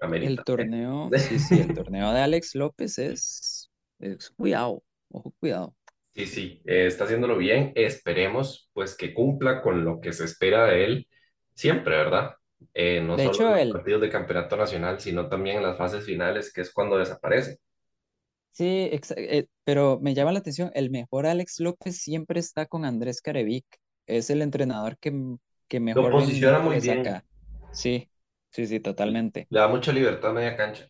El 0.01 0.07
amerita. 0.07 0.43
¿eh? 0.43 0.45
torneo, 0.45 1.11
sí, 1.17 1.39
sí, 1.39 1.61
el 1.61 1.73
torneo 1.73 2.13
de 2.13 2.21
Alex 2.21 2.55
López 2.55 2.99
es, 2.99 3.71
es 3.99 4.31
cuidado, 4.31 4.83
ojo, 5.11 5.33
cuidado. 5.41 5.75
Sí, 6.15 6.27
sí, 6.27 6.63
eh, 6.65 6.87
está 6.87 7.05
haciéndolo 7.05 7.37
bien. 7.37 7.73
Esperemos 7.75 8.71
pues 8.73 8.97
que 8.97 9.13
cumpla 9.13 9.61
con 9.61 9.85
lo 9.85 10.01
que 10.01 10.13
se 10.13 10.25
espera 10.25 10.67
de 10.67 10.85
él 10.85 11.09
siempre, 11.55 11.97
¿verdad? 11.97 12.33
Eh, 12.73 13.03
no 13.03 13.17
De 13.17 13.25
solo 13.25 13.43
en 13.43 13.51
hecho, 13.51 13.55
los 13.55 13.61
el, 13.61 13.73
partidos 13.73 14.01
de 14.01 14.09
campeonato 14.11 14.57
nacional, 14.57 14.99
sino 15.01 15.29
también 15.29 15.59
en 15.59 15.63
las 15.65 15.77
fases 15.77 16.05
finales, 16.05 16.53
que 16.53 16.63
es 16.63 16.73
cuando 16.73 16.97
desaparece. 16.99 17.59
Sí, 18.57 18.89
eh, 18.91 19.49
pero 19.65 19.99
me 20.01 20.15
llama 20.15 20.33
la 20.33 20.39
atención, 20.39 20.71
el 20.73 20.89
mejor 20.89 21.27
Alex 21.27 21.61
López 21.61 21.99
siempre 21.99 22.41
está 22.41 22.65
con 22.65 22.87
Andrés 22.87 23.21
Carevic, 23.21 23.67
es 24.07 24.31
el 24.31 24.41
entrenador 24.41 24.97
que, 24.97 25.11
que 25.69 25.79
Lo 25.79 25.85
mejor 25.85 26.11
posiciona 26.11 26.61
rendimiento 26.61 26.63
muy 26.63 26.81
bien, 26.81 27.05
saca. 27.05 27.25
Sí, 27.71 28.09
sí, 28.51 28.67
sí, 28.67 28.81
totalmente. 28.81 29.47
le 29.51 29.61
da 29.61 29.69
mucha 29.69 29.93
libertad 29.93 30.31
a 30.31 30.33
media 30.33 30.57
cancha. 30.57 30.89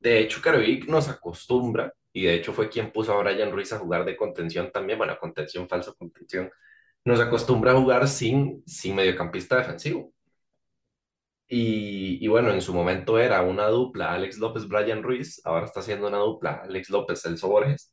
De 0.00 0.18
hecho, 0.18 0.42
Carovic 0.42 0.88
nos 0.88 1.08
acostumbra, 1.08 1.94
y 2.12 2.24
de 2.24 2.34
hecho 2.34 2.52
fue 2.52 2.68
quien 2.68 2.90
puso 2.90 3.12
a 3.12 3.22
Brian 3.22 3.52
Ruiz 3.52 3.72
a 3.72 3.78
jugar 3.78 4.04
de 4.04 4.16
contención 4.16 4.72
también, 4.72 4.98
bueno, 4.98 5.16
contención, 5.20 5.68
falsa 5.68 5.92
contención, 5.92 6.50
nos 7.04 7.20
acostumbra 7.20 7.70
a 7.70 7.80
jugar 7.80 8.08
sin, 8.08 8.64
sin 8.66 8.96
mediocampista 8.96 9.58
defensivo. 9.58 10.12
Y, 11.48 12.26
bueno, 12.28 12.50
en 12.52 12.60
su 12.62 12.74
momento 12.74 13.18
era 13.18 13.42
una 13.42 13.68
dupla 13.68 14.12
Alex 14.12 14.38
López-Brian 14.38 15.02
Ruiz, 15.02 15.40
ahora 15.44 15.66
está 15.66 15.80
haciendo 15.80 16.08
una 16.08 16.18
dupla 16.18 16.62
Alex 16.64 16.90
López-Celso 16.90 17.48
Borges, 17.48 17.92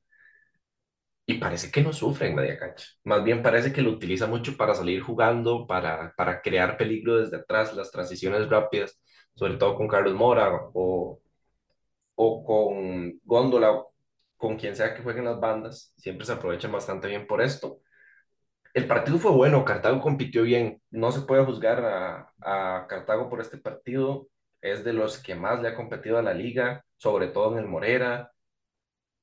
y 1.26 1.36
parece 1.36 1.72
que 1.72 1.82
no 1.82 1.94
sufre 1.94 2.28
en 2.28 2.36
media 2.36 2.58
cancha. 2.60 2.86
Más 3.06 3.24
bien 3.24 3.42
parece 3.44 3.72
que 3.74 3.82
lo 3.82 3.92
utiliza 3.92 4.28
mucho 4.28 4.58
para 4.58 4.76
salir 4.76 5.02
jugando, 5.02 5.66
para, 5.68 6.14
para 6.18 6.42
crear 6.42 6.78
peligro 6.78 7.18
desde 7.18 7.38
atrás, 7.38 7.74
las 7.76 7.92
transiciones 7.92 8.50
rápidas, 8.50 9.00
sobre 9.36 9.56
todo 9.56 9.76
con 9.76 9.88
Carlos 9.88 10.14
Mora 10.16 10.52
o, 10.74 11.22
o 12.16 12.44
con 12.46 13.20
Góndola 13.24 13.84
con 14.38 14.58
quien 14.58 14.76
sea 14.76 14.94
que 14.96 15.04
jueguen 15.04 15.26
las 15.26 15.40
bandas, 15.40 15.94
siempre 15.98 16.26
se 16.26 16.34
aprovechan 16.34 16.72
bastante 16.72 17.08
bien 17.08 17.28
por 17.28 17.42
esto. 17.42 17.82
El 18.74 18.88
partido 18.88 19.18
fue 19.20 19.32
bueno, 19.32 19.66
Cartago 19.66 20.00
compitió 20.02 20.44
bien, 20.44 20.82
no 20.92 21.12
se 21.12 21.22
puede 21.22 21.46
juzgar 21.46 21.84
a, 21.86 22.34
a 22.42 22.88
Cartago 22.88 23.30
por 23.30 23.40
este 23.42 23.58
partido, 23.58 24.28
es 24.62 24.84
de 24.84 24.94
los 24.94 25.20
que 25.20 25.36
más 25.36 25.62
le 25.62 25.70
ha 25.70 25.76
competido 25.76 26.18
a 26.18 26.24
la 26.24 26.34
liga, 26.34 26.84
sobre 26.98 27.28
todo 27.28 27.54
en 27.54 27.60
el 27.60 27.70
Morera, 27.70 28.32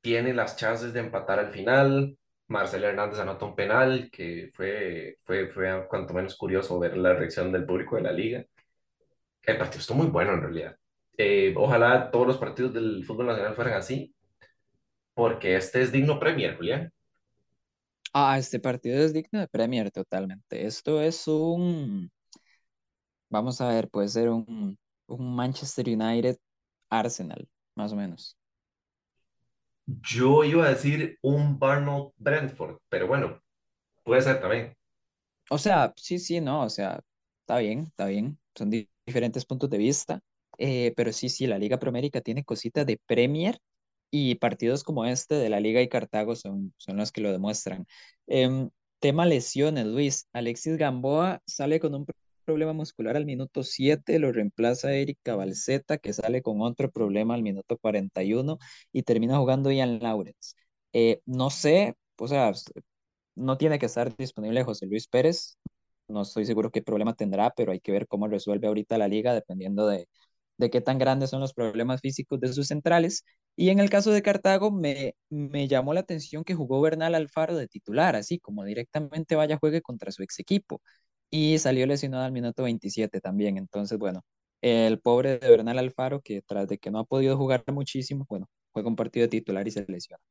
tiene 0.01 0.35
las 0.35 0.57
chances 0.57 0.93
de 0.93 1.01
empatar 1.01 1.39
al 1.39 1.51
final, 1.51 2.17
Marcelo 2.51 2.89
Hernández 2.89 3.21
anota 3.21 3.47
un 3.47 3.55
penal 3.55 4.11
que 4.11 4.51
fue, 4.53 5.19
fue, 5.23 5.49
fue 5.49 5.87
cuanto 5.89 6.13
menos 6.15 6.37
curioso 6.37 6.79
ver 6.81 6.97
la 6.97 7.15
reacción 7.15 7.53
del 7.53 7.65
público 7.65 7.97
de 7.97 8.03
la 8.03 8.13
liga. 8.13 8.45
El 9.43 9.59
partido 9.59 9.81
estuvo 9.81 9.99
muy 9.99 10.09
bueno 10.09 10.33
en 10.35 10.43
realidad. 10.43 10.77
Eh, 11.17 11.55
ojalá 11.57 12.11
todos 12.11 12.27
los 12.27 12.39
partidos 12.39 12.73
del 12.75 13.05
fútbol 13.05 13.27
nacional 13.27 13.55
fueran 13.55 13.75
así, 13.75 14.15
porque 15.15 15.57
este 15.57 15.83
es 15.83 15.93
digno 15.93 16.19
Premier, 16.19 16.57
Julián. 16.57 16.93
Ah, 18.13 18.39
este 18.39 18.59
partido 18.61 19.03
es 19.05 19.13
digno 19.13 19.41
de 19.41 19.49
Premier 19.49 19.91
totalmente. 19.91 20.67
Esto 20.67 21.01
es 21.01 21.27
un, 21.29 22.11
vamos 23.31 23.61
a 23.61 23.69
ver, 23.69 23.89
puede 23.91 24.09
ser 24.09 24.29
un, 24.31 24.79
un 25.07 25.35
Manchester 25.37 25.89
United 25.89 26.39
Arsenal, 26.91 27.49
más 27.77 27.93
o 27.93 27.97
menos. 27.97 28.37
Yo 30.03 30.43
iba 30.45 30.65
a 30.67 30.71
decir 30.71 31.19
un 31.23 31.59
Barnold 31.59 32.13
Brentford, 32.17 32.79
pero 32.89 33.07
bueno, 33.07 33.41
puede 34.05 34.23
ser 34.23 34.41
también. 34.41 34.75
O 35.51 35.59
sea, 35.59 35.93
sí, 35.97 36.19
sí, 36.19 36.41
no, 36.41 36.63
o 36.63 36.71
sea, 36.71 37.01
está 37.41 37.59
bien, 37.59 37.81
está 37.81 38.07
bien. 38.07 38.39
Son 38.55 38.71
di- 38.71 38.89
diferentes 39.07 39.45
puntos 39.47 39.69
de 39.71 39.79
vista. 39.79 40.21
eh, 40.59 40.93
pero 40.97 41.13
sí, 41.13 41.29
sí, 41.31 41.47
la 41.47 41.59
Liga 41.59 41.79
Promérica 41.79 42.21
tiene 42.21 42.45
cositas 42.45 42.85
de 42.87 42.99
Premier 43.07 43.59
y 44.11 44.35
partidos 44.37 44.85
como 44.85 45.05
este 45.07 45.35
de 45.37 45.49
la 45.51 45.61
Liga 45.61 45.81
y 45.83 45.89
Cartago 45.89 46.37
son, 46.37 46.75
son 46.79 46.97
los 46.97 47.13
que 47.13 47.21
lo 47.21 47.33
demuestran. 47.33 47.87
Em, 48.27 48.71
tema 49.01 49.27
lesiones, 49.27 49.87
Luis. 49.87 50.29
Alexis 50.33 50.77
Gamboa 50.77 51.43
sale 51.47 51.81
con 51.81 51.95
un 51.95 52.05
pro- 52.07 52.15
problema 52.45 52.73
muscular 52.73 53.17
al 53.17 53.27
minuto 53.27 53.63
7, 53.63 54.19
lo 54.19 54.33
reemplaza 54.33 54.93
Eric 54.95 55.19
Cabalceta, 55.23 55.99
que 55.99 56.13
sale 56.13 56.43
con 56.43 56.61
otro 56.63 56.91
problema 56.91 57.35
al 57.35 57.43
minuto 57.43 57.79
41 57.79 58.59
y 58.93 59.03
termina 59.05 59.39
jugando 59.39 59.71
Ian 59.71 60.01
Lawrence. 60.01 60.55
Eh, 60.93 61.21
no 61.27 61.51
sé, 61.51 61.95
o 62.19 62.27
sea, 62.29 62.53
no 63.35 63.57
tiene 63.59 63.79
que 63.79 63.87
estar 63.87 64.15
disponible 64.17 64.65
José 64.65 64.87
Luis 64.87 65.07
Pérez. 65.09 65.59
No 66.09 66.23
estoy 66.23 66.45
seguro 66.47 66.71
qué 66.71 66.83
problema 66.83 67.15
tendrá, 67.15 67.51
pero 67.51 67.73
hay 67.73 67.81
que 67.81 67.93
ver 67.93 68.07
cómo 68.09 68.27
resuelve 68.29 68.67
ahorita 68.69 68.99
la 68.99 69.09
liga 69.09 69.33
dependiendo 69.35 69.87
de, 69.87 70.09
de 70.61 70.71
qué 70.71 70.81
tan 70.81 70.99
grandes 70.99 71.31
son 71.31 71.41
los 71.41 71.55
problemas 71.55 72.01
físicos 72.01 72.41
de 72.41 72.53
sus 72.53 72.69
centrales. 72.69 73.25
Y 73.57 73.71
en 73.71 73.81
el 73.81 73.91
caso 73.91 74.13
de 74.13 74.23
Cartago, 74.23 74.71
me, 74.71 75.15
me 75.31 75.69
llamó 75.69 75.95
la 75.95 76.01
atención 76.01 76.45
que 76.45 76.55
jugó 76.55 76.81
Bernal 76.81 77.15
Alfaro 77.15 77.57
de 77.57 77.69
titular, 77.69 78.17
así 78.17 78.39
como 78.39 78.65
directamente 78.65 79.37
vaya 79.37 79.59
juegue 79.59 79.83
contra 79.83 80.13
su 80.13 80.23
ex 80.23 80.39
equipo. 80.41 80.81
Y 81.31 81.59
salió 81.59 81.87
lesionado 81.87 82.25
al 82.25 82.33
minuto 82.33 82.63
27 82.65 83.21
también. 83.21 83.57
Entonces, 83.59 83.99
bueno, 83.99 84.23
el 84.63 85.01
pobre 85.01 85.39
de 85.39 85.49
Bernal 85.51 85.79
Alfaro, 85.79 86.21
que 86.21 86.43
tras 86.43 86.69
de 86.69 86.79
que 86.79 86.91
no 86.91 87.01
ha 87.01 87.05
podido 87.05 87.37
jugar 87.37 87.65
muchísimo, 87.73 88.27
bueno, 88.29 88.49
juega 88.73 88.89
un 88.89 88.97
partido 88.97 89.25
de 89.25 89.31
titular 89.31 89.67
y 89.67 89.71
se 89.73 89.85
lesiona. 89.89 90.23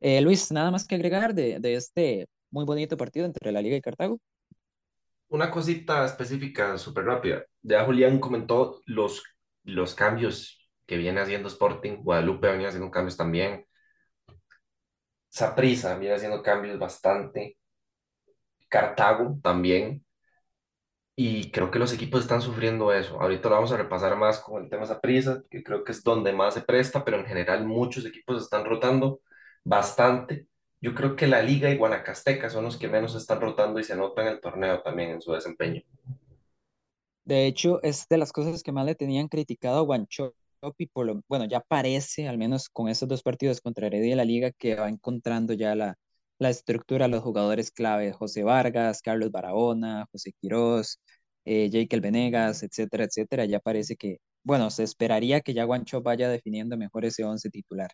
Eh, 0.00 0.20
Luis, 0.20 0.52
nada 0.52 0.70
más 0.70 0.86
que 0.86 0.94
agregar 0.96 1.34
de, 1.34 1.58
de 1.60 1.74
este 1.76 2.26
muy 2.50 2.64
bonito 2.64 2.96
partido 2.96 3.26
entre 3.26 3.52
la 3.52 3.62
Liga 3.62 3.76
y 3.76 3.80
Cartago. 3.82 4.20
Una 5.28 5.50
cosita 5.50 6.04
específica, 6.06 6.78
súper 6.78 7.04
rápida. 7.04 7.44
Ya 7.62 7.84
Julián 7.84 8.18
comentó 8.20 8.80
los, 8.86 9.22
los 9.64 9.94
cambios 9.94 10.70
que 10.86 10.96
viene 10.96 11.20
haciendo 11.20 11.48
Sporting. 11.48 12.02
Guadalupe 12.02 12.48
venía 12.48 12.68
haciendo 12.68 12.90
cambios 12.90 13.16
también. 13.16 13.66
Saprissa 15.28 15.96
viene 15.98 16.14
haciendo 16.14 16.42
cambios 16.42 16.78
bastante. 16.78 17.58
Cartago 18.68 19.38
también. 19.42 20.04
Y 21.16 21.50
creo 21.52 21.70
que 21.70 21.78
los 21.78 21.92
equipos 21.92 22.22
están 22.22 22.42
sufriendo 22.42 22.92
eso. 22.92 23.20
Ahorita 23.20 23.48
lo 23.48 23.54
vamos 23.56 23.72
a 23.72 23.76
repasar 23.76 24.16
más 24.16 24.40
con 24.40 24.64
el 24.64 24.70
tema 24.70 24.86
Saprissa, 24.86 25.42
que 25.48 25.62
creo 25.62 25.84
que 25.84 25.92
es 25.92 26.02
donde 26.02 26.32
más 26.32 26.54
se 26.54 26.62
presta, 26.62 27.04
pero 27.04 27.18
en 27.18 27.26
general 27.26 27.64
muchos 27.66 28.04
equipos 28.04 28.42
están 28.42 28.64
rotando 28.64 29.20
bastante. 29.64 30.48
Yo 30.80 30.94
creo 30.94 31.16
que 31.16 31.26
la 31.28 31.40
Liga 31.42 31.70
y 31.70 31.76
Guanacasteca 31.78 32.50
son 32.50 32.64
los 32.64 32.76
que 32.76 32.88
menos 32.88 33.14
están 33.14 33.40
rotando 33.40 33.80
y 33.80 33.84
se 33.84 33.96
nota 33.96 34.22
en 34.22 34.28
el 34.28 34.40
torneo 34.40 34.82
también 34.82 35.10
en 35.10 35.20
su 35.20 35.32
desempeño. 35.32 35.82
De 37.24 37.46
hecho, 37.46 37.82
es 37.82 38.06
de 38.08 38.18
las 38.18 38.32
cosas 38.32 38.62
que 38.62 38.72
más 38.72 38.84
le 38.86 38.94
tenían 38.94 39.28
criticado 39.28 39.78
a 39.78 39.82
Wanchope, 39.82 40.34
por 40.92 41.06
lo, 41.06 41.22
bueno, 41.28 41.46
ya 41.46 41.60
parece, 41.60 42.28
al 42.28 42.38
menos 42.38 42.68
con 42.68 42.88
esos 42.88 43.08
dos 43.08 43.22
partidos 43.22 43.60
contra 43.60 43.86
Heredia 43.86 44.12
y 44.12 44.16
la 44.16 44.24
Liga, 44.24 44.50
que 44.52 44.74
va 44.76 44.88
encontrando 44.88 45.52
ya 45.54 45.74
la, 45.74 45.96
la 46.38 46.50
estructura, 46.50 47.08
los 47.08 47.22
jugadores 47.22 47.70
clave, 47.70 48.12
José 48.12 48.42
Vargas, 48.42 49.00
Carlos 49.02 49.30
Barahona, 49.30 50.06
José 50.12 50.32
Quirós, 50.40 51.00
eh, 51.44 51.68
Jekyll 51.70 52.00
Venegas, 52.00 52.62
etcétera, 52.62 53.04
etcétera. 53.04 53.44
Ya 53.46 53.60
parece 53.60 53.96
que, 53.96 54.18
bueno, 54.42 54.70
se 54.70 54.82
esperaría 54.84 55.40
que 55.40 55.54
ya 55.54 55.66
Wanchope 55.66 56.04
vaya 56.04 56.28
definiendo 56.28 56.76
mejor 56.76 57.04
ese 57.04 57.24
once 57.24 57.50
titular. 57.50 57.90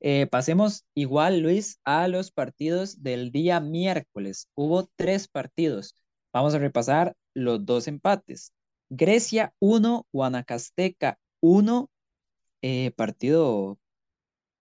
Eh, 0.00 0.26
pasemos 0.26 0.84
igual, 0.94 1.40
Luis, 1.40 1.80
a 1.84 2.08
los 2.08 2.30
partidos 2.30 3.02
del 3.02 3.30
día 3.32 3.60
miércoles. 3.60 4.48
Hubo 4.54 4.88
tres 4.96 5.28
partidos. 5.28 5.94
Vamos 6.32 6.54
a 6.54 6.58
repasar 6.58 7.14
los 7.34 7.64
dos 7.64 7.88
empates. 7.88 8.52
Grecia 8.88 9.52
1, 9.60 10.06
Guanacasteca 10.12 11.18
1, 11.40 11.90
eh, 12.62 12.92
partido 12.96 13.78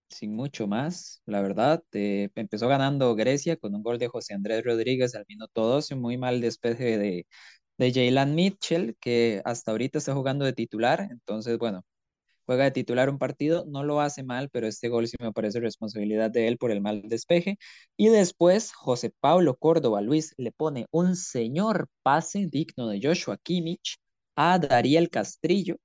sin 0.10 0.36
mucho 0.36 0.68
más, 0.68 1.22
la 1.26 1.42
verdad. 1.42 1.84
Eh, 1.94 2.30
empezó 2.36 2.68
ganando 2.68 3.16
Grecia 3.16 3.58
con 3.58 3.76
un 3.76 3.84
gol 3.84 4.00
de 4.00 4.08
José 4.08 4.34
Andrés 4.34 4.64
Rodríguez 4.64 5.16
al 5.16 5.26
minuto 5.28 5.64
12, 5.68 5.96
muy 5.96 6.18
mal 6.18 6.42
despeje 6.42 6.98
de, 6.98 7.28
de 7.78 7.94
Jaylan 7.94 8.36
Mitchell, 8.36 8.96
que 9.00 9.42
hasta 9.46 9.72
ahorita 9.72 10.00
está 10.00 10.14
jugando 10.14 10.46
de 10.46 10.54
titular. 10.54 11.08
Entonces, 11.12 11.58
bueno, 11.58 11.86
juega 12.46 12.66
de 12.66 12.72
titular 12.72 13.10
un 13.10 13.20
partido, 13.20 13.66
no 13.68 13.84
lo 13.84 14.02
hace 14.02 14.24
mal, 14.24 14.50
pero 14.52 14.68
este 14.68 14.90
gol 14.90 15.08
sí 15.08 15.18
me 15.20 15.34
parece 15.34 15.60
responsabilidad 15.60 16.32
de 16.32 16.48
él 16.48 16.58
por 16.58 16.72
el 16.72 16.82
mal 16.82 17.04
despeje. 17.04 17.58
Y 17.98 18.10
después 18.10 18.74
José 18.74 19.14
Pablo 19.20 19.56
Córdoba 19.58 20.02
Luis 20.02 20.34
le 20.38 20.52
pone 20.52 20.88
un 20.92 21.16
señor 21.16 21.88
pase 22.04 22.48
digno 22.48 22.88
de 22.90 23.00
Joshua 23.04 23.38
Kimmich 23.38 23.98
a 24.36 24.60
Dariel 24.60 25.10
Castrillo 25.10 25.78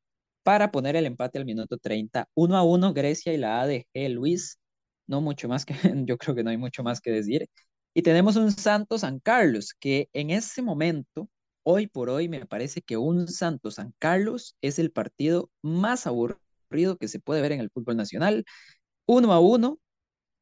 para 0.42 0.70
poner 0.70 0.96
el 0.96 1.06
empate 1.06 1.38
al 1.38 1.44
minuto 1.44 1.78
30, 1.78 2.28
1 2.34 2.56
a 2.56 2.62
1 2.64 2.92
Grecia 2.94 3.32
y 3.32 3.36
la 3.38 3.60
ADG 3.62 4.10
Luis. 4.10 4.58
No 5.06 5.20
mucho 5.20 5.48
más 5.48 5.64
que, 5.64 5.74
yo 6.06 6.18
creo 6.18 6.34
que 6.34 6.44
no 6.44 6.50
hay 6.50 6.56
mucho 6.56 6.82
más 6.82 7.00
que 7.00 7.10
decir. 7.10 7.46
Y 7.94 8.02
tenemos 8.02 8.36
un 8.36 8.52
Santos 8.52 9.02
San 9.02 9.18
Carlos 9.20 9.74
que 9.78 10.08
en 10.12 10.30
ese 10.30 10.62
momento 10.62 11.28
hoy 11.62 11.86
por 11.86 12.10
hoy 12.10 12.28
me 12.28 12.46
parece 12.46 12.82
que 12.82 12.96
un 12.96 13.28
Santos 13.28 13.74
San 13.76 13.94
Carlos 13.98 14.56
es 14.60 14.78
el 14.78 14.92
partido 14.92 15.50
más 15.62 16.06
aburrido 16.06 16.96
que 16.98 17.08
se 17.08 17.20
puede 17.20 17.42
ver 17.42 17.52
en 17.52 17.60
el 17.60 17.70
fútbol 17.70 17.96
nacional. 17.96 18.44
Uno 19.06 19.32
a 19.32 19.40
uno. 19.40 19.78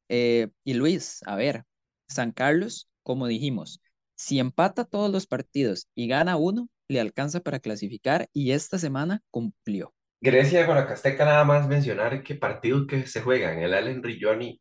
Eh, 0.09 0.49
y 0.65 0.75
Luis, 0.75 1.21
a 1.27 1.37
ver, 1.37 1.65
San 2.09 2.33
Carlos, 2.33 2.89
como 3.03 3.27
dijimos, 3.27 3.81
si 4.17 4.39
empata 4.39 4.85
todos 4.85 5.11
los 5.11 5.27
partidos 5.27 5.89
y 5.95 6.09
gana 6.09 6.37
uno, 6.37 6.69
le 6.89 7.01
alcanza 7.01 7.41
para 7.41 7.61
clasificar 7.61 8.29
y 8.33 8.53
esta 8.53 8.79
semana 8.79 9.23
cumplió. 9.31 9.95
Grecia 10.21 10.67
Guanacasteca, 10.67 11.25
nada 11.25 11.45
más 11.45 11.69
mencionar 11.69 12.23
que 12.23 12.35
partido 12.35 12.87
que 12.87 13.07
se 13.07 13.21
juega 13.21 13.53
en 13.53 13.61
el 13.61 13.75
Allen 13.75 14.03
Rigioni, 14.03 14.61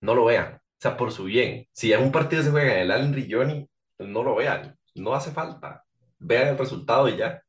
no 0.00 0.14
lo 0.14 0.26
vean. 0.26 0.56
O 0.56 0.80
sea, 0.80 0.96
por 0.96 1.12
su 1.12 1.24
bien. 1.24 1.66
Si 1.72 1.92
un 1.94 2.12
partido 2.12 2.42
se 2.42 2.50
juega 2.50 2.74
en 2.74 2.80
el 2.80 2.90
Allen 2.90 3.14
Rigioni, 3.14 3.68
no 3.98 4.22
lo 4.22 4.36
vean. 4.36 4.76
No 4.94 5.14
hace 5.14 5.30
falta. 5.30 5.84
Vean 6.18 6.48
el 6.48 6.58
resultado 6.58 7.08
y 7.08 7.16
ya. 7.16 7.42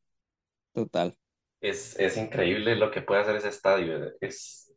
Total. 0.74 1.16
Es, 1.60 2.00
es 2.00 2.16
increíble 2.18 2.76
lo 2.76 2.90
que 2.92 3.02
puede 3.02 3.22
hacer 3.22 3.36
ese 3.36 3.50
estadio. 3.50 4.14
Es, 4.22 4.74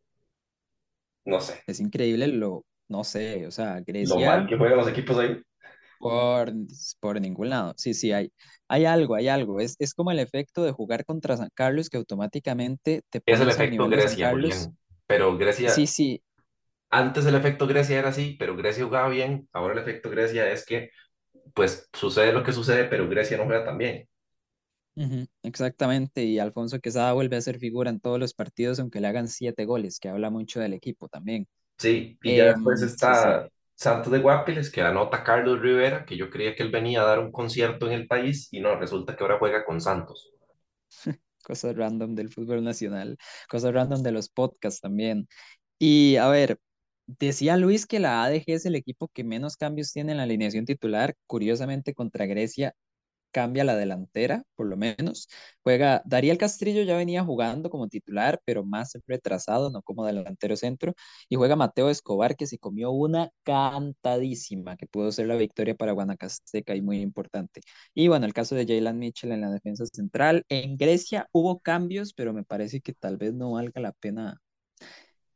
no 1.24 1.40
sé, 1.40 1.62
Es 1.66 1.80
increíble 1.80 2.26
lo, 2.26 2.64
no 2.88 3.04
sé, 3.04 3.46
o 3.46 3.50
sea, 3.50 3.76
lo 3.76 3.84
mal 3.84 3.86
Grecia 3.86 4.46
que 4.48 4.56
juegan 4.56 4.78
los 4.78 4.88
equipos 4.88 5.18
ahí. 5.18 5.40
Por, 6.02 6.52
por 7.00 7.20
ningún 7.20 7.50
lado. 7.50 7.74
Sí, 7.76 7.94
sí, 7.94 8.12
hay, 8.12 8.32
hay 8.68 8.84
algo, 8.86 9.14
hay 9.14 9.28
algo. 9.28 9.60
Es, 9.60 9.76
es 9.78 9.94
como 9.94 10.10
el 10.10 10.18
efecto 10.18 10.64
de 10.64 10.72
jugar 10.72 11.04
contra 11.04 11.36
San 11.36 11.50
Carlos 11.54 11.90
que 11.90 11.98
automáticamente 11.98 13.02
te 13.10 13.22
Es 13.26 13.40
el 13.40 13.48
efecto 13.50 13.88
Grecia, 13.88 14.18
Carlos. 14.18 14.30
Julián. 14.30 14.78
Pero 15.06 15.36
Sí, 15.64 15.86
Grecia, 15.86 15.86
sí, 15.86 16.22
antes 16.90 17.26
el 17.26 17.34
efecto 17.34 17.66
Grecia 17.66 17.98
era 17.98 18.10
así, 18.10 18.36
pero 18.38 18.56
Grecia 18.56 18.84
jugaba 18.84 19.08
bien. 19.08 19.48
Ahora 19.52 19.74
el 19.74 19.80
efecto 19.80 20.10
Grecia 20.10 20.50
es 20.50 20.64
que, 20.66 20.90
pues, 21.54 21.88
sucede 21.94 22.32
lo 22.32 22.44
que 22.44 22.52
sucede, 22.52 22.84
pero 22.86 23.08
Grecia 23.08 23.36
no 23.38 23.46
juega 23.46 23.64
tan 23.64 23.78
bien. 23.78 24.08
Exactamente, 25.42 26.24
y 26.24 26.38
Alfonso 26.38 26.78
Quesada 26.80 27.12
vuelve 27.12 27.36
a 27.36 27.40
ser 27.40 27.58
figura 27.58 27.90
en 27.90 28.00
todos 28.00 28.18
los 28.20 28.34
partidos, 28.34 28.78
aunque 28.78 29.00
le 29.00 29.08
hagan 29.08 29.28
siete 29.28 29.64
goles, 29.64 29.98
que 29.98 30.08
habla 30.08 30.30
mucho 30.30 30.60
del 30.60 30.74
equipo 30.74 31.08
también. 31.08 31.48
Sí, 31.78 32.18
y 32.22 32.34
ya 32.34 32.46
después 32.46 32.82
Em, 32.82 32.96
sí, 32.96 33.14
sí, 33.14 33.30
está 33.34 33.48
Santos 33.82 34.12
de 34.12 34.20
Guapiles, 34.20 34.70
que 34.70 34.82
anota 34.82 35.24
Carlos 35.24 35.60
Rivera, 35.60 36.04
que 36.04 36.16
yo 36.16 36.30
creía 36.30 36.54
que 36.54 36.62
él 36.62 36.70
venía 36.70 37.02
a 37.02 37.04
dar 37.06 37.18
un 37.18 37.32
concierto 37.32 37.86
en 37.86 37.92
el 37.92 38.06
país, 38.06 38.48
y 38.52 38.60
no, 38.60 38.76
resulta 38.76 39.16
que 39.16 39.24
ahora 39.24 39.38
juega 39.38 39.64
con 39.64 39.80
Santos. 39.80 40.30
cosas 41.44 41.76
random 41.76 42.14
del 42.14 42.30
fútbol 42.30 42.62
nacional, 42.62 43.18
cosas 43.48 43.74
random 43.74 44.02
de 44.02 44.12
los 44.12 44.28
podcasts 44.28 44.80
también. 44.80 45.28
Y 45.78 46.16
a 46.16 46.28
ver, 46.28 46.58
Decía 47.06 47.56
Luis 47.56 47.86
que 47.86 47.98
la 48.00 48.22
ADG 48.24 48.44
es 48.46 48.66
el 48.66 48.76
equipo 48.76 49.08
que 49.08 49.24
menos 49.24 49.56
cambios 49.56 49.92
tiene 49.92 50.12
en 50.12 50.18
la 50.18 50.24
alineación 50.24 50.64
titular. 50.64 51.14
Curiosamente, 51.26 51.94
contra 51.94 52.26
Grecia 52.26 52.74
cambia 53.32 53.64
la 53.64 53.76
delantera, 53.76 54.44
por 54.56 54.66
lo 54.66 54.76
menos. 54.76 55.28
Juega, 55.62 56.02
Dariel 56.04 56.38
Castrillo 56.38 56.82
ya 56.82 56.96
venía 56.96 57.24
jugando 57.24 57.70
como 57.70 57.88
titular, 57.88 58.40
pero 58.44 58.64
más 58.64 58.92
retrasado, 59.06 59.70
no 59.70 59.82
como 59.82 60.06
delantero 60.06 60.56
centro. 60.56 60.94
Y 61.28 61.36
juega 61.36 61.56
Mateo 61.56 61.90
Escobar, 61.90 62.36
que 62.36 62.46
se 62.46 62.58
comió 62.58 62.90
una 62.92 63.30
cantadísima, 63.44 64.76
que 64.76 64.86
pudo 64.86 65.12
ser 65.12 65.26
la 65.26 65.36
victoria 65.36 65.74
para 65.74 65.92
Guanacasteca 65.92 66.74
y 66.76 66.82
muy 66.82 67.00
importante. 67.00 67.60
Y 67.94 68.08
bueno, 68.08 68.26
el 68.26 68.34
caso 68.34 68.54
de 68.54 68.66
Jaylan 68.66 68.98
Mitchell 68.98 69.32
en 69.32 69.40
la 69.40 69.50
defensa 69.50 69.86
central. 69.86 70.44
En 70.48 70.76
Grecia 70.76 71.28
hubo 71.32 71.60
cambios, 71.60 72.12
pero 72.14 72.32
me 72.32 72.44
parece 72.44 72.80
que 72.80 72.92
tal 72.94 73.16
vez 73.16 73.34
no 73.34 73.52
valga 73.52 73.80
la 73.80 73.92
pena 73.92 74.40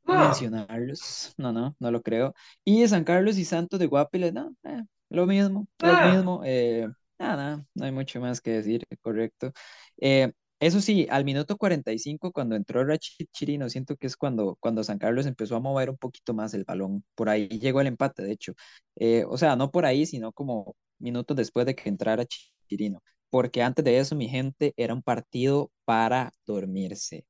No, 0.05 0.19
mencionarlos. 0.19 1.35
No, 1.37 1.53
no, 1.53 1.77
no 1.79 1.91
lo 1.91 2.03
creo. 2.03 2.35
Y 2.65 2.81
de 2.83 2.89
San 2.89 3.05
Carlos 3.05 3.39
y 3.39 3.45
Santos 3.45 3.81
de 3.81 3.87
Guapiles, 3.87 4.33
no, 4.33 4.55
eh, 4.65 4.83
lo 5.09 5.27
mismo, 5.27 5.67
lo 5.81 5.89
ah, 5.89 6.13
mismo. 6.13 6.43
Eh, 6.45 6.89
nada, 7.18 7.64
no 7.74 7.85
hay 7.85 7.92
mucho 7.92 8.20
más 8.20 8.40
que 8.40 8.52
decir, 8.52 8.85
correcto. 9.02 9.52
Eh, 10.00 10.33
eso 10.61 10.81
sí, 10.81 11.07
al 11.11 11.24
minuto 11.24 11.57
45, 11.59 12.33
cuando 12.33 12.57
entró 12.57 12.85
Rachid 12.85 13.26
Chirino, 13.33 13.68
siento 13.68 13.96
que 13.96 14.07
es 14.07 14.16
cuando, 14.16 14.57
cuando 14.61 14.83
San 14.85 14.98
Carlos 14.98 15.26
empezó 15.26 15.57
a 15.57 15.61
mover 15.61 15.90
un 15.90 15.98
poquito 15.98 16.33
más 16.35 16.55
el 16.55 16.64
balón. 16.64 17.05
Por 17.14 17.29
ahí 17.29 17.48
llegó 17.48 17.81
el 17.81 17.87
empate, 17.88 18.22
de 18.22 18.33
hecho. 18.33 18.55
Eh, 18.96 19.24
o 19.29 19.37
sea, 19.38 19.57
no 19.57 19.70
por 19.70 19.85
ahí, 19.85 20.07
sino 20.07 20.33
como 20.33 20.74
minutos 20.98 21.37
después 21.37 21.66
de 21.66 21.74
que 21.74 21.88
entrara 21.90 22.24
Chirino. 22.68 23.02
Porque 23.31 23.62
antes 23.62 23.85
de 23.85 23.98
eso, 23.98 24.16
mi 24.16 24.29
gente, 24.29 24.72
era 24.76 24.94
un 24.94 25.02
partido 25.02 25.70
para 25.85 26.33
dormirse. 26.46 27.26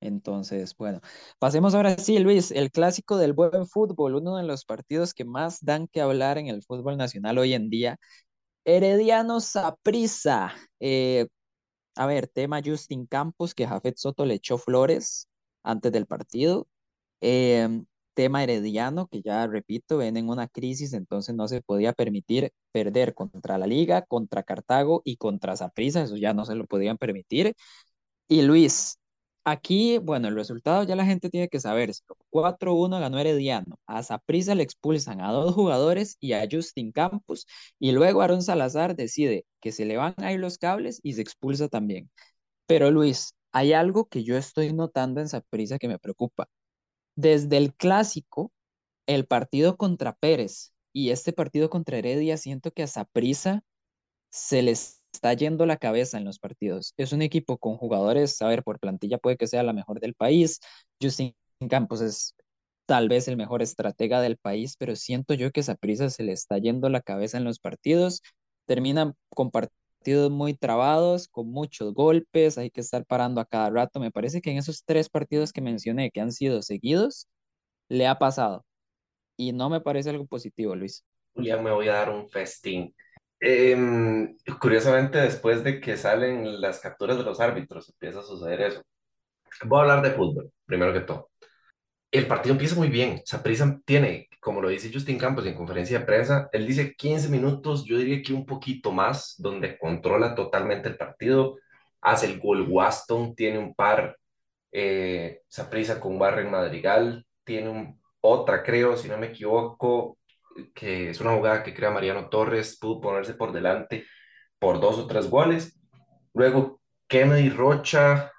Entonces, 0.00 0.76
bueno, 0.76 1.00
pasemos 1.40 1.74
ahora 1.74 1.96
sí, 1.98 2.18
Luis, 2.20 2.52
el 2.52 2.70
clásico 2.70 3.16
del 3.16 3.32
buen 3.32 3.66
fútbol, 3.66 4.14
uno 4.14 4.36
de 4.36 4.44
los 4.44 4.64
partidos 4.64 5.12
que 5.12 5.24
más 5.24 5.58
dan 5.60 5.88
que 5.88 6.00
hablar 6.00 6.38
en 6.38 6.46
el 6.46 6.62
fútbol 6.62 6.96
nacional 6.96 7.38
hoy 7.38 7.54
en 7.54 7.68
día. 7.68 7.98
Herediano 8.64 9.40
Saprissa. 9.40 10.54
Eh, 10.80 11.26
a 11.96 12.06
ver, 12.06 12.28
tema 12.28 12.60
Justin 12.64 13.06
Campos, 13.06 13.54
que 13.54 13.66
Jafet 13.66 13.96
Soto 13.98 14.24
le 14.26 14.34
echó 14.34 14.58
flores 14.58 15.28
antes 15.62 15.92
del 15.92 16.06
partido. 16.06 16.68
Em, 17.20 17.86
tema 18.14 18.42
Herediano, 18.44 19.08
que 19.08 19.22
ya 19.22 19.46
repito, 19.46 19.98
ven 19.98 20.16
en 20.16 20.28
una 20.28 20.48
crisis, 20.48 20.92
entonces 20.94 21.34
no 21.34 21.48
se 21.48 21.62
podía 21.62 21.92
permitir 21.92 22.52
perder 22.72 23.14
contra 23.14 23.58
la 23.58 23.66
Liga, 23.66 24.02
contra 24.02 24.42
Cartago 24.44 25.02
y 25.04 25.16
contra 25.16 25.56
Saprissa, 25.56 26.02
eso 26.02 26.16
ya 26.16 26.34
no 26.34 26.44
se 26.44 26.54
lo 26.56 26.66
podían 26.66 26.98
permitir. 26.98 27.54
Y 28.28 28.42
Luis, 28.42 28.98
aquí, 29.50 29.98
bueno, 29.98 30.28
el 30.28 30.34
resultado 30.34 30.82
ya 30.84 30.96
la 30.96 31.04
gente 31.04 31.30
tiene 31.30 31.48
que 31.48 31.60
saber. 31.60 31.90
4-1 32.30 33.00
ganó 33.00 33.18
Herediano. 33.18 33.78
A 33.86 34.02
Saprissa 34.02 34.54
le 34.54 34.62
expulsan 34.62 35.20
a 35.20 35.32
dos 35.32 35.54
jugadores 35.54 36.16
y 36.20 36.32
a 36.32 36.46
Justin 36.50 36.92
Campos. 36.92 37.46
Y 37.78 37.92
luego 37.92 38.22
Aaron 38.22 38.42
Salazar 38.42 38.96
decide 38.96 39.46
que 39.60 39.72
se 39.72 39.84
le 39.84 39.96
van 39.96 40.14
a 40.18 40.32
ir 40.32 40.40
los 40.40 40.58
cables 40.58 41.00
y 41.02 41.14
se 41.14 41.22
expulsa 41.22 41.68
también. 41.68 42.10
Pero 42.66 42.90
Luis, 42.90 43.34
hay 43.52 43.72
algo 43.72 44.06
que 44.08 44.24
yo 44.24 44.36
estoy 44.36 44.72
notando 44.72 45.20
en 45.20 45.28
Saprissa 45.28 45.78
que 45.78 45.88
me 45.88 45.98
preocupa. 45.98 46.48
Desde 47.16 47.56
el 47.58 47.74
clásico, 47.74 48.52
el 49.06 49.26
partido 49.26 49.76
contra 49.76 50.14
Pérez 50.14 50.72
y 50.92 51.10
este 51.10 51.32
partido 51.32 51.70
contra 51.70 51.98
Heredia, 51.98 52.36
siento 52.36 52.70
que 52.72 52.82
a 52.84 52.86
Saprissa 52.86 53.62
se 54.30 54.62
les 54.62 54.97
está 55.12 55.32
yendo 55.34 55.66
la 55.66 55.76
cabeza 55.76 56.18
en 56.18 56.24
los 56.24 56.38
partidos. 56.38 56.94
Es 56.96 57.12
un 57.12 57.22
equipo 57.22 57.58
con 57.58 57.76
jugadores, 57.76 58.40
a 58.42 58.48
ver, 58.48 58.62
por 58.62 58.78
plantilla 58.78 59.18
puede 59.18 59.36
que 59.36 59.46
sea 59.46 59.62
la 59.62 59.72
mejor 59.72 60.00
del 60.00 60.14
país. 60.14 60.60
Justin 61.00 61.34
Campos 61.68 62.00
es 62.00 62.34
tal 62.86 63.08
vez 63.08 63.28
el 63.28 63.36
mejor 63.36 63.62
estratega 63.62 64.20
del 64.20 64.38
país, 64.38 64.76
pero 64.78 64.96
siento 64.96 65.34
yo 65.34 65.50
que 65.50 65.62
prisa 65.78 66.10
se 66.10 66.22
le 66.22 66.32
está 66.32 66.58
yendo 66.58 66.88
la 66.88 67.02
cabeza 67.02 67.36
en 67.36 67.44
los 67.44 67.58
partidos. 67.58 68.22
Terminan 68.66 69.14
con 69.30 69.50
partidos 69.50 70.30
muy 70.30 70.54
trabados, 70.54 71.28
con 71.28 71.50
muchos 71.50 71.92
golpes, 71.94 72.56
hay 72.58 72.70
que 72.70 72.80
estar 72.80 73.04
parando 73.04 73.40
a 73.40 73.44
cada 73.44 73.70
rato. 73.70 74.00
Me 74.00 74.10
parece 74.10 74.40
que 74.40 74.50
en 74.50 74.58
esos 74.58 74.84
tres 74.84 75.08
partidos 75.10 75.52
que 75.52 75.60
mencioné, 75.60 76.10
que 76.10 76.20
han 76.20 76.32
sido 76.32 76.62
seguidos, 76.62 77.28
le 77.88 78.06
ha 78.06 78.18
pasado. 78.18 78.64
Y 79.36 79.52
no 79.52 79.70
me 79.70 79.80
parece 79.80 80.10
algo 80.10 80.26
positivo, 80.26 80.74
Luis. 80.74 81.04
Julián, 81.34 81.62
me 81.62 81.70
voy 81.70 81.88
a 81.88 81.94
dar 81.94 82.10
un 82.10 82.28
festín. 82.28 82.94
Em, 83.40 84.36
curiosamente, 84.60 85.18
después 85.18 85.62
de 85.62 85.80
que 85.80 85.96
salen 85.96 86.60
las 86.60 86.80
capturas 86.80 87.16
de 87.16 87.22
los 87.24 87.40
árbitros, 87.40 87.88
empieza 87.88 88.20
a 88.20 88.22
suceder 88.22 88.60
eso. 88.62 88.82
Voy 89.64 89.78
a 89.78 89.82
hablar 89.82 90.02
de 90.02 90.12
fútbol, 90.12 90.52
primero 90.66 90.92
que 90.92 91.00
todo. 91.00 91.30
El 92.10 92.26
partido 92.26 92.54
empieza 92.54 92.76
muy 92.76 92.88
bien. 92.88 93.22
Saprissa 93.24 93.80
tiene, 93.84 94.28
como 94.40 94.60
lo 94.62 94.68
dice 94.68 94.90
Justin 94.92 95.18
Campos 95.18 95.46
en 95.46 95.54
conferencia 95.54 96.00
de 96.00 96.06
prensa, 96.06 96.48
él 96.52 96.66
dice 96.66 96.94
15 96.94 97.28
minutos, 97.28 97.84
yo 97.84 97.98
diría 97.98 98.22
que 98.22 98.32
un 98.32 98.46
poquito 98.46 98.92
más, 98.92 99.34
donde 99.38 99.78
controla 99.78 100.34
totalmente 100.34 100.88
el 100.88 100.96
partido, 100.96 101.56
hace 102.00 102.26
el 102.26 102.40
gol 102.40 102.66
Waston, 102.68 103.34
tiene 103.34 103.58
un 103.58 103.74
par, 103.74 104.18
eh, 104.72 105.42
Saprissa 105.48 106.00
con 106.00 106.18
Barren 106.18 106.50
Madrigal, 106.50 107.26
tiene 107.44 107.68
un, 107.70 108.00
otra, 108.20 108.62
creo, 108.62 108.96
si 108.96 109.08
no 109.08 109.18
me 109.18 109.28
equivoco, 109.28 110.17
que 110.74 111.10
es 111.10 111.20
una 111.20 111.34
jugada 111.34 111.62
que 111.62 111.74
crea 111.74 111.90
Mariano 111.90 112.28
Torres, 112.28 112.78
pudo 112.78 113.00
ponerse 113.00 113.34
por 113.34 113.52
delante 113.52 114.06
por 114.58 114.80
dos 114.80 114.98
o 114.98 115.06
tres 115.06 115.28
goles. 115.30 115.78
Luego, 116.34 116.80
Kennedy 117.06 117.50
Rocha 117.50 118.32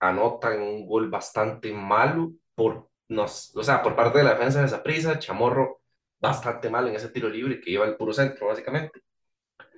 anotan 0.00 0.60
un 0.60 0.86
gol 0.86 1.10
bastante 1.10 1.72
malo 1.72 2.32
por, 2.54 2.88
nos, 3.08 3.54
o 3.56 3.62
sea, 3.62 3.82
por 3.82 3.96
parte 3.96 4.18
de 4.18 4.24
la 4.24 4.34
defensa 4.34 4.64
de 4.64 4.78
prisa 4.78 5.18
Chamorro 5.18 5.80
bastante 6.20 6.70
mal 6.70 6.88
en 6.88 6.96
ese 6.96 7.10
tiro 7.10 7.28
libre 7.28 7.60
que 7.60 7.70
iba 7.70 7.84
al 7.84 7.96
puro 7.96 8.12
centro, 8.12 8.48
básicamente. 8.48 9.00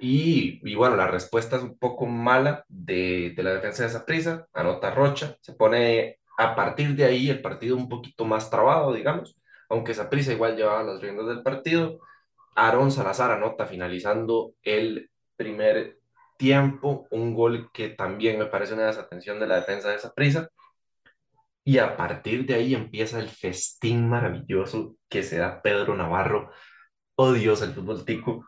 Y, 0.01 0.61
y 0.65 0.75
bueno, 0.75 0.97
la 0.97 1.07
respuesta 1.07 1.57
es 1.57 1.63
un 1.63 1.79
poco 1.79 2.07
mala 2.07 2.65
de, 2.69 3.33
de 3.37 3.43
la 3.43 3.55
defensa 3.55 3.87
de 3.87 4.01
prisa 4.01 4.47
anota 4.55 4.91
Rocha, 4.91 5.37
se 5.41 5.53
pone 5.55 6.21
a 6.39 6.55
partir 6.55 6.97
de 6.97 7.05
ahí 7.05 7.29
el 7.29 7.43
partido 7.43 7.77
un 7.77 7.89
poquito 7.89 8.25
más 8.25 8.49
trabado, 8.49 8.95
digamos, 8.95 9.37
aunque 9.71 9.95
prisa 9.95 10.33
igual 10.33 10.57
llevaba 10.57 10.83
las 10.83 11.01
riendas 11.01 11.27
del 11.29 11.43
partido. 11.43 12.01
Aaron 12.57 12.91
Salazar 12.91 13.31
anota 13.31 13.67
finalizando 13.67 14.55
el 14.63 15.11
primer 15.37 15.99
tiempo, 16.37 17.07
un 17.11 17.35
gol 17.35 17.71
que 17.73 17.91
también 17.91 18.39
me 18.39 18.47
parece 18.47 18.75
una 18.75 18.87
desatención 18.87 19.39
de 19.39 19.47
la 19.47 19.57
defensa 19.57 19.89
de 19.89 19.97
esa 19.97 20.13
prisa. 20.13 20.49
Y 21.65 21.79
a 21.79 21.97
partir 21.97 22.47
de 22.47 22.55
ahí 22.55 22.75
empieza 22.75 23.21
el 23.21 23.29
festín 23.29 24.09
maravilloso 24.09 24.97
que 25.09 25.23
se 25.23 25.39
da 25.39 25.63
Pedro 25.63 25.95
Navarro. 25.95 26.51
Oh 27.15 27.33
Dios, 27.33 27.63
el 27.63 27.73
fútbol 27.73 28.05
tico. 28.05 28.45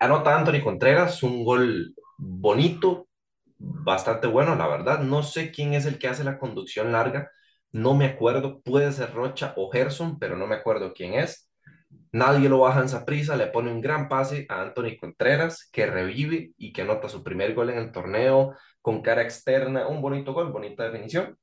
Anota 0.00 0.36
Anthony 0.36 0.62
Contreras, 0.62 1.22
un 1.22 1.44
gol 1.44 1.94
bonito, 2.18 3.08
bastante 3.56 4.26
bueno, 4.26 4.54
la 4.56 4.66
verdad. 4.66 5.00
No 5.00 5.22
sé 5.22 5.50
quién 5.50 5.74
es 5.74 5.86
el 5.86 5.98
que 5.98 6.08
hace 6.08 6.24
la 6.24 6.38
conducción 6.38 6.92
larga, 6.92 7.30
no 7.72 7.94
me 7.94 8.06
acuerdo, 8.06 8.60
puede 8.62 8.92
ser 8.92 9.12
Rocha 9.14 9.54
o 9.56 9.70
Gerson, 9.70 10.18
pero 10.18 10.36
no 10.36 10.46
me 10.46 10.56
acuerdo 10.56 10.92
quién 10.94 11.14
es. 11.14 11.50
Nadie 12.12 12.48
lo 12.48 12.60
baja 12.60 12.80
en 12.82 13.04
prisa, 13.04 13.36
le 13.36 13.46
pone 13.48 13.72
un 13.72 13.80
gran 13.80 14.08
pase 14.08 14.46
a 14.48 14.62
Anthony 14.62 14.96
Contreras, 14.98 15.68
que 15.72 15.86
revive 15.86 16.52
y 16.56 16.72
que 16.72 16.82
anota 16.82 17.08
su 17.08 17.22
primer 17.22 17.54
gol 17.54 17.70
en 17.70 17.78
el 17.78 17.92
torneo 17.92 18.54
con 18.82 19.02
cara 19.02 19.22
externa, 19.22 19.86
un 19.88 20.02
bonito 20.02 20.32
gol, 20.32 20.52
bonita 20.52 20.84
definición. 20.84 21.38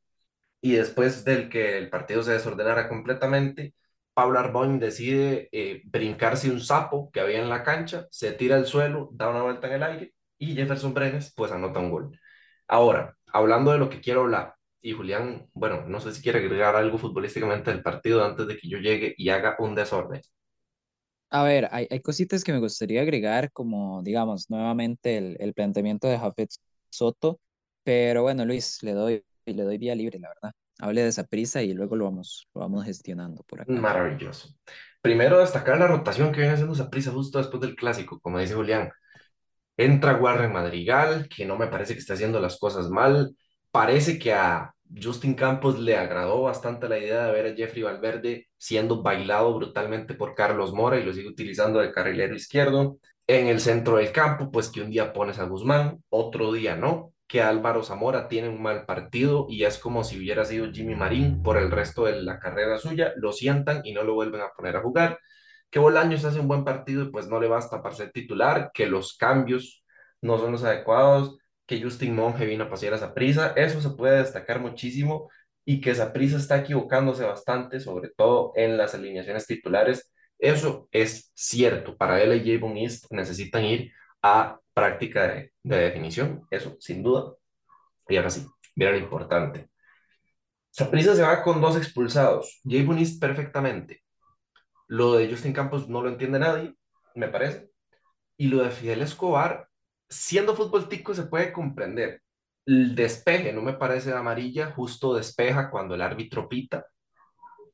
Y 0.62 0.74
después 0.74 1.24
del 1.26 1.50
que 1.50 1.78
el 1.78 1.90
partido 1.90 2.24
se 2.24 2.34
desordenara 2.34 2.90
completamente, 2.90 3.76
Pablo 4.14 4.40
Arbón 4.40 4.80
decide 4.80 5.50
eh, 5.52 5.82
brincarse 5.86 6.50
un 6.50 6.60
sapo 6.60 7.12
que 7.12 7.20
había 7.22 7.40
en 7.40 7.50
la 7.50 7.64
cancha, 7.64 8.08
se 8.12 8.32
tira 8.34 8.56
al 8.56 8.66
suelo, 8.66 9.10
da 9.14 9.30
una 9.30 9.44
vuelta 9.44 9.68
en 9.68 9.74
el 9.74 9.84
aire 9.84 10.14
y 10.40 10.56
Jefferson 10.56 10.94
Brenes 10.94 11.34
pues 11.36 11.52
anota 11.52 11.80
un 11.80 11.92
gol. 11.92 12.20
Ahora, 12.68 13.16
hablando 13.28 13.72
de 13.72 13.78
lo 13.80 13.90
que 13.90 14.02
quiero 14.02 14.22
hablar, 14.22 14.57
y 14.82 14.94
Julián, 14.94 15.50
bueno, 15.54 15.86
no 15.88 16.00
sé 16.00 16.14
si 16.14 16.22
quiere 16.22 16.40
agregar 16.40 16.76
algo 16.76 16.98
futbolísticamente 16.98 17.72
del 17.72 17.84
partido 17.84 18.24
antes 18.26 18.48
de 18.48 18.58
que 18.58 18.70
yo 18.70 18.78
llegue 18.80 19.14
y 19.18 19.30
haga 19.30 19.56
un 19.60 19.76
desorden. 19.76 20.22
A 21.30 21.44
ver, 21.44 21.68
hay, 21.72 21.88
hay 21.90 22.00
cositas 22.02 22.44
que 22.44 22.54
me 22.54 22.60
gustaría 22.60 23.02
agregar, 23.02 23.52
como 23.52 24.02
digamos, 24.02 24.50
nuevamente 24.50 25.18
el, 25.18 25.36
el 25.40 25.54
planteamiento 25.54 26.08
de 26.08 26.18
Jafet 26.18 26.50
Soto, 26.90 27.40
pero 27.84 28.22
bueno, 28.24 28.46
Luis, 28.46 28.82
le 28.84 28.94
doy, 28.94 29.26
le 29.46 29.64
doy 29.64 29.78
vía 29.78 29.94
libre, 29.96 30.20
la 30.20 30.30
verdad. 30.30 30.54
Hable 30.80 31.02
de 31.04 31.10
esa 31.10 31.26
prisa 31.26 31.62
y 31.64 31.74
luego 31.74 31.96
lo 31.98 32.06
vamos, 32.06 32.48
lo 32.54 32.62
vamos 32.62 32.86
gestionando 32.86 33.44
por 33.44 33.62
acá. 33.62 33.84
Maravilloso. 33.84 34.50
Primero, 35.02 35.40
destacar 35.40 35.78
la 35.78 35.88
rotación 35.88 36.32
que 36.32 36.40
viene 36.40 36.54
haciendo 36.56 36.90
prisa 36.90 37.12
justo 37.12 37.38
después 37.40 37.62
del 37.62 37.76
clásico, 37.76 38.20
como 38.22 38.40
dice 38.40 38.54
Julián. 38.56 38.90
Entra 39.78 40.18
Warren 40.18 40.54
Madrigal, 40.54 41.30
que 41.30 41.46
no 41.46 41.58
me 41.58 41.68
parece 41.68 41.94
que 41.94 42.00
esté 42.00 42.14
haciendo 42.14 42.40
las 42.42 42.60
cosas 42.60 42.90
mal. 42.90 43.36
Parece 43.78 44.18
que 44.18 44.34
a 44.34 44.74
Justin 45.00 45.36
Campos 45.36 45.80
le 45.80 45.96
agradó 45.96 46.42
bastante 46.42 46.90
la 46.90 46.98
idea 46.98 47.28
de 47.28 47.32
ver 47.32 47.46
a 47.46 47.56
Jeffrey 47.56 47.84
Valverde 47.84 48.48
siendo 48.58 49.04
bailado 49.04 49.54
brutalmente 49.54 50.16
por 50.16 50.34
Carlos 50.34 50.74
Mora 50.74 50.98
y 50.98 51.04
lo 51.04 51.14
sigue 51.14 51.28
utilizando 51.30 51.80
de 51.80 51.92
carrilero 51.92 52.34
izquierdo. 52.34 52.98
En 53.28 53.46
el 53.46 53.60
centro 53.60 53.98
del 53.98 54.12
campo, 54.12 54.50
pues 54.50 54.70
que 54.70 54.82
un 54.82 54.90
día 54.90 55.14
pones 55.14 55.38
a 55.38 55.44
Guzmán, 55.44 56.04
otro 56.10 56.52
día 56.54 56.76
no. 56.76 57.14
que 57.28 57.44
Álvaro 57.44 57.84
Zamora 57.84 58.28
tiene 58.28 58.50
un 58.50 58.64
mal 58.64 58.88
partido 58.88 59.46
y 59.48 59.64
es 59.64 59.78
como 59.78 60.04
si 60.04 60.18
hubiera 60.18 60.44
sido 60.44 60.72
Jimmy 60.72 60.96
Marín 60.96 61.44
por 61.44 61.58
el 61.58 61.70
resto 61.70 62.06
de 62.06 62.20
la 62.24 62.40
carrera 62.40 62.80
suya, 62.80 63.14
lo 63.18 63.32
sientan 63.32 63.82
y 63.84 63.94
no 63.94 64.02
lo 64.02 64.16
vuelven 64.16 64.42
a 64.42 64.54
poner 64.58 64.76
a 64.78 64.82
jugar, 64.82 65.20
que 65.70 65.78
Bolaños 65.78 66.26
hace 66.26 66.40
un 66.40 66.48
buen 66.48 66.64
partido 66.64 67.04
y 67.04 67.12
pues 67.12 67.28
no 67.28 67.40
le 67.40 67.48
basta 67.48 67.84
para 67.84 67.94
ser 67.94 68.12
titular, 68.12 68.72
que 68.74 68.88
los 68.88 69.16
cambios 69.18 69.84
no 70.22 70.40
son 70.40 70.54
los 70.54 70.64
adecuados, 70.64 71.38
que 71.68 71.82
Justin 71.82 72.16
Monge 72.16 72.46
vino 72.46 72.66
a 72.66 72.70
pasear 72.70 72.94
a 72.94 72.96
esa 72.98 73.14
prisa, 73.14 73.54
eso 73.56 73.82
se 73.82 73.92
puede 73.92 74.20
destacar 74.20 74.60
muchísimo 74.62 75.30
y 75.66 75.82
que 75.82 75.92
esa 75.92 76.14
prisa 76.14 76.38
está 76.38 76.60
equivocándose 76.60 77.26
bastante, 77.26 77.80
sobre 77.82 78.10
todo 78.10 78.54
en 78.56 78.78
las 78.78 78.96
alineaciones 78.96 79.46
titulares. 79.46 80.12
Eso 80.40 80.88
es 80.92 81.32
cierto. 81.36 81.98
Para 81.98 82.22
él 82.24 82.34
y 82.34 82.58
Javon 82.58 82.78
East 82.78 83.12
necesitan 83.12 83.66
ir 83.66 83.92
a 84.22 84.60
práctica 84.74 85.28
de, 85.28 85.54
de 85.64 85.78
definición, 85.78 86.48
eso 86.52 86.78
sin 86.80 87.04
duda. 87.04 87.34
Y 88.08 88.18
ahora 88.18 88.30
sí, 88.30 88.46
mira 88.76 88.92
lo 88.92 88.98
importante. 88.98 89.70
Saprissa 90.72 91.16
se 91.16 91.24
va 91.24 91.44
con 91.44 91.60
dos 91.60 91.76
expulsados. 91.76 92.62
Javon 92.64 93.00
East 93.00 93.20
perfectamente. 93.20 94.04
Lo 94.88 95.16
de 95.16 95.30
Justin 95.30 95.54
Campos 95.54 95.90
no 95.90 96.02
lo 96.02 96.10
entiende 96.10 96.40
nadie, 96.40 96.76
me 97.16 97.28
parece. 97.28 97.70
Y 98.38 98.48
lo 98.48 98.64
de 98.64 98.72
Fidel 98.72 99.02
Escobar, 99.02 99.68
siendo 100.10 100.56
fútbol 100.56 100.90
tico, 100.90 101.14
se 101.14 101.24
puede 101.24 101.52
comprender. 101.54 102.22
El 102.66 102.96
despeje 102.96 103.54
no 103.54 103.62
me 103.62 103.74
parece 103.74 104.10
de 104.12 104.18
amarilla, 104.18 104.72
justo 104.72 105.16
despeja 105.16 105.70
cuando 105.70 105.96
el 105.96 106.02
árbitro 106.02 106.50
pita. 106.50 106.86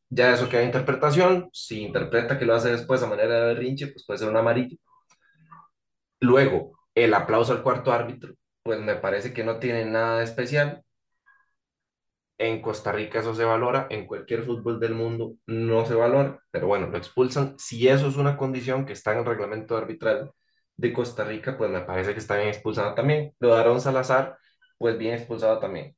Ya 0.10 0.34
eso 0.34 0.50
queda 0.50 0.64
interpretación. 0.64 1.50
Si 1.54 1.82
interpreta 1.82 2.38
que 2.38 2.46
lo 2.46 2.56
hace 2.56 2.72
después 2.72 3.02
a 3.04 3.08
manera 3.08 3.48
de 3.48 3.56
rinche, 3.56 3.88
pues 3.88 4.06
puede 4.06 4.20
ser 4.20 4.30
una 4.30 4.40
amarilla. 4.40 4.78
Luego, 6.20 6.80
el 6.96 7.14
aplauso 7.14 7.54
al 7.54 7.64
cuarto 7.64 7.92
árbitro, 7.92 8.34
pues 8.64 8.80
me 8.80 8.96
parece 8.96 9.34
que 9.34 9.44
no 9.44 9.60
tiene 9.60 9.86
nada 9.86 10.24
especial. 10.24 10.84
En 12.38 12.62
Costa 12.62 12.92
Rica 12.92 13.20
eso 13.20 13.34
se 13.36 13.44
valora, 13.46 13.88
en 13.90 14.06
cualquier 14.08 14.44
fútbol 14.44 14.80
del 14.80 14.96
mundo 14.96 15.36
no 15.46 15.86
se 15.86 15.94
valora, 15.96 16.40
pero 16.52 16.68
bueno, 16.68 16.88
lo 16.88 16.98
expulsan. 16.98 17.58
Si 17.58 17.88
eso 17.88 18.08
es 18.08 18.18
una 18.18 18.38
condición 18.38 18.86
que 18.86 18.94
está 18.94 19.14
en 19.14 19.20
el 19.20 19.26
reglamento 19.26 19.78
arbitral 19.78 20.32
de 20.78 20.94
Costa 20.94 21.24
Rica, 21.24 21.58
pues 21.58 21.70
me 21.72 21.82
parece 21.82 22.14
que 22.14 22.20
está 22.20 22.36
bien 22.38 22.50
expulsado 22.50 22.94
también. 22.96 23.34
Lo 23.40 23.50
de 23.56 23.62
Aaron 23.62 23.82
Salazar, 23.82 24.38
pues 24.78 24.98
bien 24.98 25.14
expulsado 25.16 25.60
también. 25.60 25.96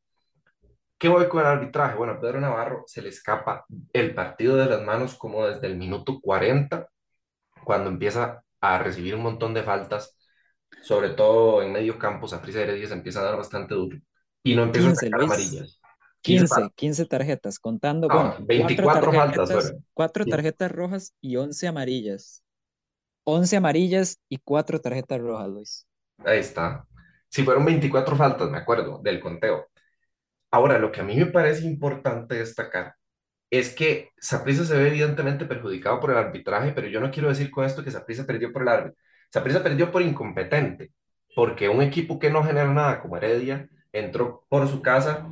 ¿Qué 0.98 1.10
voy 1.10 1.28
con 1.28 1.42
el 1.42 1.48
arbitraje? 1.48 1.98
Bueno, 1.98 2.14
a 2.14 2.22
Pedro 2.22 2.40
Navarro 2.40 2.84
se 2.88 3.02
le 3.02 3.10
escapa 3.10 3.66
el 3.94 4.16
partido 4.16 4.56
de 4.58 4.66
las 4.68 4.82
manos 4.82 5.16
como 5.16 5.46
desde 5.46 5.68
el 5.68 5.78
minuto 5.78 6.20
40, 6.22 6.90
cuando 7.66 7.90
empieza 7.90 8.44
a 8.62 8.80
recibir 8.80 9.16
un 9.16 9.24
montón 9.24 9.54
de 9.54 9.64
faltas, 9.64 10.18
sobre 10.82 11.10
todo 11.12 11.64
en 11.64 11.74
medio 11.74 12.00
campo, 12.00 12.28
Saprissa 12.28 12.62
Heredia 12.62 12.88
se 12.88 12.94
empieza 12.96 13.22
a 13.22 13.26
dar 13.26 13.38
bastante 13.38 13.76
duro 13.76 13.98
y 14.44 14.56
no 14.56 14.64
empieza 14.64 14.92
a 14.92 14.94
15, 14.94 14.96
sacar 14.96 15.22
Luis. 15.22 15.32
amarillas. 15.32 15.82
15, 16.22 16.72
15 16.76 17.06
tarjetas, 17.08 17.60
contando, 17.60 18.10
Ah, 18.10 18.14
bueno, 18.14 18.48
cuatro 18.56 18.56
24 18.58 19.14
faltas 19.14 19.50
tarjetas, 19.50 19.52
fueron. 19.52 19.86
cuatro 19.94 20.26
Sí. 20.26 20.30
tarjetas 20.30 20.72
rojas 20.72 21.16
y 21.22 21.38
11 21.38 21.68
amarillas. 21.68 22.45
11 23.26 23.58
amarillas 23.58 24.20
y 24.30 24.38
cuatro 24.38 24.80
tarjetas 24.80 25.20
rojas, 25.20 25.50
Luis. 25.50 25.88
Ahí 26.20 26.40
está. 26.40 26.88
Si 27.28 27.44
fueron 27.44 27.66
24 27.66 28.16
faltas, 28.16 28.50
me 28.50 28.58
acuerdo, 28.58 29.00
del 29.04 29.20
conteo. 29.20 29.68
Ahora, 30.52 30.80
lo 30.80 30.92
que 30.92 31.02
a 31.02 31.04
mí 31.04 31.16
me 31.18 31.26
parece 31.26 31.66
importante 31.66 32.36
destacar 32.36 32.96
es 33.50 33.74
que 33.76 34.12
Saprissa 34.18 34.66
se 34.66 34.78
ve 34.78 34.88
evidentemente 34.88 35.46
perjudicado 35.46 36.00
por 36.00 36.12
el 36.12 36.18
arbitraje, 36.18 36.72
pero 36.72 36.88
yo 36.88 37.00
no 37.00 37.12
quiero 37.12 37.30
decir 37.30 37.52
con 37.52 37.66
esto 37.66 37.84
que 37.84 37.92
Saprissa 37.92 38.26
perdió 38.26 38.52
por 38.52 38.62
el 38.64 38.70
árbitro. 38.70 39.02
Saprissa 39.32 39.64
perdió 39.64 39.92
por 39.92 40.02
incompetente, 40.02 40.94
porque 41.36 41.70
un 41.70 41.82
equipo 41.82 42.20
que 42.20 42.30
no 42.30 42.44
genera 42.44 42.72
nada 42.74 43.02
como 43.02 43.18
Heredia 43.18 43.68
entró 43.92 44.46
por 44.50 44.68
su 44.68 44.82
casa 44.82 45.28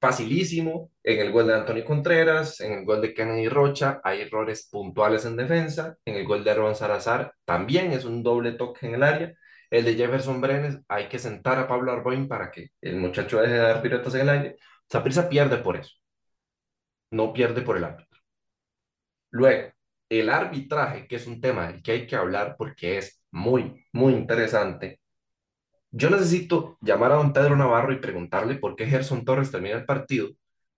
facilísimo 0.00 0.89
en 1.02 1.20
el 1.20 1.32
gol 1.32 1.46
de 1.46 1.54
Antonio 1.54 1.84
Contreras, 1.84 2.60
en 2.60 2.72
el 2.72 2.84
gol 2.84 3.00
de 3.00 3.14
Kennedy 3.14 3.48
Rocha, 3.48 4.00
hay 4.04 4.22
errores 4.22 4.68
puntuales 4.70 5.24
en 5.24 5.36
defensa, 5.36 5.96
en 6.04 6.16
el 6.16 6.24
gol 6.26 6.44
de 6.44 6.50
Aaron 6.50 6.74
Salazar 6.76 7.34
también 7.44 7.92
es 7.92 8.04
un 8.04 8.22
doble 8.22 8.52
toque 8.52 8.86
en 8.86 8.94
el 8.94 9.02
área, 9.02 9.34
el 9.70 9.84
de 9.84 9.94
Jefferson 9.94 10.40
Brenes, 10.40 10.78
hay 10.88 11.08
que 11.08 11.18
sentar 11.18 11.58
a 11.58 11.68
Pablo 11.68 11.92
Arboin 11.92 12.28
para 12.28 12.50
que 12.50 12.70
el 12.80 12.96
muchacho 12.96 13.40
deje 13.40 13.54
de 13.54 13.60
dar 13.60 13.82
piruetas 13.82 14.14
en 14.14 14.20
el 14.22 14.28
aire. 14.28 14.56
Saprissa 14.88 15.28
pierde 15.28 15.58
por 15.58 15.76
eso, 15.76 15.94
no 17.10 17.32
pierde 17.32 17.62
por 17.62 17.76
el 17.76 17.84
árbitro. 17.84 18.18
Luego, 19.30 19.72
el 20.08 20.28
arbitraje, 20.30 21.06
que 21.06 21.16
es 21.16 21.26
un 21.26 21.40
tema 21.40 21.68
del 21.68 21.82
que 21.82 21.92
hay 21.92 22.06
que 22.06 22.16
hablar 22.16 22.56
porque 22.58 22.98
es 22.98 23.22
muy, 23.30 23.86
muy 23.92 24.12
interesante. 24.12 25.00
Yo 25.92 26.10
necesito 26.10 26.78
llamar 26.80 27.12
a 27.12 27.16
don 27.16 27.32
Pedro 27.32 27.56
Navarro 27.56 27.92
y 27.92 28.00
preguntarle 28.00 28.56
por 28.56 28.76
qué 28.76 28.86
Gerson 28.86 29.24
Torres 29.24 29.50
termina 29.50 29.76
el 29.76 29.86
partido, 29.86 30.30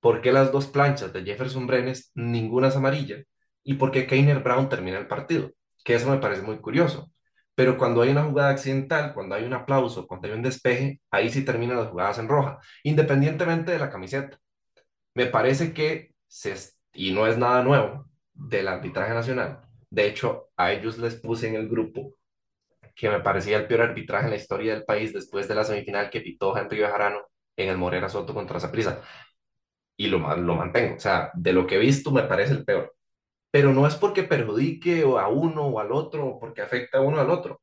por 0.03 0.21
qué 0.21 0.33
las 0.33 0.53
dos 0.53 0.67
planchas 0.67 1.13
de 1.13 1.23
Jefferson 1.25 1.69
Brenes 1.69 2.11
ninguna 2.17 2.69
es 2.69 2.77
amarilla 2.77 3.23
y 3.63 3.75
por 3.75 3.93
qué 3.93 4.07
Keiner 4.07 4.41
Brown 4.43 4.69
termina 4.69 4.99
el 4.99 5.07
partido, 5.07 5.53
que 5.85 5.95
eso 5.95 6.11
me 6.11 6.19
parece 6.19 6.43
muy 6.43 6.59
curioso. 6.59 7.13
Pero 7.55 7.79
cuando 7.79 8.03
hay 8.03 8.11
una 8.11 8.25
jugada 8.25 8.51
accidental, 8.51 9.15
cuando 9.15 9.37
hay 9.37 9.45
un 9.45 9.55
aplauso, 9.55 10.07
cuando 10.09 10.27
hay 10.27 10.35
un 10.35 10.43
despeje, 10.43 11.01
ahí 11.13 11.31
sí 11.31 11.45
terminan 11.45 11.77
las 11.77 11.89
jugadas 11.89 12.19
en 12.19 12.29
roja, 12.29 12.59
independientemente 12.83 13.73
de 13.73 13.79
la 13.79 13.91
camiseta. 13.91 14.39
Me 15.15 15.27
parece 15.27 15.73
que, 15.73 16.15
se, 16.27 16.55
y 16.95 17.13
no 17.13 17.27
es 17.29 17.39
nada 17.39 17.63
nuevo, 17.63 18.09
del 18.35 18.69
arbitraje 18.69 19.15
nacional. 19.15 19.61
De 19.91 20.07
hecho, 20.09 20.51
a 20.57 20.73
ellos 20.73 20.99
les 20.99 21.15
puse 21.17 21.49
en 21.49 21.55
el 21.55 21.69
grupo 21.69 22.17
que 22.97 23.09
me 23.09 23.21
parecía 23.21 23.57
el 23.59 23.69
peor 23.69 23.83
arbitraje 23.83 24.25
en 24.25 24.31
la 24.31 24.37
historia 24.37 24.75
del 24.75 24.85
país 24.85 25.13
después 25.13 25.47
de 25.49 25.55
la 25.55 25.65
semifinal 25.65 26.11
que 26.11 26.23
pitó 26.23 26.57
Henry 26.57 26.81
Bejarano 26.81 27.21
en 27.57 27.69
el 27.69 27.79
Morera 27.79 28.09
Soto 28.09 28.35
contra 28.35 28.59
Saprissa. 28.59 29.01
Y 30.03 30.09
lo, 30.09 30.19
ma- 30.19 30.37
lo 30.37 30.55
mantengo. 30.57 30.97
O 30.97 31.01
sea, 31.01 31.31
de 31.35 31.53
lo 31.53 31.67
que 31.67 31.77
he 31.77 31.79
visto 31.79 32.11
me 32.11 32.23
parece 32.25 32.53
el 32.53 32.65
peor. 32.65 32.95
Pero 33.51 33.73
no 33.75 33.87
es 33.87 33.97
porque 33.97 34.25
perjudique 34.25 35.03
a 35.03 35.29
uno 35.29 35.67
o 35.69 35.81
al 35.81 35.93
otro 35.93 36.39
porque 36.41 36.63
afecta 36.63 36.99
a 36.99 37.03
uno 37.03 37.21
al 37.21 37.31
otro. 37.31 37.61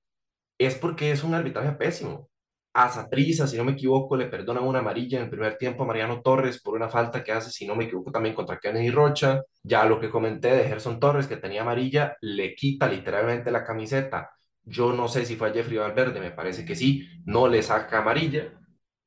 Es 0.58 0.76
porque 0.76 1.12
es 1.12 1.24
un 1.24 1.34
arbitraje 1.36 1.72
pésimo. 1.74 2.30
A 2.74 2.90
Saprissa, 2.90 3.48
si 3.48 3.58
no 3.58 3.64
me 3.66 3.74
equivoco, 3.74 4.16
le 4.18 4.28
perdonan 4.28 4.64
una 4.66 4.80
amarilla 4.80 5.18
en 5.20 5.26
el 5.26 5.30
primer 5.32 5.58
tiempo 5.58 5.84
a 5.84 5.88
Mariano 5.88 6.22
Torres 6.22 6.62
por 6.62 6.76
una 6.76 6.90
falta 6.90 7.24
que 7.24 7.32
hace, 7.32 7.52
si 7.52 7.68
no 7.68 7.76
me 7.76 7.86
equivoco, 7.86 8.12
también 8.12 8.36
contra 8.36 8.60
Kennedy 8.60 8.92
Rocha. 8.92 9.42
Ya 9.64 9.86
lo 9.86 10.00
que 10.00 10.10
comenté 10.10 10.50
de 10.56 10.66
Gerson 10.66 11.00
Torres, 11.00 11.28
que 11.28 11.38
tenía 11.38 11.62
amarilla, 11.64 12.16
le 12.22 12.56
quita 12.56 12.88
literalmente 12.88 13.52
la 13.52 13.64
camiseta. 13.66 14.32
Yo 14.64 14.94
no 14.94 15.08
sé 15.08 15.26
si 15.26 15.36
fue 15.36 15.50
a 15.50 15.54
Jeffrey 15.54 15.78
Valverde, 15.78 16.20
me 16.20 16.32
parece 16.32 16.66
que 16.66 16.76
sí, 16.76 17.08
no 17.26 17.48
le 17.48 17.64
saca 17.64 18.00
amarilla. 18.00 18.59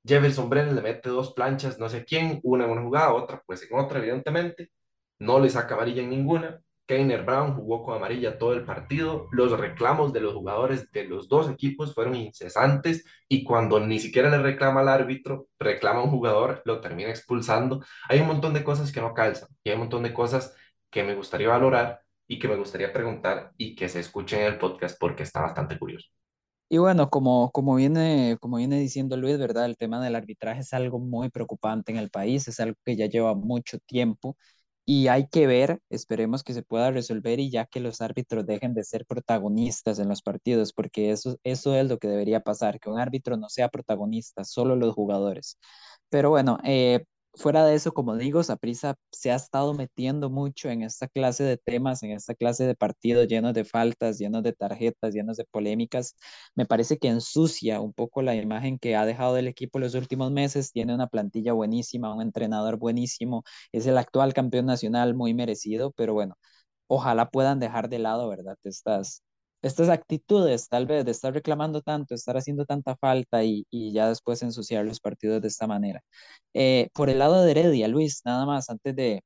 Jefferson 0.05 0.51
Brenes 0.51 0.75
le 0.75 0.83
mete 0.83 1.09
dos 1.09 1.33
planchas, 1.35 1.79
no 1.79 1.89
sé 1.89 2.05
quién, 2.05 2.41
una 2.43 2.65
en 2.65 2.71
una 2.71 2.83
jugada, 2.83 3.15
otra 3.15 3.43
pues 3.47 3.63
en 3.71 3.79
otra, 3.79 3.99
evidentemente. 3.99 4.71
No 5.19 5.39
le 5.41 5.49
saca 5.51 5.75
amarilla 5.75 6.03
en 6.03 6.11
ninguna. 6.11 6.61
Keiner 6.87 7.25
Brown 7.25 7.55
jugó 7.55 7.83
con 7.85 7.97
amarilla 7.97 8.39
todo 8.39 8.53
el 8.55 8.65
partido. 8.65 9.29
Los 9.31 9.59
reclamos 9.59 10.13
de 10.13 10.21
los 10.21 10.35
jugadores 10.35 10.91
de 10.93 11.05
los 11.05 11.29
dos 11.29 11.49
equipos 11.49 11.95
fueron 11.95 12.17
incesantes 12.17 13.05
y 13.29 13.45
cuando 13.45 13.81
ni 13.81 13.99
siquiera 14.01 14.31
le 14.31 14.43
reclama 14.43 14.81
al 14.81 14.89
árbitro, 14.89 15.47
reclama 15.59 16.01
a 16.01 16.03
un 16.05 16.11
jugador, 16.11 16.63
lo 16.65 16.81
termina 16.81 17.11
expulsando. 17.11 17.85
Hay 18.09 18.21
un 18.21 18.27
montón 18.27 18.53
de 18.55 18.65
cosas 18.65 18.93
que 18.93 19.01
no 19.01 19.15
calzan 19.15 19.49
y 19.63 19.71
hay 19.71 19.75
un 19.77 19.83
montón 19.83 20.03
de 20.03 20.13
cosas 20.13 20.55
que 20.91 21.05
me 21.05 21.15
gustaría 21.15 21.49
valorar 21.49 22.03
y 22.27 22.39
que 22.39 22.49
me 22.49 22.57
gustaría 22.57 22.93
preguntar 22.93 23.53
y 23.57 23.75
que 23.77 23.89
se 23.89 24.01
escuchen 24.01 24.41
en 24.41 24.47
el 24.47 24.59
podcast 24.59 24.99
porque 24.99 25.23
está 25.23 25.41
bastante 25.41 25.79
curioso. 25.79 26.09
Y 26.73 26.79
bueno, 26.79 27.11
como, 27.11 27.51
como 27.53 27.75
viene, 27.75 28.39
como 28.41 28.57
viene 28.57 28.79
diciendo 28.81 29.17
Luis, 29.19 29.39
¿verdad? 29.39 29.67
El 29.67 29.77
tema 29.77 30.03
del 30.03 30.15
arbitraje 30.17 30.61
es 30.63 30.73
algo 30.73 30.99
muy 30.99 31.29
preocupante 31.29 31.93
en 31.93 31.99
el 31.99 32.09
país, 32.11 32.49
es 32.49 32.61
algo 32.61 32.77
que 32.87 32.97
ya 32.97 33.07
lleva 33.07 33.35
mucho 33.35 33.79
tiempo 33.81 34.39
y 34.87 35.09
hay 35.09 35.29
que 35.29 35.47
ver, 35.47 35.81
esperemos 35.91 36.43
que 36.43 36.55
se 36.55 36.63
pueda 36.63 36.91
resolver 36.91 37.39
y 37.41 37.51
ya 37.51 37.67
que 37.67 37.79
los 37.81 38.01
árbitros 38.01 38.47
dejen 38.47 38.73
de 38.75 38.85
ser 38.85 39.05
protagonistas 39.07 39.99
en 39.99 40.09
los 40.09 40.23
partidos, 40.23 40.73
porque 40.73 41.11
eso, 41.13 41.37
eso 41.45 41.75
es 41.77 41.87
lo 41.89 41.99
que 41.99 42.09
debería 42.09 42.41
pasar, 42.41 42.81
que 42.81 42.89
un 42.91 42.99
árbitro 42.99 43.37
no 43.37 43.49
sea 43.51 43.69
protagonista, 43.69 44.43
solo 44.45 44.75
los 44.75 44.95
jugadores. 44.95 45.59
Pero 46.09 46.31
bueno, 46.31 46.59
eh, 46.65 47.05
fuera 47.35 47.65
de 47.65 47.75
eso, 47.75 47.93
como 47.93 48.17
digo, 48.17 48.43
Saprissa 48.43 48.95
se 49.11 49.31
ha 49.33 49.37
estado 49.37 49.75
metiendo 49.75 50.31
mucho 50.31 50.69
en 50.69 50.83
esta 50.83 51.09
clase 51.09 51.45
de 51.45 51.57
temas, 51.57 52.03
en 52.03 52.11
esta 52.13 52.35
clase 52.35 52.67
de 52.67 52.75
partidos 52.75 53.27
llenos 53.29 53.55
de 53.55 53.65
faltas, 53.65 54.19
llenos 54.19 54.43
de 54.43 54.53
tarjetas, 54.53 55.15
llenos 55.15 55.37
de 55.37 55.45
polémicas. 55.47 56.17
Me 56.55 56.67
parece 56.67 56.99
que 56.99 57.09
ensucia 57.09 57.81
un 57.81 57.93
poco 57.93 58.23
la 58.23 58.35
imagen 58.35 58.79
que 58.79 58.97
ha 58.97 59.07
dejado 59.07 59.35
del 59.35 59.49
equipo 59.49 59.79
los 59.79 59.95
últimos 59.95 60.31
meses. 60.31 60.73
Tiene 60.73 60.95
una 60.95 61.07
plantilla 61.09 61.53
buenísima, 61.53 62.15
un 62.15 62.23
entrenador 62.23 62.77
buenísimo, 62.79 63.45
es 63.73 63.87
el 63.87 63.99
actual 63.99 64.35
campeón 64.35 64.67
nacional 64.67 65.15
muy 65.15 65.35
merecido, 65.35 65.93
pero 65.93 66.15
bueno, 66.15 66.37
ojalá 66.87 67.31
puedan 67.31 67.61
dejar 67.61 67.89
de 67.89 67.99
lado, 67.99 68.29
¿verdad? 68.29 68.57
Estas, 68.65 69.23
estas 69.63 69.89
actitudes, 69.89 70.69
tal 70.69 70.87
vez, 70.87 71.05
de 71.05 71.13
estar 71.13 71.33
reclamando 71.35 71.83
tanto, 71.83 72.15
estar 72.15 72.37
haciendo 72.37 72.65
tanta 72.67 72.97
falta 72.97 73.45
y, 73.45 73.67
y 73.71 73.93
ya 73.93 74.09
después 74.09 74.43
ensuciar 74.43 74.85
los 74.87 75.01
partidos 75.01 75.41
de 75.43 75.49
esta 75.49 75.67
manera. 75.67 76.03
Eh, 76.55 76.89
por 76.95 77.11
el 77.11 77.19
lado 77.21 77.43
de 77.43 77.51
Heredia, 77.53 77.89
Luis, 77.89 78.23
nada 78.25 78.47
más, 78.47 78.71
antes 78.71 78.95
de, 78.97 79.23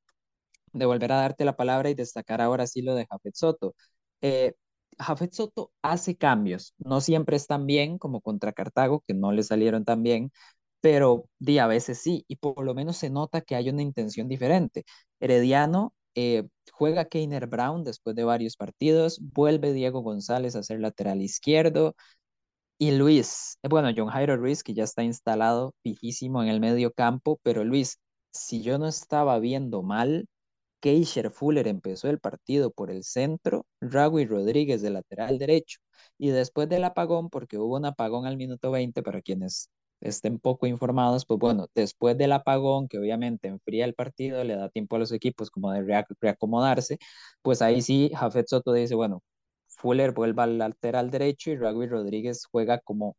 de 0.73 0.87
volver 0.87 1.13
a 1.13 1.17
darte 1.17 1.45
la 1.45 1.57
palabra 1.57 1.91
y 1.91 1.95
destacar 1.95 2.41
ahora 2.41 2.67
sí 2.67 2.83
lo 2.83 2.95
de 2.95 3.07
Jafet 3.07 3.35
Soto. 3.35 3.75
Eh, 4.21 4.55
Jafet 4.99 5.33
Soto 5.33 5.73
hace 5.83 6.17
cambios, 6.17 6.75
no 6.79 7.01
siempre 7.01 7.37
están 7.37 7.67
bien, 7.67 7.99
como 7.99 8.21
contra 8.21 8.53
Cartago, 8.53 9.03
que 9.07 9.15
no 9.15 9.33
le 9.33 9.43
salieron 9.43 9.85
tan 9.85 10.03
bien, 10.03 10.33
pero 10.81 11.29
di, 11.39 11.59
a 11.59 11.67
veces 11.69 11.99
sí, 12.01 12.25
y 12.29 12.37
por 12.37 12.65
lo 12.65 12.75
menos 12.75 12.97
se 12.99 13.11
nota 13.11 13.41
que 13.43 13.57
hay 13.57 13.71
una 13.71 13.83
intención 13.83 14.29
diferente. 14.29 14.85
Herediano 15.21 15.95
eh, 16.17 16.45
juega 16.73 17.07
Keiner 17.07 17.47
Brown 17.47 17.85
después 17.85 18.17
de 18.17 18.25
varios 18.25 18.57
partidos, 18.57 19.21
vuelve 19.23 19.73
Diego 19.73 20.01
González 20.03 20.57
a 20.57 20.63
ser 20.65 20.81
lateral 20.81 21.23
izquierdo, 21.23 21.95
y 22.79 22.93
Luis, 22.93 23.59
eh, 23.63 23.69
bueno, 23.69 23.91
John 23.97 24.09
Jairo 24.09 24.37
Ruiz, 24.37 24.63
que 24.63 24.75
ya 24.75 24.85
está 24.85 25.03
instalado 25.03 25.75
fijísimo 25.83 26.43
en 26.43 26.49
el 26.49 26.61
medio 26.61 26.93
campo, 26.93 27.41
pero 27.43 27.65
Luis, 27.65 27.99
si 28.33 28.63
yo 28.63 28.79
no 28.79 28.87
estaba 28.89 29.39
viendo 29.39 29.83
mal, 29.83 30.27
Keisher 30.81 31.31
Fuller 31.31 31.69
empezó 31.69 32.09
el 32.11 32.21
partido 32.21 32.71
por 32.71 32.91
el 32.91 33.05
centro, 33.05 33.67
Raúl 33.81 34.29
Rodríguez 34.29 34.83
de 34.83 34.91
lateral 34.91 35.39
derecho, 35.39 35.81
y 36.19 36.31
después 36.31 36.69
del 36.69 36.85
apagón, 36.85 37.31
porque 37.31 37.59
hubo 37.59 37.77
un 37.77 37.87
apagón 37.87 38.27
al 38.27 38.37
minuto 38.37 38.71
20, 38.71 39.03
para 39.03 39.23
quienes 39.23 39.71
estén 40.01 40.39
poco 40.39 40.67
informados, 40.67 41.27
pues 41.27 41.39
bueno, 41.41 41.69
después 41.75 42.17
del 42.19 42.33
apagón, 42.33 42.89
que 42.89 42.99
obviamente 42.99 43.49
enfría 43.49 43.85
el 43.85 43.95
partido, 43.95 44.45
le 44.45 44.57
da 44.57 44.69
tiempo 44.69 44.97
a 44.97 44.99
los 44.99 45.13
equipos 45.13 45.51
como 45.51 45.73
de 45.73 45.83
reacomodarse, 46.21 46.99
pues 47.43 47.63
ahí 47.63 47.83
sí, 47.83 48.11
Jafet 48.15 48.47
Soto 48.49 48.73
dice, 48.73 48.95
bueno, 48.95 49.23
Fuller 49.69 50.13
vuelve 50.13 50.43
al 50.43 50.59
lateral 50.59 51.11
derecho 51.11 51.51
y 51.51 51.57
Raúl 51.57 51.89
Rodríguez 51.91 52.47
juega 52.51 52.79
como 52.81 53.17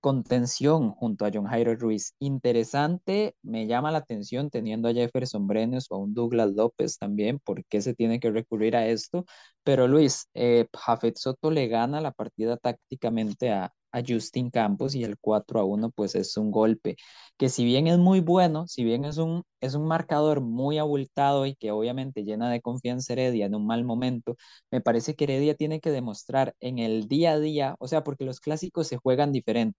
contención 0.00 0.92
junto 0.92 1.24
a 1.24 1.30
John 1.34 1.46
Jairo 1.46 1.74
Ruiz. 1.74 2.14
Interesante, 2.20 3.34
me 3.42 3.66
llama 3.66 3.90
la 3.90 3.98
atención 3.98 4.50
teniendo 4.50 4.88
a 4.88 4.92
Jefferson 4.92 5.46
Brenes 5.48 5.86
o 5.90 5.96
a 5.96 5.98
un 5.98 6.14
Douglas 6.14 6.52
López 6.52 6.98
también, 6.98 7.40
por 7.40 7.64
qué 7.66 7.80
se 7.82 7.94
tiene 7.94 8.20
que 8.20 8.30
recurrir 8.30 8.76
a 8.76 8.86
esto. 8.86 9.24
Pero 9.64 9.88
Luis, 9.88 10.28
eh, 10.34 10.66
Jafet 10.72 11.16
Soto 11.16 11.50
le 11.50 11.66
gana 11.68 12.00
la 12.00 12.12
partida 12.12 12.56
tácticamente 12.56 13.50
a, 13.50 13.72
Justin 14.06 14.50
Campos 14.50 14.94
y 14.94 15.04
el 15.04 15.16
4 15.18 15.60
a 15.60 15.64
1 15.64 15.90
pues 15.90 16.14
es 16.14 16.36
un 16.36 16.50
golpe 16.50 16.96
que 17.36 17.48
si 17.48 17.64
bien 17.64 17.86
es 17.86 17.98
muy 17.98 18.20
bueno, 18.20 18.66
si 18.66 18.84
bien 18.84 19.04
es 19.04 19.18
un, 19.18 19.42
es 19.60 19.74
un 19.74 19.86
marcador 19.86 20.40
muy 20.40 20.78
abultado 20.78 21.46
y 21.46 21.54
que 21.54 21.70
obviamente 21.70 22.24
llena 22.24 22.50
de 22.50 22.60
confianza 22.60 23.12
Heredia 23.12 23.46
en 23.46 23.54
un 23.54 23.66
mal 23.66 23.84
momento, 23.84 24.36
me 24.70 24.80
parece 24.80 25.14
que 25.14 25.24
Heredia 25.24 25.54
tiene 25.54 25.80
que 25.80 25.90
demostrar 25.90 26.54
en 26.60 26.78
el 26.78 27.08
día 27.08 27.32
a 27.32 27.38
día, 27.40 27.76
o 27.78 27.88
sea, 27.88 28.04
porque 28.04 28.24
los 28.24 28.40
clásicos 28.40 28.86
se 28.88 28.96
juegan 28.96 29.32
diferente. 29.32 29.78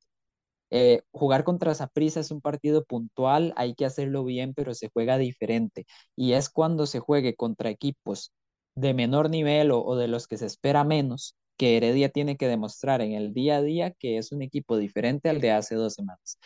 Eh, 0.69 1.01
jugar 1.11 1.43
contra 1.45 1.73
Saprissa 1.75 2.19
es 2.19 2.31
un 2.31 2.41
partido 2.41 2.83
puntual, 2.85 3.53
hay 3.55 3.73
que 3.75 3.85
hacerlo 3.85 4.23
bien, 4.25 4.53
pero 4.53 4.73
se 4.73 4.89
juega 4.89 5.17
diferente. 5.17 5.85
Y 6.15 6.33
es 6.33 6.49
cuando 6.49 6.85
se 6.87 6.99
juegue 6.99 7.35
contra 7.35 7.69
equipos 7.69 8.33
de 8.75 8.93
menor 8.93 9.29
nivel 9.29 9.71
o 9.71 9.95
de 9.95 10.07
los 10.07 10.27
que 10.27 10.37
se 10.37 10.45
espera 10.45 10.83
menos, 10.83 11.35
que 11.57 11.77
Heredia 11.77 12.09
tiene 12.09 12.37
que 12.37 12.47
demostrar 12.47 13.01
en 13.01 13.13
el 13.13 13.33
día 13.33 13.57
a 13.57 13.61
día 13.61 13.91
que 13.91 14.17
es 14.17 14.31
un 14.31 14.41
equipo 14.41 14.77
diferente 14.77 15.29
al 15.29 15.41
de 15.41 15.51
hace 15.51 15.75
dos 15.75 15.93
semanas. 15.95 16.39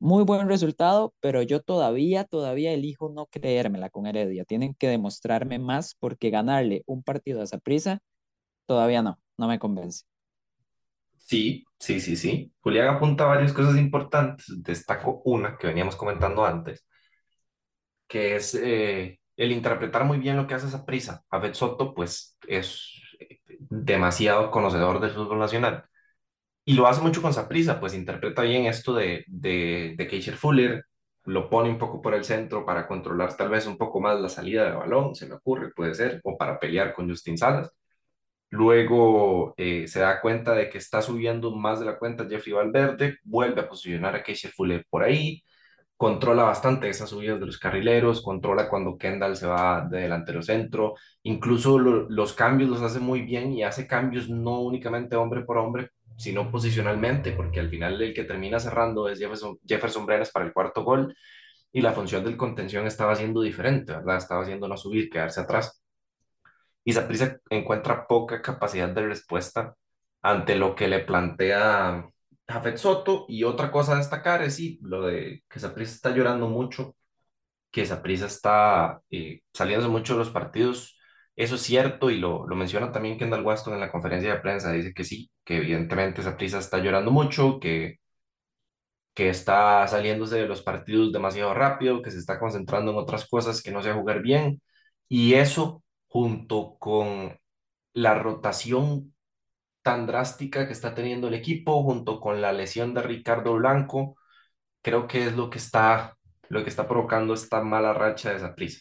Muy 0.00 0.24
buen 0.24 0.48
resultado, 0.48 1.14
pero 1.20 1.42
yo 1.42 1.60
todavía, 1.62 2.24
todavía 2.24 2.72
elijo 2.72 3.10
no 3.10 3.26
creérmela 3.26 3.90
con 3.90 4.06
Heredia. 4.06 4.44
Tienen 4.44 4.74
que 4.74 4.88
demostrarme 4.88 5.58
más 5.58 5.94
porque 5.98 6.30
ganarle 6.30 6.82
un 6.86 7.02
partido 7.02 7.42
a 7.42 7.46
Saprissa, 7.46 8.00
todavía 8.66 9.02
no, 9.02 9.18
no 9.38 9.48
me 9.48 9.58
convence. 9.58 10.04
Sí, 11.18 11.64
sí, 11.78 12.00
sí, 12.00 12.16
sí. 12.16 12.52
Julián 12.60 12.88
apunta 12.88 13.24
varias 13.26 13.52
cosas 13.52 13.76
importantes. 13.76 14.46
Destaco 14.62 15.22
una 15.24 15.56
que 15.56 15.68
veníamos 15.68 15.96
comentando 15.96 16.44
antes, 16.44 16.84
que 18.08 18.36
es 18.36 18.54
eh, 18.54 19.20
el 19.36 19.52
interpretar 19.52 20.04
muy 20.04 20.18
bien 20.18 20.36
lo 20.36 20.46
que 20.46 20.54
hace 20.54 20.66
esa 20.66 20.84
prisa. 20.84 21.24
Abed 21.30 21.54
Soto, 21.54 21.94
pues, 21.94 22.36
es 22.48 22.90
demasiado 23.68 24.50
conocedor 24.50 25.00
del 25.00 25.10
fútbol 25.10 25.38
nacional. 25.38 25.84
Y 26.64 26.74
lo 26.74 26.86
hace 26.86 27.02
mucho 27.02 27.22
con 27.22 27.34
Saprissa, 27.34 27.80
pues 27.80 27.94
interpreta 27.94 28.42
bien 28.42 28.66
esto 28.66 28.94
de, 28.94 29.24
de, 29.28 29.94
de 29.96 30.08
Keisher 30.08 30.36
Fuller, 30.36 30.84
lo 31.24 31.50
pone 31.50 31.70
un 31.70 31.78
poco 31.78 32.00
por 32.02 32.14
el 32.14 32.24
centro 32.24 32.64
para 32.66 32.86
controlar 32.86 33.36
tal 33.36 33.50
vez 33.50 33.66
un 33.66 33.76
poco 33.78 34.00
más 34.00 34.20
la 34.20 34.28
salida 34.28 34.64
de 34.64 34.76
balón, 34.76 35.14
se 35.14 35.26
me 35.26 35.34
ocurre, 35.34 35.72
puede 35.74 35.94
ser, 35.94 36.20
o 36.24 36.36
para 36.38 36.58
pelear 36.60 36.94
con 36.94 37.08
Justin 37.08 37.38
Salas. 37.38 37.70
Luego 38.50 39.54
eh, 39.56 39.86
se 39.88 40.00
da 40.00 40.20
cuenta 40.20 40.54
de 40.54 40.68
que 40.70 40.78
está 40.78 41.02
subiendo 41.02 41.54
más 41.56 41.80
de 41.80 41.86
la 41.86 41.98
cuenta 41.98 42.28
Jeffrey 42.28 42.52
Valverde, 42.54 43.18
vuelve 43.24 43.60
a 43.60 43.68
posicionar 43.68 44.16
a 44.16 44.22
Keisher 44.24 44.50
Fuller 44.52 44.84
por 44.90 45.04
ahí, 45.04 45.42
controla 46.00 46.44
bastante 46.44 46.88
esas 46.88 47.10
subidas 47.10 47.38
de 47.38 47.44
los 47.44 47.58
carrileros, 47.58 48.22
controla 48.22 48.70
cuando 48.70 48.96
Kendall 48.96 49.36
se 49.36 49.46
va 49.46 49.86
de 49.86 50.00
delantero 50.00 50.40
centro, 50.40 50.94
incluso 51.24 51.78
lo, 51.78 52.08
los 52.08 52.32
cambios 52.32 52.70
los 52.70 52.80
hace 52.80 53.00
muy 53.00 53.20
bien 53.20 53.52
y 53.52 53.64
hace 53.64 53.86
cambios 53.86 54.30
no 54.30 54.60
únicamente 54.60 55.14
hombre 55.16 55.42
por 55.42 55.58
hombre, 55.58 55.90
sino 56.16 56.50
posicionalmente, 56.50 57.32
porque 57.32 57.60
al 57.60 57.68
final 57.68 58.00
el 58.00 58.14
que 58.14 58.24
termina 58.24 58.58
cerrando 58.58 59.10
es 59.10 59.18
Jefferson, 59.18 59.58
Jefferson 59.62 60.06
Brenes 60.06 60.30
para 60.30 60.46
el 60.46 60.54
cuarto 60.54 60.84
gol 60.84 61.14
y 61.70 61.82
la 61.82 61.92
función 61.92 62.24
del 62.24 62.38
contención 62.38 62.86
estaba 62.86 63.14
siendo 63.14 63.42
diferente, 63.42 63.92
¿verdad? 63.92 64.16
Estaba 64.16 64.42
haciendo 64.42 64.68
no 64.68 64.78
subir, 64.78 65.10
quedarse 65.10 65.40
atrás 65.42 65.82
y 66.82 66.94
Saprissa 66.94 67.36
encuentra 67.50 68.06
poca 68.06 68.40
capacidad 68.40 68.88
de 68.88 69.06
respuesta 69.06 69.74
ante 70.22 70.56
lo 70.56 70.74
que 70.74 70.88
le 70.88 71.00
plantea 71.00 72.08
Jafet 72.50 72.76
Soto. 72.76 73.26
Y 73.28 73.44
otra 73.44 73.70
cosa 73.70 73.94
a 73.94 73.98
destacar 73.98 74.42
es 74.42 74.56
sí, 74.56 74.78
lo 74.82 75.02
de 75.06 75.42
que 75.48 75.60
Saprissa 75.60 75.94
está 75.94 76.10
llorando 76.14 76.48
mucho, 76.48 76.96
que 77.70 77.86
Saprissa 77.86 78.26
está 78.26 79.00
eh, 79.10 79.42
saliendo 79.54 79.88
mucho 79.88 80.14
de 80.14 80.20
los 80.20 80.30
partidos. 80.30 80.98
Eso 81.36 81.56
es 81.56 81.62
cierto 81.62 82.10
y 82.10 82.18
lo, 82.18 82.46
lo 82.46 82.56
menciona 82.56 82.92
también 82.92 83.18
Kendall 83.18 83.44
Waston 83.44 83.74
en 83.74 83.80
la 83.80 83.92
conferencia 83.92 84.34
de 84.34 84.40
prensa. 84.40 84.72
Dice 84.72 84.92
que 84.94 85.04
sí, 85.04 85.30
que 85.44 85.58
evidentemente 85.58 86.22
Saprissa 86.22 86.58
está 86.58 86.78
llorando 86.78 87.10
mucho, 87.12 87.60
que, 87.60 87.98
que 89.14 89.28
está 89.28 89.86
saliéndose 89.88 90.36
de 90.38 90.46
los 90.48 90.62
partidos 90.62 91.12
demasiado 91.12 91.54
rápido, 91.54 92.02
que 92.02 92.10
se 92.10 92.18
está 92.18 92.38
concentrando 92.38 92.92
en 92.92 92.98
otras 92.98 93.28
cosas, 93.28 93.62
que 93.62 93.70
no 93.72 93.82
sé 93.82 93.92
jugar 93.92 94.22
bien. 94.22 94.62
Y 95.08 95.34
eso 95.34 95.82
junto 96.08 96.76
con 96.78 97.36
la 97.94 98.14
rotación 98.18 99.14
tan 99.82 100.06
drástica 100.06 100.66
que 100.66 100.72
está 100.72 100.94
teniendo 100.94 101.28
el 101.28 101.34
equipo, 101.34 101.82
junto 101.82 102.20
con 102.20 102.40
la 102.40 102.52
lesión 102.52 102.94
de 102.94 103.02
Ricardo 103.02 103.54
Blanco, 103.54 104.16
creo 104.82 105.06
que 105.06 105.26
es 105.26 105.36
lo 105.36 105.50
que 105.50 105.58
está, 105.58 106.16
lo 106.48 106.62
que 106.64 106.70
está 106.70 106.88
provocando 106.88 107.34
esta 107.34 107.62
mala 107.62 107.92
racha 107.94 108.30
de 108.30 108.36
esa 108.36 108.54
prisa. 108.54 108.80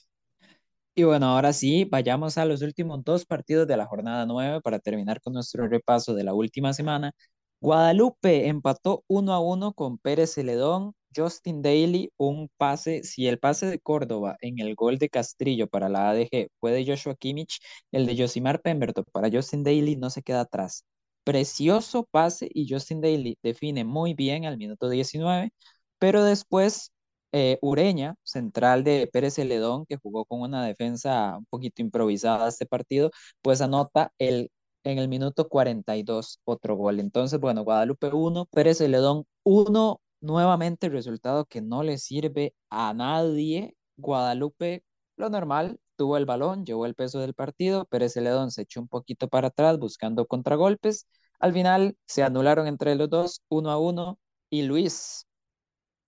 Y 0.95 1.03
bueno, 1.03 1.27
ahora 1.27 1.53
sí, 1.53 1.85
vayamos 1.85 2.37
a 2.37 2.45
los 2.45 2.61
últimos 2.61 3.03
dos 3.05 3.25
partidos 3.25 3.67
de 3.67 3.77
la 3.77 3.85
jornada 3.85 4.25
9 4.25 4.61
para 4.61 4.79
terminar 4.79 5.21
con 5.21 5.33
nuestro 5.33 5.67
repaso 5.67 6.13
de 6.13 6.25
la 6.25 6.33
última 6.33 6.73
semana. 6.73 7.13
Guadalupe 7.61 8.47
empató 8.47 9.03
1 9.07 9.33
a 9.33 9.39
1 9.39 9.73
con 9.73 9.97
Pérez 9.97 10.33
Celedón. 10.33 10.93
Justin 11.15 11.61
Daly, 11.61 12.11
un 12.17 12.49
pase, 12.57 13.03
si 13.03 13.27
el 13.27 13.39
pase 13.39 13.65
de 13.67 13.79
Córdoba 13.79 14.37
en 14.41 14.59
el 14.59 14.75
gol 14.75 14.97
de 14.97 15.09
Castrillo 15.09 15.67
para 15.67 15.89
la 15.89 16.09
ADG 16.09 16.49
fue 16.59 16.71
de 16.71 16.85
Joshua 16.85 17.15
Kimmich, 17.15 17.59
el 17.91 18.05
de 18.05 18.17
Josimar 18.17 18.61
Pemberton 18.61 19.05
para 19.11 19.29
Justin 19.31 19.63
Daly 19.63 19.95
no 19.95 20.09
se 20.09 20.21
queda 20.23 20.41
atrás. 20.41 20.85
Precioso 21.23 22.05
pase 22.11 22.49
y 22.53 22.67
Justin 22.69 23.01
Daly 23.01 23.37
define 23.43 23.83
muy 23.85 24.13
bien 24.13 24.45
al 24.45 24.57
minuto 24.57 24.89
19, 24.89 25.51
pero 25.99 26.23
después 26.23 26.91
eh, 27.31 27.57
Ureña, 27.61 28.15
central 28.23 28.83
de 28.83 29.07
Pérez 29.11 29.35
Celedón, 29.35 29.85
que 29.85 29.97
jugó 29.97 30.25
con 30.25 30.41
una 30.41 30.65
defensa 30.65 31.37
un 31.37 31.45
poquito 31.45 31.81
improvisada 31.81 32.47
este 32.49 32.65
partido, 32.65 33.11
pues 33.41 33.61
anota 33.61 34.11
el 34.17 34.51
en 34.83 34.97
el 34.97 35.07
minuto 35.09 35.47
42 35.49 36.39
otro 36.45 36.75
gol. 36.75 36.99
Entonces, 36.99 37.39
bueno, 37.39 37.63
Guadalupe 37.63 38.07
1, 38.11 38.45
Pérez 38.51 38.77
Celedón 38.79 39.25
1, 39.43 40.01
nuevamente 40.21 40.89
resultado 40.89 41.45
que 41.45 41.61
no 41.61 41.83
le 41.83 41.97
sirve 41.97 42.53
a 42.69 42.93
nadie. 42.93 43.75
Guadalupe, 43.97 44.83
lo 45.17 45.29
normal, 45.29 45.79
tuvo 45.95 46.17
el 46.17 46.25
balón, 46.25 46.65
llevó 46.65 46.85
el 46.85 46.95
peso 46.95 47.19
del 47.19 47.33
partido, 47.33 47.85
Pérez 47.85 48.13
Celedón 48.13 48.51
se 48.51 48.63
echó 48.63 48.79
un 48.81 48.87
poquito 48.87 49.27
para 49.27 49.49
atrás 49.49 49.77
buscando 49.79 50.25
contragolpes. 50.27 51.07
Al 51.39 51.53
final 51.53 51.97
se 52.05 52.23
anularon 52.23 52.67
entre 52.67 52.95
los 52.95 53.09
dos, 53.09 53.41
uno 53.49 53.71
a 53.71 53.77
uno, 53.79 54.19
y 54.49 54.63
Luis, 54.63 55.25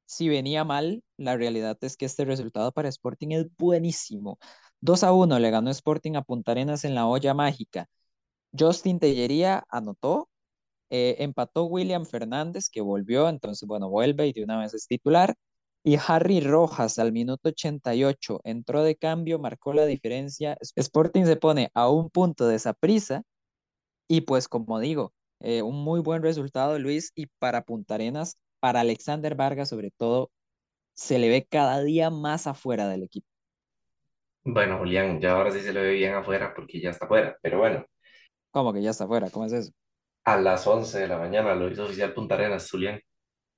si 0.06 0.30
venía 0.30 0.64
mal, 0.66 1.04
la 1.18 1.38
realidad 1.38 1.78
es 1.82 1.98
que 1.98 2.06
este 2.06 2.26
resultado 2.26 2.72
para 2.72 2.90
Sporting 2.90 3.30
es 3.32 3.48
buenísimo. 3.58 4.40
2 4.82 5.04
a 5.04 5.14
1 5.14 5.40
le 5.40 5.52
ganó 5.52 5.70
Sporting 5.72 6.16
a 6.16 6.24
Punta 6.24 6.52
Arenas 6.52 6.84
en 6.86 6.96
la 6.96 7.08
olla 7.08 7.34
mágica. 7.34 7.88
Justin 8.58 9.00
Tellería 9.00 9.66
anotó, 9.70 10.30
eh, 10.92 11.16
empató 11.20 11.66
William 11.66 12.06
Fernández, 12.06 12.70
que 12.70 12.82
volvió, 12.82 13.30
entonces, 13.30 13.68
bueno, 13.68 13.90
vuelve 13.90 14.28
y 14.28 14.34
de 14.34 14.44
una 14.44 14.60
vez 14.60 14.74
es 14.74 14.88
titular. 14.88 15.36
Y 15.84 15.98
Harry 16.08 16.42
Rojas 16.42 17.00
al 17.00 17.12
minuto 17.14 17.50
88 17.50 18.42
entró 18.44 18.84
de 18.84 18.96
cambio, 18.98 19.40
marcó 19.40 19.74
la 19.74 19.86
diferencia. 19.86 20.58
Sporting 20.76 21.26
se 21.26 21.38
pone 21.38 21.72
a 21.74 21.90
un 21.90 22.10
punto 22.10 22.48
de 22.48 22.56
esa 22.58 22.74
prisa. 22.74 23.24
Y 24.08 24.22
pues, 24.22 24.48
como 24.48 24.80
digo, 24.80 25.14
eh, 25.40 25.62
un 25.64 25.84
muy 25.84 26.02
buen 26.02 26.24
resultado, 26.24 26.78
Luis. 26.78 27.12
Y 27.16 27.28
para 27.40 27.64
Punta 27.64 27.96
Arenas, 27.96 28.38
para 28.60 28.82
Alexander 28.82 29.36
Vargas, 29.36 29.70
sobre 29.70 29.92
todo, 29.92 30.30
se 30.94 31.20
le 31.20 31.30
ve 31.30 31.48
cada 31.50 31.82
día 31.82 32.10
más 32.10 32.48
afuera 32.48 32.88
del 32.90 33.04
equipo. 33.04 33.28
Bueno, 34.44 34.78
Julián, 34.80 35.22
ya 35.22 35.32
ahora 35.34 35.52
sí 35.52 35.62
se 35.62 35.74
le 35.74 35.82
ve 35.82 35.94
bien 35.94 36.16
afuera 36.16 36.54
porque 36.54 36.82
ya 36.82 36.90
está 36.92 37.06
afuera, 37.06 37.38
pero 37.42 37.60
bueno. 37.60 37.86
¿Cómo 38.52 38.74
que 38.74 38.82
ya 38.82 38.90
está 38.92 39.06
afuera? 39.06 39.30
¿Cómo 39.30 39.46
es 39.46 39.54
eso? 39.54 39.72
A 40.26 40.36
las 40.38 40.66
11 40.66 40.98
de 41.00 41.08
la 41.08 41.20
mañana 41.20 41.54
lo 41.56 41.70
hizo 41.72 41.84
oficial 41.86 42.12
Punta 42.14 42.34
Arenas, 42.36 42.70
Julián. 42.72 43.00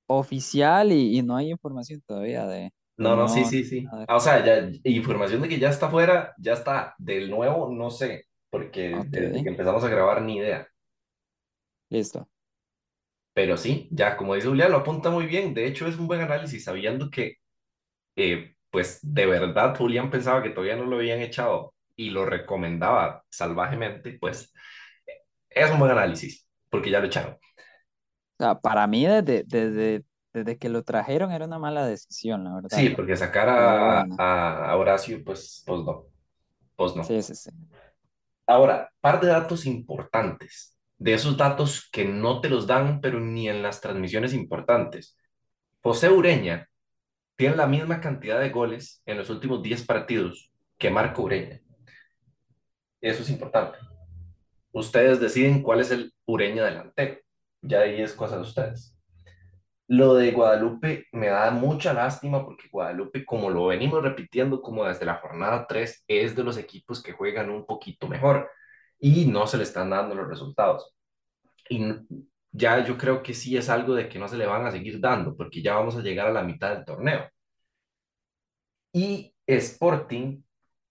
oficial 0.07 0.91
y, 0.93 1.17
y 1.17 1.21
no 1.23 1.35
hay 1.35 1.49
información 1.51 2.01
todavía 2.07 2.45
de, 2.47 2.71
No, 2.97 3.15
no, 3.15 3.27
sí, 3.27 3.43
sí, 3.45 3.63
sí. 3.63 3.91
Ah, 4.07 4.15
O 4.17 4.19
sea, 4.19 4.43
ya, 4.45 4.69
información 4.83 5.41
de 5.41 5.49
que 5.49 5.59
ya 5.59 5.69
está 5.69 5.89
fuera, 5.89 6.33
ya 6.37 6.53
está. 6.53 6.93
Del 6.97 7.29
nuevo, 7.29 7.71
no 7.73 7.89
sé, 7.89 8.25
porque 8.49 9.03
desde 9.09 9.41
que 9.43 9.49
empezamos 9.49 9.83
a 9.83 9.89
grabar 9.89 10.21
ni 10.21 10.37
idea. 10.37 10.67
listo. 11.89 12.27
Pero 13.33 13.57
sí, 13.57 13.87
ya 13.91 14.15
como 14.17 14.35
dice 14.35 14.47
Julián, 14.47 14.71
lo 14.71 14.77
apunta 14.79 15.09
muy 15.09 15.25
bien. 15.25 15.53
De 15.53 15.65
hecho, 15.67 15.87
es 15.87 15.97
un 15.97 16.07
buen 16.07 16.21
análisis, 16.21 16.63
sabiendo 16.63 17.09
que, 17.09 17.37
eh, 18.15 18.55
pues, 18.71 18.99
de 19.03 19.25
verdad 19.27 19.75
Julián 19.77 20.11
pensaba 20.11 20.43
que 20.43 20.49
todavía 20.51 20.75
no 20.77 20.85
lo 20.85 20.97
habían 20.97 21.21
echado 21.21 21.75
y 21.95 22.09
lo 22.11 22.25
recomendaba 22.25 23.23
salvajemente, 23.29 24.17
pues, 24.19 24.53
es 25.49 25.71
un 25.71 25.79
buen 25.79 25.91
análisis, 25.91 26.47
porque 26.73 26.89
ya 26.89 26.99
lo 26.99 27.05
echaron. 27.05 27.37
Para 28.61 28.87
mí 28.87 29.05
desde, 29.05 29.43
desde, 29.45 30.03
desde 30.33 30.57
que 30.57 30.69
lo 30.69 30.83
trajeron 30.83 31.31
era 31.31 31.45
una 31.45 31.59
mala 31.59 31.85
decisión, 31.85 32.43
la 32.43 32.55
verdad. 32.55 32.69
Sí, 32.69 32.89
porque 32.89 33.15
sacar 33.15 33.49
Pero 33.53 33.77
a, 33.99 34.01
bueno, 34.01 34.17
a, 34.17 34.71
a 34.71 34.77
Horacio, 34.77 35.23
pues, 35.23 35.63
pues 35.65 35.81
no, 35.83 36.07
pues 36.75 36.95
no. 36.95 37.03
sí, 37.03 37.21
sí, 37.21 37.35
sí. 37.35 37.49
Ahora, 38.47 38.91
par 39.01 39.21
de 39.21 39.27
datos 39.27 39.65
importantes, 39.65 40.77
de 40.97 41.13
esos 41.13 41.37
datos 41.37 41.89
que 41.91 42.05
no 42.05 42.41
te 42.41 42.49
los 42.49 42.67
dan, 42.67 43.01
pero 43.01 43.19
ni 43.19 43.49
en 43.49 43.61
las 43.63 43.81
transmisiones 43.81 44.33
importantes. 44.33 45.17
José 45.81 46.09
Ureña 46.09 46.69
tiene 47.35 47.55
la 47.57 47.67
misma 47.67 48.01
cantidad 48.01 48.39
de 48.39 48.49
goles 48.51 49.01
en 49.05 49.17
los 49.17 49.29
últimos 49.29 49.63
10 49.63 49.85
partidos 49.85 50.51
que 50.77 50.89
Marco 50.91 51.23
Ureña. 51.23 51.61
Eso 53.01 53.21
es 53.21 53.29
importante. 53.29 53.77
Ustedes 54.73 55.19
deciden 55.19 55.61
cuál 55.61 55.79
es 55.81 55.91
el 55.91 56.13
Ureña 56.25 56.65
delantero. 56.65 57.19
Ya 57.61 57.81
ahí 57.81 58.01
es 58.01 58.13
cosa 58.13 58.37
de 58.37 58.41
ustedes. 58.41 58.97
Lo 59.87 60.15
de 60.15 60.31
Guadalupe 60.31 61.07
me 61.11 61.27
da 61.27 61.51
mucha 61.51 61.93
lástima 61.93 62.43
porque 62.43 62.69
Guadalupe, 62.71 63.23
como 63.25 63.49
lo 63.49 63.67
venimos 63.67 64.01
repitiendo 64.01 64.61
como 64.61 64.85
desde 64.85 65.05
la 65.05 65.15
jornada 65.15 65.67
3, 65.67 66.05
es 66.07 66.35
de 66.35 66.43
los 66.43 66.57
equipos 66.57 67.03
que 67.03 67.11
juegan 67.11 67.49
un 67.49 67.65
poquito 67.65 68.07
mejor 68.07 68.49
y 68.99 69.25
no 69.27 69.45
se 69.45 69.57
le 69.57 69.63
están 69.63 69.91
dando 69.91 70.15
los 70.15 70.27
resultados. 70.27 70.95
Y 71.69 71.93
ya 72.51 72.83
yo 72.85 72.97
creo 72.97 73.21
que 73.23 73.33
sí 73.33 73.57
es 73.57 73.69
algo 73.69 73.93
de 73.95 74.09
que 74.09 74.19
no 74.19 74.27
se 74.27 74.37
le 74.37 74.45
van 74.47 74.65
a 74.65 74.71
seguir 74.71 74.99
dando 74.99 75.35
porque 75.35 75.61
ya 75.61 75.75
vamos 75.75 75.95
a 75.95 76.01
llegar 76.01 76.27
a 76.27 76.33
la 76.33 76.43
mitad 76.43 76.75
del 76.75 76.85
torneo. 76.85 77.29
Y 78.93 79.35
Sporting, 79.45 80.41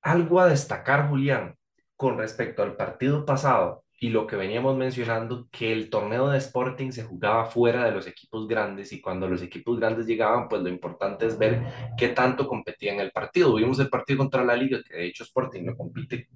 algo 0.03 0.41
a 0.41 0.49
destacar, 0.49 1.09
Julián, 1.09 1.57
con 2.03 2.19
respecto 2.19 2.65
al 2.65 2.75
partido 2.75 3.25
pasado 3.25 3.85
y 4.01 4.09
lo 4.09 4.27
que 4.27 4.35
veníamos 4.35 4.77
mencionando, 4.77 5.47
que 5.53 5.73
el 5.73 5.89
torneo 5.89 6.29
de 6.29 6.39
Sporting 6.39 6.91
se 6.91 7.05
jugaba 7.05 7.45
fuera 7.45 7.85
de 7.85 7.93
los 7.93 8.09
equipos 8.09 8.49
grandes 8.49 8.93
y 8.93 9.01
cuando 9.01 9.29
los 9.29 9.41
equipos 9.41 9.79
grandes 9.79 10.09
llegaban, 10.09 10.49
pues 10.49 10.63
lo 10.63 10.69
importante 10.69 11.27
es 11.27 11.39
ver 11.39 11.63
qué 11.97 12.09
tanto 12.09 12.49
competían 12.49 12.97
en 12.97 13.03
el 13.03 13.13
partido. 13.13 13.55
Vimos 13.55 13.79
el 13.79 13.89
partido 13.89 14.19
contra 14.19 14.45
la 14.45 14.57
Liga, 14.57 14.81
que 14.85 14.97
de 14.97 15.07
hecho 15.07 15.23
Sporting 15.23 15.63
lo 15.63 15.77
compite 15.77 16.27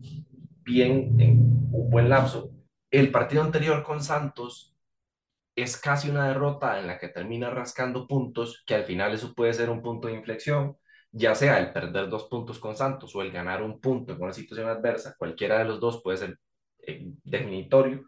bien 0.62 1.16
en 1.18 1.40
un 1.72 1.90
buen 1.90 2.08
lapso. 2.08 2.52
El 2.88 3.10
partido 3.10 3.42
anterior 3.42 3.82
con 3.82 4.00
Santos 4.00 4.72
es 5.56 5.76
casi 5.76 6.08
una 6.08 6.28
derrota 6.28 6.78
en 6.78 6.86
la 6.86 7.00
que 7.00 7.08
termina 7.08 7.50
rascando 7.50 8.06
puntos, 8.06 8.62
que 8.64 8.76
al 8.76 8.84
final 8.84 9.14
eso 9.14 9.34
puede 9.34 9.52
ser 9.52 9.70
un 9.70 9.82
punto 9.82 10.06
de 10.06 10.14
inflexión, 10.14 10.76
ya 11.16 11.34
sea 11.34 11.58
el 11.58 11.72
perder 11.72 12.10
dos 12.10 12.24
puntos 12.24 12.58
con 12.58 12.76
Santos 12.76 13.14
o 13.16 13.22
el 13.22 13.32
ganar 13.32 13.62
un 13.62 13.80
punto 13.80 14.12
en 14.12 14.22
una 14.22 14.34
situación 14.34 14.68
adversa, 14.68 15.14
cualquiera 15.18 15.58
de 15.58 15.64
los 15.64 15.80
dos 15.80 16.02
puede 16.02 16.18
ser 16.18 16.38
eh, 16.86 17.06
definitorio. 17.24 18.04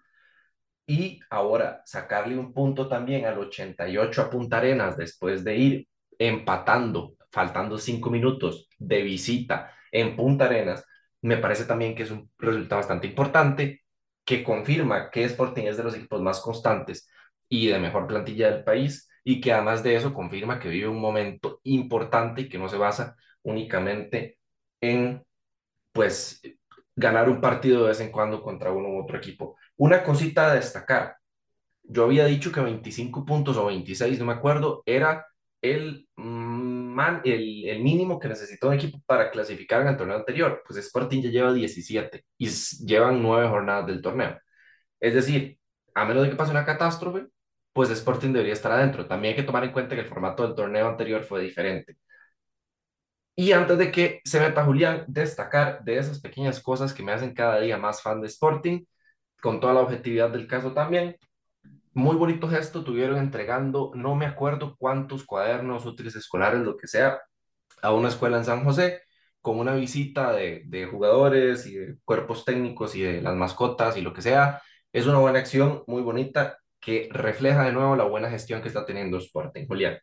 Y 0.86 1.20
ahora 1.30 1.82
sacarle 1.86 2.38
un 2.38 2.52
punto 2.52 2.88
también 2.88 3.24
al 3.26 3.38
88 3.38 4.22
a 4.22 4.30
Punta 4.30 4.58
Arenas 4.58 4.96
después 4.96 5.42
de 5.44 5.56
ir 5.56 5.88
empatando, 6.18 7.14
faltando 7.30 7.78
cinco 7.78 8.10
minutos 8.10 8.68
de 8.78 9.02
visita 9.02 9.72
en 9.90 10.14
Punta 10.16 10.46
Arenas, 10.46 10.84
me 11.22 11.38
parece 11.38 11.64
también 11.64 11.94
que 11.94 12.02
es 12.04 12.10
un 12.10 12.30
resultado 12.38 12.80
bastante 12.80 13.06
importante 13.06 13.82
que 14.24 14.44
confirma 14.44 15.10
que 15.10 15.24
Sporting 15.24 15.64
es 15.64 15.78
de 15.78 15.84
los 15.84 15.94
equipos 15.94 16.20
más 16.20 16.40
constantes 16.40 17.08
y 17.48 17.68
de 17.68 17.78
mejor 17.78 18.06
plantilla 18.06 18.50
del 18.50 18.64
país 18.64 19.07
y 19.28 19.42
que 19.42 19.52
además 19.52 19.82
de 19.82 19.94
eso 19.94 20.14
confirma 20.14 20.58
que 20.58 20.70
vive 20.70 20.88
un 20.88 21.02
momento 21.02 21.60
importante 21.64 22.40
y 22.40 22.48
que 22.48 22.56
no 22.58 22.66
se 22.66 22.78
basa 22.78 23.14
únicamente 23.42 24.38
en 24.80 25.22
pues 25.92 26.40
ganar 26.96 27.28
un 27.28 27.38
partido 27.38 27.82
de 27.82 27.88
vez 27.88 28.00
en 28.00 28.10
cuando 28.10 28.40
contra 28.42 28.72
uno 28.72 28.88
u 28.88 29.02
otro 29.02 29.18
equipo. 29.18 29.58
Una 29.76 30.02
cosita 30.02 30.50
a 30.50 30.54
destacar, 30.54 31.18
yo 31.82 32.04
había 32.04 32.24
dicho 32.24 32.50
que 32.50 32.62
25 32.62 33.26
puntos 33.26 33.58
o 33.58 33.66
26, 33.66 34.18
no 34.18 34.24
me 34.24 34.32
acuerdo, 34.32 34.82
era 34.86 35.26
el, 35.60 36.08
man, 36.16 37.20
el, 37.22 37.66
el 37.66 37.82
mínimo 37.82 38.18
que 38.18 38.28
necesitó 38.28 38.68
un 38.68 38.74
equipo 38.76 38.98
para 39.04 39.30
clasificar 39.30 39.82
en 39.82 39.88
el 39.88 39.98
torneo 39.98 40.16
anterior. 40.16 40.62
Pues 40.66 40.78
Sporting 40.78 41.20
ya 41.20 41.30
lleva 41.30 41.52
17 41.52 42.24
y 42.38 42.48
llevan 42.86 43.22
9 43.22 43.46
jornadas 43.48 43.86
del 43.88 44.00
torneo. 44.00 44.38
Es 45.00 45.12
decir, 45.12 45.58
a 45.94 46.06
menos 46.06 46.22
de 46.24 46.30
que 46.30 46.36
pase 46.36 46.50
una 46.52 46.64
catástrofe, 46.64 47.26
pues 47.78 47.90
Sporting 47.90 48.32
debería 48.32 48.54
estar 48.54 48.72
adentro. 48.72 49.06
También 49.06 49.34
hay 49.34 49.36
que 49.36 49.44
tomar 49.44 49.62
en 49.62 49.70
cuenta 49.70 49.94
que 49.94 50.00
el 50.00 50.08
formato 50.08 50.42
del 50.42 50.56
torneo 50.56 50.88
anterior 50.88 51.22
fue 51.22 51.40
diferente. 51.40 51.96
Y 53.36 53.52
antes 53.52 53.78
de 53.78 53.92
que 53.92 54.20
se 54.24 54.40
meta 54.40 54.64
Julián, 54.64 55.04
destacar 55.06 55.84
de 55.84 55.98
esas 55.98 56.20
pequeñas 56.20 56.60
cosas 56.60 56.92
que 56.92 57.04
me 57.04 57.12
hacen 57.12 57.32
cada 57.34 57.60
día 57.60 57.78
más 57.78 58.02
fan 58.02 58.20
de 58.20 58.26
Sporting, 58.26 58.84
con 59.40 59.60
toda 59.60 59.74
la 59.74 59.80
objetividad 59.82 60.28
del 60.30 60.48
caso 60.48 60.72
también. 60.72 61.16
Muy 61.94 62.16
bonito 62.16 62.48
gesto 62.48 62.82
tuvieron 62.82 63.18
entregando, 63.18 63.92
no 63.94 64.16
me 64.16 64.26
acuerdo 64.26 64.74
cuántos 64.76 65.24
cuadernos, 65.24 65.86
útiles 65.86 66.16
escolares, 66.16 66.62
lo 66.62 66.76
que 66.76 66.88
sea, 66.88 67.20
a 67.82 67.92
una 67.94 68.08
escuela 68.08 68.38
en 68.38 68.44
San 68.44 68.64
José, 68.64 69.02
con 69.40 69.60
una 69.60 69.74
visita 69.76 70.32
de, 70.32 70.88
jugadores 70.90 71.66
y 71.66 71.76
de 71.76 71.96
cuerpos 72.04 72.44
técnicos 72.44 72.96
y 72.96 73.02
de 73.02 73.22
las 73.22 73.36
mascotas 73.36 73.96
y 73.96 74.00
lo 74.02 74.12
que 74.12 74.22
sea. 74.22 74.62
Es 74.92 75.06
una 75.06 75.18
buena 75.18 75.38
acción, 75.38 75.84
muy 75.86 76.02
bonita, 76.02 76.58
que 76.80 77.08
refleja 77.12 77.64
de 77.64 77.72
nuevo 77.72 77.96
la 77.96 78.04
buena 78.04 78.30
gestión 78.30 78.62
que 78.62 78.68
está 78.68 78.84
teniendo 78.84 79.18
Sporting. 79.18 79.66
Julián. 79.66 79.98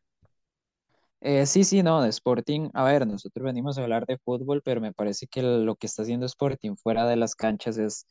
Eh, 1.22 1.46
sí, 1.48 1.64
sí, 1.64 1.82
no, 1.82 2.02
de 2.04 2.10
Sporting, 2.10 2.70
a 2.74 2.84
ver, 2.84 3.08
nosotros 3.08 3.44
venimos 3.44 3.78
a 3.78 3.84
hablar 3.84 4.06
de 4.06 4.18
fútbol, 4.20 4.62
pero 4.64 4.80
me 4.80 4.94
parece 4.94 5.26
que 5.26 5.42
lo 5.42 5.76
que 5.76 5.88
está 5.88 6.04
haciendo 6.04 6.26
Sporting 6.28 6.76
fuera 6.76 7.08
de 7.08 7.16
las 7.16 7.36
canchas 7.36 7.78
es 7.80 8.06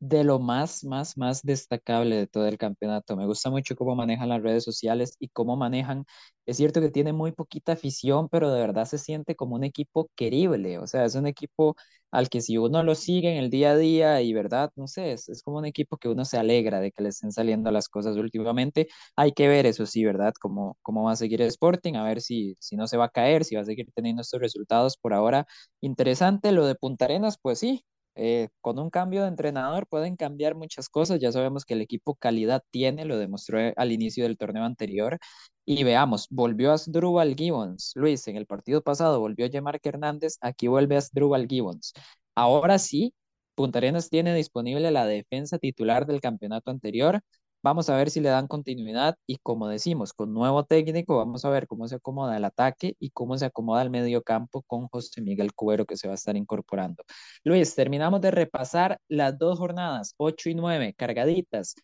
de 0.00 0.24
lo 0.24 0.38
más, 0.40 0.84
más, 0.84 1.16
más 1.18 1.42
destacable 1.42 2.16
de 2.16 2.26
todo 2.26 2.46
el 2.48 2.58
campeonato. 2.58 3.16
Me 3.16 3.26
gusta 3.26 3.50
mucho 3.50 3.76
cómo 3.76 3.94
manejan 3.96 4.28
las 4.30 4.42
redes 4.42 4.64
sociales 4.64 5.16
y 5.20 5.28
cómo 5.28 5.56
manejan, 5.56 6.06
es 6.46 6.56
cierto 6.56 6.80
que 6.80 6.90
tiene 6.90 7.12
muy 7.12 7.32
poquita 7.32 7.72
afición, 7.72 8.28
pero 8.30 8.50
de 8.52 8.60
verdad 8.60 8.86
se 8.86 8.98
siente 8.98 9.36
como 9.36 9.54
un 9.56 9.64
equipo 9.64 10.10
querible, 10.16 10.78
o 10.78 10.86
sea, 10.86 11.04
es 11.04 11.14
un 11.14 11.26
equipo 11.26 11.76
al 12.10 12.28
que 12.28 12.40
si 12.40 12.58
uno 12.58 12.82
lo 12.82 12.94
sigue 12.96 13.30
en 13.30 13.36
el 13.44 13.50
día 13.50 13.70
a 13.72 13.76
día 13.76 14.20
y 14.22 14.32
verdad, 14.32 14.70
no 14.76 14.88
sé, 14.88 15.12
es, 15.12 15.28
es 15.28 15.42
como 15.42 15.58
un 15.58 15.66
equipo 15.66 15.96
que 15.96 16.08
uno 16.08 16.24
se 16.24 16.38
alegra 16.38 16.80
de 16.80 16.90
que 16.92 17.02
le 17.04 17.10
estén 17.10 17.30
saliendo 17.32 17.70
las 17.70 17.88
cosas 17.88 18.16
últimamente 18.16 18.88
hay 19.16 19.32
que 19.32 19.48
ver, 19.48 19.66
eso 19.66 19.86
sí, 19.86 20.04
¿verdad? 20.04 20.32
Cómo, 20.40 20.76
cómo 20.82 21.04
va 21.04 21.12
a 21.12 21.16
seguir 21.16 21.40
Sporting, 21.42 21.94
a 21.94 22.04
ver 22.04 22.20
si, 22.20 22.56
si 22.58 22.76
no 22.76 22.86
se 22.86 22.96
va 22.96 23.06
a 23.06 23.08
caer, 23.10 23.44
si 23.44 23.54
va 23.56 23.62
a 23.62 23.64
seguir 23.64 23.88
teniendo 23.94 24.22
estos 24.22 24.40
resultados 24.40 24.96
por 24.96 25.14
ahora. 25.14 25.46
Interesante 25.80 26.52
lo 26.52 26.66
de 26.66 26.74
Punta 26.74 27.04
Arenas, 27.06 27.38
pues 27.40 27.58
sí, 27.60 27.84
eh, 28.22 28.48
con 28.60 28.78
un 28.78 28.90
cambio 28.90 29.22
de 29.22 29.28
entrenador 29.28 29.86
pueden 29.86 30.14
cambiar 30.16 30.54
muchas 30.54 30.90
cosas. 30.90 31.20
Ya 31.20 31.32
sabemos 31.32 31.64
que 31.64 31.72
el 31.74 31.80
equipo 31.80 32.14
calidad 32.16 32.62
tiene, 32.70 33.06
lo 33.06 33.16
demostró 33.18 33.58
al 33.76 33.92
inicio 33.92 34.24
del 34.24 34.36
torneo 34.36 34.64
anterior. 34.64 35.18
Y 35.64 35.84
veamos, 35.84 36.26
volvió 36.30 36.72
Asdrúbal 36.72 37.34
Gibbons. 37.34 37.92
Luis, 37.94 38.28
en 38.28 38.36
el 38.36 38.46
partido 38.46 38.82
pasado 38.82 39.20
volvió 39.20 39.46
Yemarque 39.46 39.88
Hernández, 39.88 40.36
aquí 40.42 40.68
vuelve 40.68 40.96
Asdrúbal 40.98 41.46
Gibbons. 41.48 41.94
Ahora 42.34 42.78
sí, 42.78 43.14
Punta 43.54 43.78
Arenas 43.78 44.10
tiene 44.10 44.34
disponible 44.34 44.90
la 44.90 45.06
defensa 45.06 45.58
titular 45.58 46.06
del 46.06 46.20
campeonato 46.20 46.70
anterior 46.70 47.22
Vamos 47.62 47.90
a 47.90 47.96
ver 47.96 48.08
si 48.08 48.20
le 48.20 48.30
dan 48.30 48.46
continuidad 48.46 49.16
y 49.26 49.36
como 49.36 49.68
decimos, 49.68 50.14
con 50.14 50.32
nuevo 50.32 50.64
técnico, 50.64 51.18
vamos 51.18 51.44
a 51.44 51.50
ver 51.50 51.66
cómo 51.66 51.86
se 51.88 51.96
acomoda 51.96 52.36
el 52.38 52.44
ataque 52.46 52.96
y 52.98 53.10
cómo 53.10 53.36
se 53.36 53.44
acomoda 53.44 53.82
el 53.82 53.90
medio 53.90 54.22
campo 54.22 54.62
con 54.62 54.88
José 54.88 55.20
Miguel 55.20 55.52
Cubero 55.54 55.84
que 55.84 55.98
se 55.98 56.08
va 56.08 56.14
a 56.14 56.16
estar 56.16 56.36
incorporando. 56.36 57.04
Luis, 57.44 57.74
terminamos 57.74 58.22
de 58.22 58.30
repasar 58.30 58.98
las 59.08 59.36
dos 59.38 59.58
jornadas, 59.58 60.14
8 60.16 60.48
y 60.48 60.54
9, 60.54 60.94
cargaditas. 60.96 61.74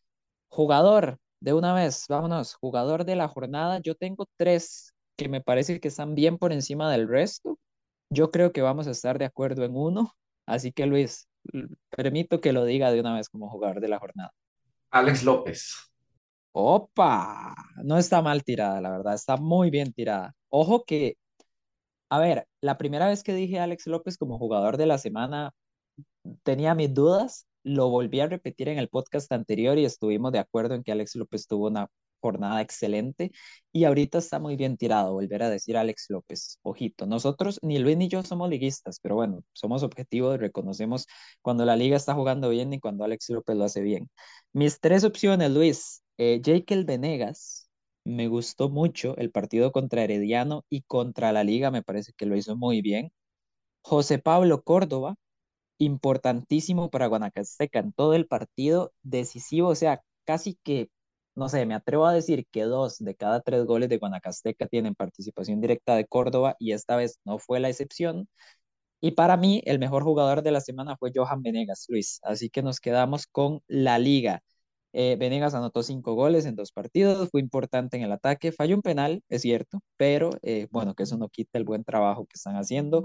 Jugador, 0.48 1.18
de 1.40 1.52
una 1.52 1.74
vez, 1.74 2.06
vámonos, 2.08 2.54
jugador 2.54 3.04
de 3.04 3.16
la 3.16 3.28
jornada, 3.28 3.78
yo 3.80 3.94
tengo 3.94 4.26
tres 4.38 4.94
que 5.16 5.28
me 5.28 5.42
parece 5.42 5.80
que 5.80 5.88
están 5.88 6.14
bien 6.14 6.38
por 6.38 6.52
encima 6.52 6.90
del 6.90 7.08
resto. 7.08 7.58
Yo 8.10 8.30
creo 8.30 8.52
que 8.52 8.62
vamos 8.62 8.86
a 8.86 8.92
estar 8.92 9.18
de 9.18 9.26
acuerdo 9.26 9.64
en 9.64 9.76
uno, 9.76 10.12
así 10.46 10.72
que 10.72 10.86
Luis, 10.86 11.28
permito 11.90 12.40
que 12.40 12.52
lo 12.52 12.64
diga 12.64 12.90
de 12.92 13.00
una 13.00 13.14
vez 13.14 13.28
como 13.28 13.50
jugador 13.50 13.80
de 13.80 13.88
la 13.88 13.98
jornada. 13.98 14.32
Alex 14.90 15.22
López. 15.24 15.74
Opa, 16.52 17.54
no 17.84 17.98
está 17.98 18.22
mal 18.22 18.42
tirada, 18.42 18.80
la 18.80 18.90
verdad, 18.90 19.14
está 19.14 19.36
muy 19.36 19.70
bien 19.70 19.92
tirada. 19.92 20.34
Ojo 20.48 20.84
que, 20.84 21.16
a 22.10 22.18
ver, 22.18 22.46
la 22.60 22.78
primera 22.78 23.08
vez 23.08 23.22
que 23.22 23.34
dije 23.34 23.60
Alex 23.60 23.86
López 23.86 24.16
como 24.18 24.38
jugador 24.38 24.76
de 24.78 24.86
la 24.86 24.98
semana, 24.98 25.52
tenía 26.42 26.74
mis 26.74 26.94
dudas, 26.94 27.46
lo 27.62 27.90
volví 27.90 28.20
a 28.20 28.28
repetir 28.28 28.68
en 28.68 28.78
el 28.78 28.88
podcast 28.88 29.30
anterior 29.32 29.78
y 29.78 29.84
estuvimos 29.84 30.32
de 30.32 30.38
acuerdo 30.38 30.74
en 30.74 30.82
que 30.82 30.92
Alex 30.92 31.16
López 31.16 31.46
tuvo 31.46 31.66
una 31.68 31.88
jornada 32.26 32.60
excelente 32.60 33.32
y 33.72 33.84
ahorita 33.84 34.18
está 34.18 34.38
muy 34.38 34.56
bien 34.56 34.76
tirado, 34.76 35.12
volver 35.12 35.42
a 35.42 35.50
decir 35.50 35.76
Alex 35.76 36.06
López, 36.10 36.58
ojito, 36.62 37.06
nosotros 37.06 37.58
ni 37.62 37.78
Luis 37.78 37.96
ni 37.96 38.08
yo 38.08 38.22
somos 38.22 38.50
liguistas, 38.50 39.00
pero 39.00 39.14
bueno, 39.16 39.42
somos 39.52 39.82
objetivos, 39.82 40.38
reconocemos 40.38 41.06
cuando 41.42 41.64
la 41.64 41.76
liga 41.76 41.96
está 41.96 42.14
jugando 42.14 42.48
bien 42.50 42.72
y 42.72 42.80
cuando 42.80 43.04
Alex 43.04 43.30
López 43.30 43.56
lo 43.56 43.64
hace 43.64 43.82
bien. 43.82 44.10
Mis 44.52 44.80
tres 44.80 45.04
opciones, 45.04 45.50
Luis, 45.50 46.02
eh, 46.18 46.40
Jekyll 46.44 46.84
Venegas, 46.84 47.70
me 48.04 48.28
gustó 48.28 48.68
mucho 48.70 49.16
el 49.18 49.30
partido 49.30 49.72
contra 49.72 50.02
Herediano 50.04 50.64
y 50.70 50.82
contra 50.82 51.32
la 51.32 51.44
liga, 51.44 51.70
me 51.70 51.82
parece 51.82 52.12
que 52.16 52.26
lo 52.26 52.36
hizo 52.36 52.56
muy 52.56 52.82
bien. 52.82 53.12
José 53.82 54.18
Pablo 54.18 54.62
Córdoba, 54.62 55.16
importantísimo 55.78 56.90
para 56.90 57.06
Guanacasteca 57.06 57.80
en 57.80 57.92
todo 57.92 58.14
el 58.14 58.26
partido, 58.26 58.92
decisivo, 59.02 59.68
o 59.68 59.74
sea, 59.74 60.02
casi 60.24 60.58
que, 60.64 60.90
no 61.36 61.48
sé, 61.48 61.66
me 61.66 61.74
atrevo 61.74 62.06
a 62.06 62.14
decir 62.14 62.46
que 62.50 62.62
dos 62.64 62.98
de 62.98 63.14
cada 63.14 63.40
tres 63.42 63.64
goles 63.64 63.88
de 63.88 63.98
Guanacasteca 63.98 64.66
tienen 64.66 64.94
participación 64.94 65.60
directa 65.60 65.94
de 65.96 66.06
Córdoba 66.06 66.56
y 66.58 66.72
esta 66.72 66.96
vez 66.96 67.18
no 67.24 67.38
fue 67.38 67.60
la 67.60 67.68
excepción. 67.68 68.28
Y 69.00 69.12
para 69.12 69.36
mí, 69.36 69.62
el 69.66 69.78
mejor 69.78 70.02
jugador 70.04 70.42
de 70.42 70.50
la 70.52 70.60
semana 70.60 70.96
fue 70.96 71.12
Johan 71.14 71.42
Venegas, 71.42 71.86
Luis. 71.88 72.20
Así 72.22 72.50
que 72.50 72.62
nos 72.62 72.80
quedamos 72.80 73.26
con 73.26 73.62
la 73.68 73.98
liga. 73.98 74.42
Eh, 74.92 75.16
Venegas 75.18 75.54
anotó 75.54 75.82
cinco 75.82 76.14
goles 76.14 76.46
en 76.46 76.56
dos 76.56 76.72
partidos, 76.72 77.28
fue 77.30 77.40
importante 77.42 77.98
en 77.98 78.02
el 78.04 78.12
ataque, 78.12 78.50
falló 78.52 78.76
un 78.76 78.82
penal, 78.82 79.22
es 79.28 79.42
cierto, 79.42 79.80
pero 79.98 80.30
eh, 80.42 80.68
bueno, 80.70 80.94
que 80.94 81.02
eso 81.02 81.18
no 81.18 81.28
quita 81.28 81.58
el 81.58 81.64
buen 81.64 81.84
trabajo 81.84 82.24
que 82.26 82.34
están 82.36 82.56
haciendo. 82.56 83.02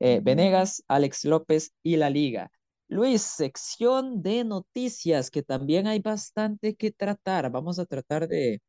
Eh, 0.00 0.20
Venegas, 0.22 0.82
Alex 0.88 1.24
López 1.26 1.72
y 1.82 1.96
la 1.96 2.08
liga. 2.10 2.50
Luis, 2.94 3.22
sección 3.22 4.22
de 4.22 4.44
noticias, 4.44 5.30
que 5.30 5.42
también 5.42 5.86
hay 5.88 5.98
bastante 6.00 6.76
que 6.76 6.92
tratar. 6.92 7.50
Vamos 7.50 7.78
a 7.80 7.86
tratar 7.86 8.28
de, 8.28 8.62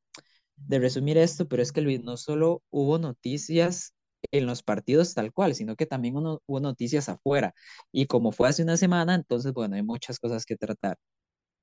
de 0.55 0.79
resumir 0.79 1.17
esto, 1.17 1.47
pero 1.47 1.61
es 1.63 1.71
que 1.71 1.81
Luis, 1.81 2.03
no 2.03 2.17
solo 2.17 2.63
hubo 2.71 2.99
noticias 2.99 3.93
en 4.31 4.45
los 4.47 4.63
partidos 4.63 5.13
tal 5.13 5.33
cual, 5.33 5.55
sino 5.55 5.75
que 5.75 5.85
también 5.85 6.17
uno, 6.17 6.41
hubo 6.47 6.59
noticias 6.59 7.09
afuera. 7.09 7.53
Y 7.91 8.07
como 8.07 8.31
fue 8.31 8.49
hace 8.49 8.63
una 8.63 8.77
semana, 8.77 9.15
entonces, 9.15 9.53
bueno, 9.53 9.75
hay 9.75 9.83
muchas 9.83 10.19
cosas 10.19 10.45
que 10.45 10.57
tratar. 10.57 10.97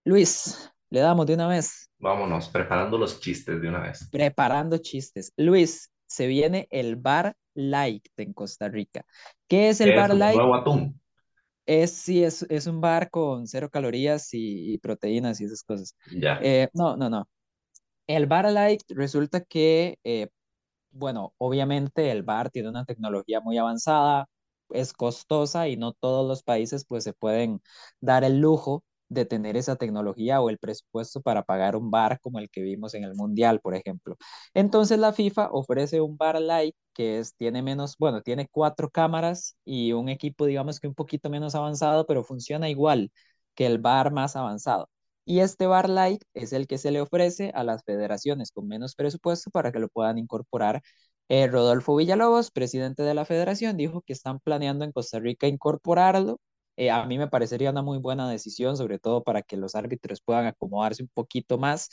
Luis, 0.04 0.70
le 0.90 1.00
damos 1.00 1.26
de 1.26 1.34
una 1.34 1.48
vez. 1.48 1.90
Vámonos, 1.98 2.48
preparando 2.48 2.98
los 2.98 3.20
chistes 3.20 3.60
de 3.62 3.68
una 3.68 3.80
vez. 3.80 4.08
Preparando 4.10 4.78
chistes. 4.78 5.32
Luis, 5.36 5.90
se 6.06 6.26
viene 6.26 6.68
el 6.70 6.96
Bar 6.96 7.34
Light 7.54 8.06
en 8.16 8.32
Costa 8.32 8.68
Rica. 8.68 9.04
¿Qué 9.48 9.70
es 9.70 9.80
el 9.80 9.90
Es 9.90 9.96
Bar 9.96 10.12
un 10.12 10.18
Light? 10.18 10.36
nuevo 10.36 10.54
atún. 10.54 11.00
Es, 11.66 11.92
sí, 11.92 12.24
es, 12.24 12.42
es 12.50 12.66
un 12.66 12.80
bar 12.80 13.10
con 13.10 13.46
cero 13.46 13.70
calorías 13.70 14.34
y, 14.34 14.74
y 14.74 14.78
proteínas 14.78 15.40
y 15.40 15.44
esas 15.44 15.62
cosas. 15.62 15.96
Ya. 16.12 16.40
Eh, 16.40 16.68
no, 16.74 16.96
no, 16.96 17.08
no. 17.10 17.28
El 18.06 18.26
Bar 18.26 18.50
Light 18.52 18.82
resulta 18.90 19.42
que, 19.42 19.98
eh, 20.04 20.28
bueno, 20.90 21.34
obviamente 21.38 22.10
el 22.10 22.22
bar 22.22 22.50
tiene 22.50 22.70
una 22.70 22.84
tecnología 22.84 23.40
muy 23.40 23.58
avanzada, 23.58 24.28
es 24.70 24.92
costosa 24.92 25.68
y 25.68 25.76
no 25.76 25.92
todos 25.94 26.28
los 26.28 26.42
países 26.44 26.84
pues 26.86 27.04
se 27.04 27.12
pueden 27.14 27.62
dar 28.00 28.24
el 28.24 28.40
lujo 28.40 28.84
de 29.12 29.24
tener 29.26 29.56
esa 29.56 29.76
tecnología 29.76 30.40
o 30.40 30.50
el 30.50 30.58
presupuesto 30.58 31.20
para 31.20 31.42
pagar 31.42 31.76
un 31.76 31.90
bar 31.90 32.18
como 32.20 32.38
el 32.38 32.50
que 32.50 32.62
vimos 32.62 32.94
en 32.94 33.04
el 33.04 33.14
Mundial, 33.14 33.60
por 33.60 33.74
ejemplo. 33.74 34.16
Entonces 34.54 34.98
la 34.98 35.12
FIFA 35.12 35.50
ofrece 35.52 36.00
un 36.00 36.16
bar 36.16 36.40
light 36.40 36.74
que 36.94 37.18
es, 37.18 37.34
tiene 37.36 37.62
menos, 37.62 37.96
bueno, 37.98 38.22
tiene 38.22 38.48
cuatro 38.50 38.90
cámaras 38.90 39.56
y 39.64 39.92
un 39.92 40.08
equipo, 40.08 40.46
digamos 40.46 40.80
que 40.80 40.88
un 40.88 40.94
poquito 40.94 41.30
menos 41.30 41.54
avanzado, 41.54 42.06
pero 42.06 42.24
funciona 42.24 42.68
igual 42.70 43.10
que 43.54 43.66
el 43.66 43.78
bar 43.78 44.12
más 44.12 44.36
avanzado. 44.36 44.88
Y 45.24 45.40
este 45.40 45.66
bar 45.66 45.88
light 45.88 46.22
es 46.34 46.52
el 46.52 46.66
que 46.66 46.78
se 46.78 46.90
le 46.90 47.00
ofrece 47.00 47.52
a 47.54 47.62
las 47.64 47.84
federaciones 47.84 48.50
con 48.52 48.66
menos 48.66 48.94
presupuesto 48.96 49.50
para 49.50 49.70
que 49.72 49.78
lo 49.78 49.88
puedan 49.88 50.18
incorporar. 50.18 50.82
Eh, 51.28 51.46
Rodolfo 51.46 51.96
Villalobos, 51.96 52.50
presidente 52.50 53.02
de 53.02 53.14
la 53.14 53.24
federación, 53.24 53.76
dijo 53.76 54.02
que 54.02 54.12
están 54.12 54.40
planeando 54.40 54.84
en 54.84 54.92
Costa 54.92 55.18
Rica 55.20 55.46
incorporarlo. 55.46 56.38
Eh, 56.76 56.90
a 56.90 57.04
mí 57.06 57.18
me 57.18 57.28
parecería 57.28 57.70
una 57.70 57.82
muy 57.82 57.98
buena 57.98 58.28
decisión, 58.30 58.76
sobre 58.76 58.98
todo 58.98 59.22
para 59.22 59.42
que 59.42 59.56
los 59.56 59.74
árbitros 59.74 60.20
puedan 60.22 60.46
acomodarse 60.46 61.02
un 61.02 61.10
poquito 61.14 61.58
más, 61.58 61.90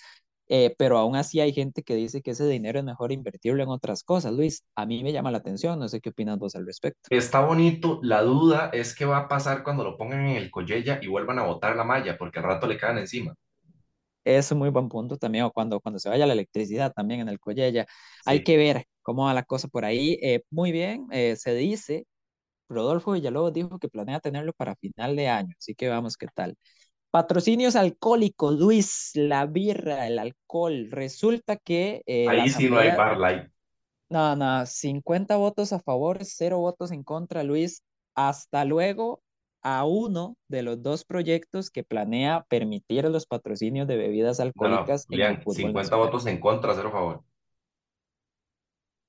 eh, 0.47 0.75
pero 0.77 0.97
aún 0.97 1.15
así 1.15 1.39
hay 1.41 1.53
gente 1.53 1.83
que 1.83 1.95
dice 1.95 2.21
que 2.21 2.31
ese 2.31 2.47
dinero 2.47 2.79
es 2.79 2.85
mejor 2.85 3.11
invertirlo 3.11 3.63
en 3.63 3.69
otras 3.69 4.03
cosas. 4.03 4.33
Luis, 4.33 4.63
a 4.75 4.85
mí 4.85 5.03
me 5.03 5.11
llama 5.13 5.31
la 5.31 5.39
atención, 5.39 5.79
no 5.79 5.87
sé 5.89 6.01
qué 6.01 6.09
opinas 6.09 6.37
vos 6.39 6.55
al 6.55 6.65
respecto. 6.65 7.09
Está 7.11 7.41
bonito. 7.41 7.99
La 8.01 8.23
duda 8.23 8.71
es 8.73 8.95
qué 8.95 9.05
va 9.05 9.17
a 9.19 9.27
pasar 9.27 9.61
cuando 9.63 9.83
lo 9.83 9.95
pongan 9.95 10.25
en 10.25 10.37
el 10.37 10.49
Collella 10.49 10.99
y 11.01 11.07
vuelvan 11.07 11.37
a 11.37 11.43
botar 11.45 11.75
la 11.75 11.83
malla, 11.83 12.17
porque 12.17 12.39
al 12.39 12.45
rato 12.45 12.65
le 12.67 12.77
caen 12.77 12.97
encima. 12.97 13.35
Es 14.25 14.51
un 14.51 14.59
muy 14.59 14.69
buen 14.69 14.89
punto 14.89 15.17
también, 15.17 15.45
o 15.45 15.51
cuando, 15.51 15.79
cuando 15.79 15.99
se 15.99 16.09
vaya 16.09 16.27
la 16.27 16.33
electricidad 16.33 16.93
también 16.93 17.21
en 17.21 17.29
el 17.29 17.39
Collella. 17.39 17.85
Hay 18.25 18.39
Sí. 18.39 18.43
que 18.43 18.57
ver 18.57 18.85
cómo 19.01 19.25
va 19.25 19.33
la 19.33 19.43
cosa 19.43 19.67
por 19.69 19.85
ahí. 19.85 20.17
Eh, 20.21 20.43
muy 20.51 20.71
bien, 20.71 21.07
eh, 21.11 21.35
se 21.35 21.55
dice, 21.55 22.05
Rodolfo 22.69 23.13
Villalobos 23.13 23.53
dijo 23.53 23.79
que 23.79 23.89
planea 23.89 24.19
tenerlo 24.19 24.53
para 24.53 24.75
final 24.75 25.15
de 25.15 25.27
año, 25.29 25.55
así 25.57 25.75
que 25.75 25.89
vamos, 25.89 26.17
¿qué 26.17 26.27
tal? 26.33 26.55
Patrocinios 27.11 27.75
alcohólicos, 27.75 28.59
Luis, 28.59 29.11
la 29.15 29.45
birra, 29.47 30.07
el 30.07 30.19
alcohol. 30.19 30.89
Resulta 30.91 31.57
que 31.57 32.03
eh, 32.07 32.27
Ahí 32.29 32.49
sí 32.49 32.69
no 32.69 32.77
hay 32.79 32.91
light. 33.17 33.51
no, 34.09 34.35
no, 34.35 34.65
50 34.65 35.37
votos 35.37 35.73
a 35.73 35.79
favor, 35.79 36.19
cero 36.23 36.59
votos 36.59 36.91
en 36.91 37.03
contra, 37.03 37.43
Luis. 37.43 37.83
Hasta 38.15 38.65
luego 38.65 39.21
a 39.61 39.85
uno 39.85 40.35
de 40.47 40.63
los 40.63 40.81
dos 40.81 41.05
proyectos 41.05 41.69
que 41.69 41.83
planea 41.83 42.45
permitir 42.49 43.05
los 43.05 43.25
patrocinios 43.27 43.87
de 43.87 43.97
bebidas 43.97 44.39
No, 44.53 44.69
no, 44.69 44.81
alcohólicas 44.83 45.07
en 45.11 45.25
el 45.25 45.37
Julián, 45.37 45.43
fútbol 45.43 45.73
50 45.73 45.75
nacional. 45.75 45.95
votos 45.95 46.25
en 46.27 46.39
contra, 46.39 46.75
cero 46.75 46.91
favor. 46.91 47.23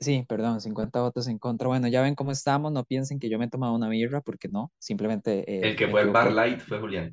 Sí, 0.00 0.24
perdón, 0.26 0.60
50 0.62 1.00
votos 1.02 1.28
en 1.28 1.38
contra. 1.38 1.68
Bueno, 1.68 1.86
ya 1.88 2.00
ven 2.00 2.14
cómo 2.14 2.32
estamos, 2.32 2.72
no 2.72 2.84
piensen 2.84 3.18
que 3.18 3.28
yo 3.28 3.38
me 3.38 3.44
he 3.44 3.48
tomado 3.50 3.74
una 3.74 3.88
birra, 3.88 4.22
porque 4.22 4.48
no, 4.48 4.72
simplemente 4.78 5.40
eh, 5.40 5.68
El 5.70 5.76
que 5.76 5.88
fue 5.88 6.00
el 6.00 6.10
bar 6.10 6.32
light 6.32 6.60
fue 6.60 6.80
Julián. 6.80 7.12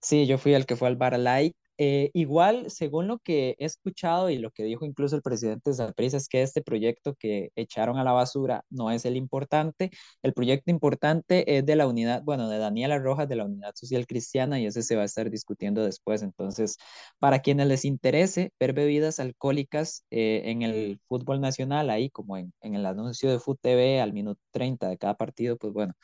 Sí, 0.00 0.26
yo 0.26 0.38
fui 0.38 0.54
el 0.54 0.66
que 0.66 0.76
fue 0.76 0.88
al 0.88 0.96
Bar 0.96 1.18
Light. 1.18 1.54
Eh, 1.80 2.10
igual, 2.12 2.70
según 2.70 3.06
lo 3.06 3.18
que 3.20 3.54
he 3.58 3.64
escuchado 3.64 4.30
y 4.30 4.38
lo 4.38 4.50
que 4.50 4.64
dijo 4.64 4.84
incluso 4.84 5.14
el 5.16 5.22
presidente 5.22 5.70
de 5.70 5.76
Saprissa, 5.76 6.16
es 6.16 6.28
que 6.28 6.42
este 6.42 6.60
proyecto 6.62 7.14
que 7.14 7.50
echaron 7.54 7.98
a 7.98 8.04
la 8.04 8.10
basura 8.12 8.64
no 8.68 8.90
es 8.90 9.04
el 9.04 9.16
importante. 9.16 9.90
El 10.22 10.32
proyecto 10.34 10.70
importante 10.72 11.56
es 11.56 11.64
de 11.64 11.76
la 11.76 11.86
unidad, 11.86 12.22
bueno, 12.24 12.48
de 12.48 12.58
Daniela 12.58 12.98
Rojas, 12.98 13.28
de 13.28 13.36
la 13.36 13.44
Unidad 13.44 13.72
Social 13.76 14.06
Cristiana, 14.08 14.58
y 14.60 14.66
ese 14.66 14.82
se 14.82 14.96
va 14.96 15.02
a 15.02 15.04
estar 15.04 15.30
discutiendo 15.30 15.84
después. 15.84 16.22
Entonces, 16.22 16.78
para 17.18 17.40
quienes 17.42 17.66
les 17.68 17.84
interese 17.84 18.52
ver 18.58 18.72
bebidas 18.72 19.20
alcohólicas 19.20 20.04
eh, 20.10 20.42
en 20.46 20.62
el 20.62 21.00
fútbol 21.08 21.40
nacional, 21.40 21.90
ahí 21.90 22.10
como 22.10 22.36
en, 22.36 22.52
en 22.60 22.74
el 22.74 22.86
anuncio 22.86 23.30
de 23.30 23.38
Food 23.38 23.58
TV 23.60 24.00
al 24.00 24.12
minuto 24.12 24.40
30 24.50 24.88
de 24.88 24.98
cada 24.98 25.16
partido, 25.16 25.56
pues 25.56 25.72
bueno, 25.72 25.94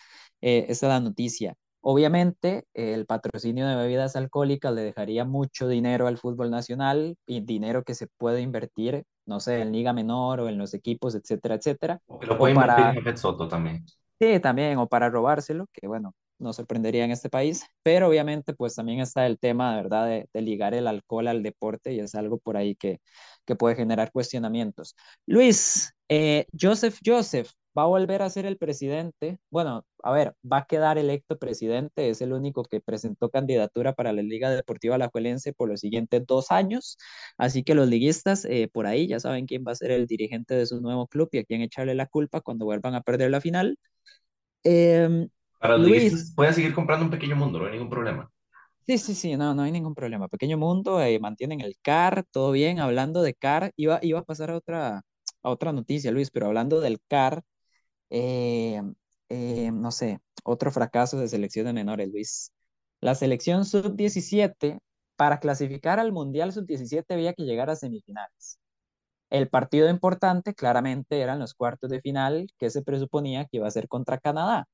eh, 0.41 0.67
esa 0.69 0.87
es 0.87 0.91
la 0.93 1.01
noticia. 1.01 1.57
Obviamente, 1.87 2.65
el 2.73 3.05
patrocinio 3.05 3.67
de 3.69 3.77
bebidas 3.77 4.17
alcohólicas 4.17 4.73
le 4.73 4.81
dejaría 4.83 5.27
mucho 5.27 5.69
dinero 5.69 6.07
al 6.07 6.17
fútbol 6.17 6.51
nacional 6.51 7.17
y 7.27 7.41
dinero 7.43 7.85
que 7.85 7.95
se 7.95 8.07
puede 8.07 8.41
invertir, 8.41 9.05
no 9.27 9.39
sé, 9.39 9.61
en 9.61 9.71
Liga 9.73 9.93
Menor 9.93 10.41
o 10.41 10.49
en 10.49 10.57
los 10.57 10.73
equipos, 10.73 11.15
etcétera, 11.15 11.57
etcétera. 11.57 12.01
O 12.07 12.19
que 12.19 12.27
lo 12.27 12.39
puede 12.39 12.55
invertir 12.55 12.87
en 12.87 12.95
para, 12.95 12.95
Jafet 12.95 13.19
Soto 13.19 13.47
también. 13.49 13.85
sí, 14.21 14.41
también, 14.41 14.79
o 14.79 14.89
para 14.89 15.11
robárselo, 15.11 15.67
que 15.73 15.87
bueno, 15.87 16.15
no 16.45 16.53
sorprendería 16.55 17.05
en 17.05 17.11
este 17.13 17.31
país. 17.31 17.65
Pero 17.83 18.09
obviamente, 18.09 18.55
pues 18.55 18.77
también 18.77 19.01
está 19.01 19.27
el 19.27 19.39
tema, 19.41 19.77
verdad, 19.77 20.07
de, 20.07 20.29
de 20.33 20.43
ligar 20.43 20.75
el 20.75 20.87
alcohol 20.89 21.29
al 21.29 21.43
deporte 21.43 21.93
y 21.95 22.01
es 22.01 22.15
algo 22.15 22.39
por 22.39 22.57
ahí 22.57 22.77
que, 22.77 23.01
que 23.45 23.57
puede 23.57 23.77
generar 23.77 24.13
cuestionamientos. 24.13 24.97
Luis, 25.27 25.93
eh, 26.09 26.47
Joseph 26.59 26.99
Joseph 27.05 27.51
va 27.77 27.83
a 27.83 27.87
volver 27.87 28.23
a 28.23 28.31
ser 28.31 28.47
el 28.47 28.57
presidente. 28.57 29.39
Bueno, 29.51 29.85
a 30.03 30.13
ver, 30.13 30.35
va 30.51 30.59
a 30.59 30.65
quedar 30.67 30.97
electo 30.99 31.39
presidente, 31.39 32.09
es 32.11 32.21
el 32.21 32.33
único 32.33 32.65
que 32.65 32.81
presentó 32.81 33.31
candidatura 33.31 33.95
para 33.95 34.13
la 34.13 34.23
Liga 34.23 34.51
Deportiva 34.51 34.95
Alajuelense 34.95 35.53
por 35.53 35.69
los 35.69 35.81
siguientes 35.81 36.25
dos 36.27 36.51
años. 36.53 36.97
Así 37.37 37.65
que 37.65 37.75
los 37.75 37.89
liguistas 37.89 38.45
eh, 38.45 38.69
por 38.73 38.87
ahí 38.87 39.09
ya 39.09 39.19
saben 39.21 39.47
quién 39.47 39.65
va 39.67 39.73
a 39.73 39.75
ser 39.75 39.91
el 39.91 40.07
dirigente 40.07 40.55
de 40.55 40.67
su 40.67 40.81
nuevo 40.81 41.07
club 41.09 41.29
y 41.33 41.39
a 41.39 41.45
quién 41.45 41.63
echarle 41.63 41.95
la 41.95 42.07
culpa 42.07 42.41
cuando 42.41 42.65
vuelvan 42.65 42.95
a 42.95 43.03
perder 43.03 43.31
la 43.31 43.41
final. 43.41 43.77
Eh, 44.65 45.29
Para 45.65 45.79
Luis, 45.79 46.35
pueden 46.37 46.53
seguir 46.53 46.75
comprando 46.75 47.07
un 47.07 47.11
pequeño 47.11 47.37
mundo, 47.37 47.59
no 47.59 47.65
hay 47.65 47.73
ningún 47.73 47.89
problema. 47.89 48.31
sí, 48.87 48.99
sí, 48.99 49.15
sí, 49.15 49.35
no, 49.35 49.55
no 49.55 49.63
hay 49.63 49.73
ningún 49.73 49.95
problema. 49.95 50.29
Pequeño 50.29 50.59
mundo, 50.59 51.01
eh, 51.01 51.19
mantienen 51.19 51.63
el 51.63 51.79
CAR, 51.81 52.25
todo 52.31 52.53
bien. 52.53 52.81
Hablando 52.81 53.23
de 53.23 53.33
CAR, 53.33 53.73
iba, 53.77 53.99
iba 54.03 54.19
a 54.19 54.25
pasar 54.25 54.51
a 54.51 54.57
otra, 54.59 54.99
a 55.43 55.49
otra 55.51 55.73
noticia, 55.73 56.13
Luis, 56.13 56.31
pero 56.31 56.49
hablando 56.49 56.81
del 56.83 57.01
CAR, 57.09 57.43
eh, 58.11 58.83
eh, 59.31 59.71
no 59.73 59.91
sé, 59.91 60.21
otro 60.45 60.71
fracaso 60.71 61.19
de 61.19 61.29
selecciones 61.29 61.73
menores, 61.73 62.11
Luis. 62.13 62.53
La 63.01 63.15
selección 63.15 63.65
sub-17, 63.65 64.81
para 65.17 65.41
clasificar 65.41 65.99
al 65.99 66.13
Mundial 66.13 66.53
sub-17 66.53 67.15
había 67.15 67.33
que 67.33 67.45
llegar 67.45 67.71
a 67.71 67.77
semifinales. 67.77 68.59
El 69.31 69.49
partido 69.49 69.89
importante 69.91 70.55
claramente 70.55 71.21
eran 71.21 71.39
los 71.39 71.55
cuartos 71.55 71.91
de 71.91 72.01
final 72.03 72.49
que 72.59 72.71
se 72.71 72.83
presuponía 72.83 73.47
que 73.47 73.59
iba 73.59 73.69
a 73.69 73.71
ser 73.71 73.89
contra 73.89 74.19
Canadá. 74.19 74.67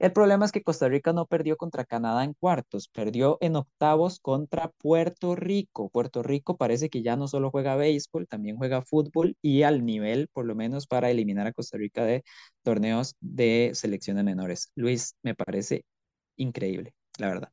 El 0.00 0.12
problema 0.12 0.44
es 0.44 0.50
que 0.50 0.62
Costa 0.62 0.88
Rica 0.88 1.12
no 1.12 1.26
perdió 1.26 1.56
contra 1.56 1.84
Canadá 1.84 2.24
en 2.24 2.34
cuartos, 2.34 2.88
perdió 2.88 3.38
en 3.40 3.54
octavos 3.54 4.18
contra 4.18 4.68
Puerto 4.68 5.36
Rico. 5.36 5.88
Puerto 5.88 6.22
Rico 6.22 6.56
parece 6.56 6.88
que 6.88 7.02
ya 7.02 7.16
no 7.16 7.28
solo 7.28 7.50
juega 7.50 7.76
béisbol, 7.76 8.26
también 8.26 8.56
juega 8.56 8.82
fútbol 8.82 9.36
y 9.40 9.62
al 9.62 9.84
nivel, 9.84 10.28
por 10.32 10.46
lo 10.46 10.56
menos, 10.56 10.88
para 10.88 11.10
eliminar 11.10 11.46
a 11.46 11.52
Costa 11.52 11.78
Rica 11.78 12.04
de 12.04 12.24
torneos 12.62 13.14
de 13.20 13.70
selecciones 13.74 14.24
menores. 14.24 14.72
Luis, 14.74 15.14
me 15.22 15.34
parece 15.36 15.84
increíble, 16.36 16.92
la 17.18 17.28
verdad. 17.28 17.48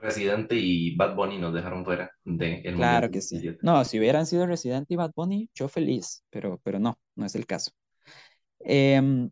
Residente 0.00 0.54
y 0.56 0.96
Bad 0.96 1.14
Bunny 1.14 1.38
nos 1.38 1.54
dejaron 1.54 1.84
fuera 1.84 2.10
del 2.24 2.62
Mundial 2.62 2.76
Claro 2.76 3.10
que 3.10 3.20
sí. 3.20 3.56
No, 3.62 3.84
si 3.84 3.98
hubieran 3.98 4.26
sido 4.26 4.46
Resident 4.46 4.90
y 4.90 4.96
Bad 4.96 5.12
Bunny, 5.14 5.50
yo 5.54 5.68
feliz, 5.68 6.24
pero, 6.30 6.58
pero 6.62 6.78
no, 6.78 6.98
no 7.16 7.26
es 7.26 7.34
el 7.34 7.46
caso. 7.46 7.70
Em, 8.60 9.30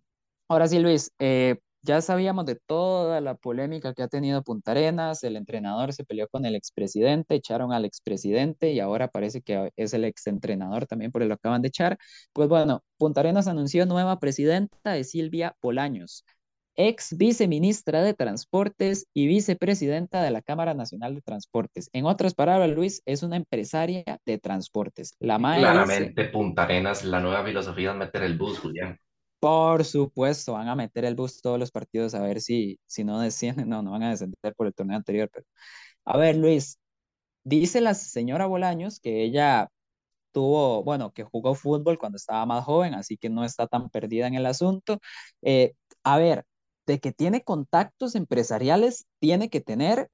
ahora 0.48 0.68
sí, 0.68 0.78
Luis, 0.78 1.10
eh, 1.18 1.56
ya 1.82 2.00
sabíamos 2.00 2.46
de 2.46 2.54
toda 2.54 3.20
la 3.20 3.34
polémica 3.34 3.92
que 3.92 4.02
ha 4.02 4.08
tenido 4.08 4.42
Punta 4.42 4.70
Arenas, 4.70 5.24
el 5.24 5.36
entrenador 5.36 5.92
se 5.92 6.04
peleó 6.04 6.28
con 6.28 6.46
el 6.46 6.54
expresidente, 6.54 7.34
echaron 7.34 7.72
al 7.72 7.84
expresidente 7.84 8.72
y 8.72 8.80
ahora 8.80 9.08
parece 9.08 9.42
que 9.42 9.70
es 9.76 9.92
el 9.92 10.04
exentrenador 10.04 10.86
también, 10.86 11.10
por 11.10 11.24
lo 11.24 11.34
acaban 11.34 11.62
de 11.62 11.68
echar. 11.68 11.98
Pues 12.32 12.48
bueno, 12.48 12.82
Punta 12.98 13.20
Arenas 13.20 13.48
anunció 13.48 13.84
nueva 13.86 14.20
presidenta 14.20 14.92
de 14.92 15.02
Silvia 15.02 15.56
Bolaños, 15.60 16.24
ex 16.76 17.16
viceministra 17.16 18.02
de 18.02 18.14
Transportes 18.14 19.06
y 19.12 19.26
vicepresidenta 19.26 20.22
de 20.22 20.30
la 20.30 20.40
Cámara 20.40 20.74
Nacional 20.74 21.16
de 21.16 21.22
Transportes. 21.22 21.90
En 21.92 22.06
otras 22.06 22.34
palabras, 22.34 22.70
Luis, 22.70 23.02
es 23.06 23.24
una 23.24 23.36
empresaria 23.36 24.18
de 24.24 24.38
transportes. 24.38 25.16
La 25.18 25.38
Claramente, 25.38 26.26
Punta 26.26 26.62
Arenas, 26.62 27.04
la 27.04 27.20
nueva 27.20 27.44
filosofía 27.44 27.90
es 27.90 27.96
meter 27.96 28.22
el 28.22 28.38
bus, 28.38 28.60
Julián. 28.60 28.98
Por 29.42 29.84
supuesto, 29.84 30.52
van 30.52 30.68
a 30.68 30.76
meter 30.76 31.04
el 31.04 31.16
bus 31.16 31.40
todos 31.42 31.58
los 31.58 31.72
partidos 31.72 32.14
a 32.14 32.20
ver 32.22 32.40
si, 32.40 32.78
si 32.86 33.02
no 33.04 33.18
descienden. 33.20 33.68
No, 33.68 33.82
no 33.82 33.90
van 33.90 34.04
a 34.04 34.10
descender 34.10 34.54
por 34.56 34.68
el 34.68 34.74
torneo 34.74 34.96
anterior. 34.96 35.28
Pero... 35.32 35.46
A 36.04 36.16
ver, 36.18 36.36
Luis, 36.36 36.78
dice 37.44 37.80
la 37.80 37.94
señora 37.94 38.46
Bolaños 38.46 39.00
que 39.00 39.24
ella 39.24 39.68
tuvo, 40.32 40.84
bueno, 40.84 41.12
que 41.12 41.24
jugó 41.24 41.54
fútbol 41.56 41.98
cuando 41.98 42.16
estaba 42.16 42.46
más 42.46 42.64
joven, 42.64 42.94
así 42.94 43.16
que 43.18 43.30
no 43.30 43.44
está 43.44 43.66
tan 43.68 43.90
perdida 43.90 44.26
en 44.28 44.34
el 44.34 44.46
asunto. 44.46 45.00
Eh, 45.42 45.74
a 46.04 46.18
ver, 46.18 46.44
de 46.86 47.00
que 47.00 47.12
tiene 47.12 47.42
contactos 47.44 48.14
empresariales, 48.16 49.06
tiene 49.20 49.50
que 49.50 49.60
tener 49.62 50.08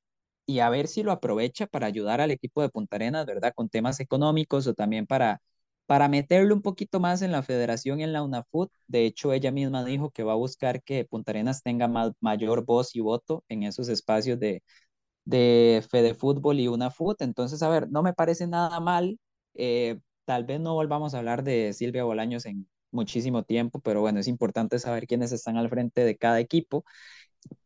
y 0.47 0.61
a 0.61 0.71
ver 0.71 0.89
si 0.89 1.03
lo 1.03 1.13
aprovecha 1.13 1.67
para 1.67 1.87
ayudar 1.89 2.21
al 2.21 2.31
equipo 2.33 2.63
de 2.63 2.71
Punta 2.71 2.97
Arenas, 2.97 3.27
¿verdad? 3.27 3.53
Con 3.55 3.69
temas 3.69 4.01
económicos 4.01 4.67
o 4.67 4.75
también 4.75 5.07
para 5.07 5.41
para 5.89 6.07
meterlo 6.07 6.55
un 6.55 6.61
poquito 6.61 7.01
más 7.01 7.23
en 7.23 7.33
la 7.33 7.43
federación 7.43 8.01
y 8.01 8.05
en 8.05 8.13
la 8.13 8.23
UNAFUT. 8.23 8.71
De 8.89 9.07
hecho, 9.07 9.33
ella 9.33 9.51
misma 9.51 9.87
dijo 9.87 10.11
que 10.11 10.23
va 10.23 10.33
a 10.35 10.37
buscar 10.37 10.83
que 10.83 11.07
Punta 11.07 11.31
Arenas 11.33 11.63
tenga 11.63 11.89
mayor 12.21 12.67
voz 12.67 12.95
y 12.95 13.01
voto 13.01 13.43
en 13.49 13.63
esos 13.63 13.89
espacios 13.89 14.39
de, 14.39 14.63
de 15.25 15.83
Fede 15.91 16.13
Fútbol 16.13 16.61
y 16.61 16.69
UNAFUT. 16.69 17.23
Entonces, 17.23 17.63
a 17.63 17.71
ver, 17.71 17.91
no 17.91 18.03
me 18.03 18.13
parece 18.13 18.47
nada 18.47 18.81
mal. 18.81 19.19
Eh, 19.55 19.99
tal 20.27 20.45
vez 20.45 20.61
no 20.61 20.75
volvamos 20.75 21.15
a 21.15 21.21
hablar 21.21 21.43
de 21.43 21.73
Silvia 21.73 22.05
Bolaños 22.05 22.45
en 22.45 22.69
muchísimo 22.91 23.45
tiempo, 23.45 23.81
pero 23.81 24.03
bueno, 24.03 24.21
es 24.21 24.29
importante 24.29 24.79
saber 24.79 25.07
quiénes 25.07 25.33
están 25.33 25.57
al 25.57 25.71
frente 25.71 26.05
de 26.05 26.19
cada 26.19 26.39
equipo. 26.39 26.85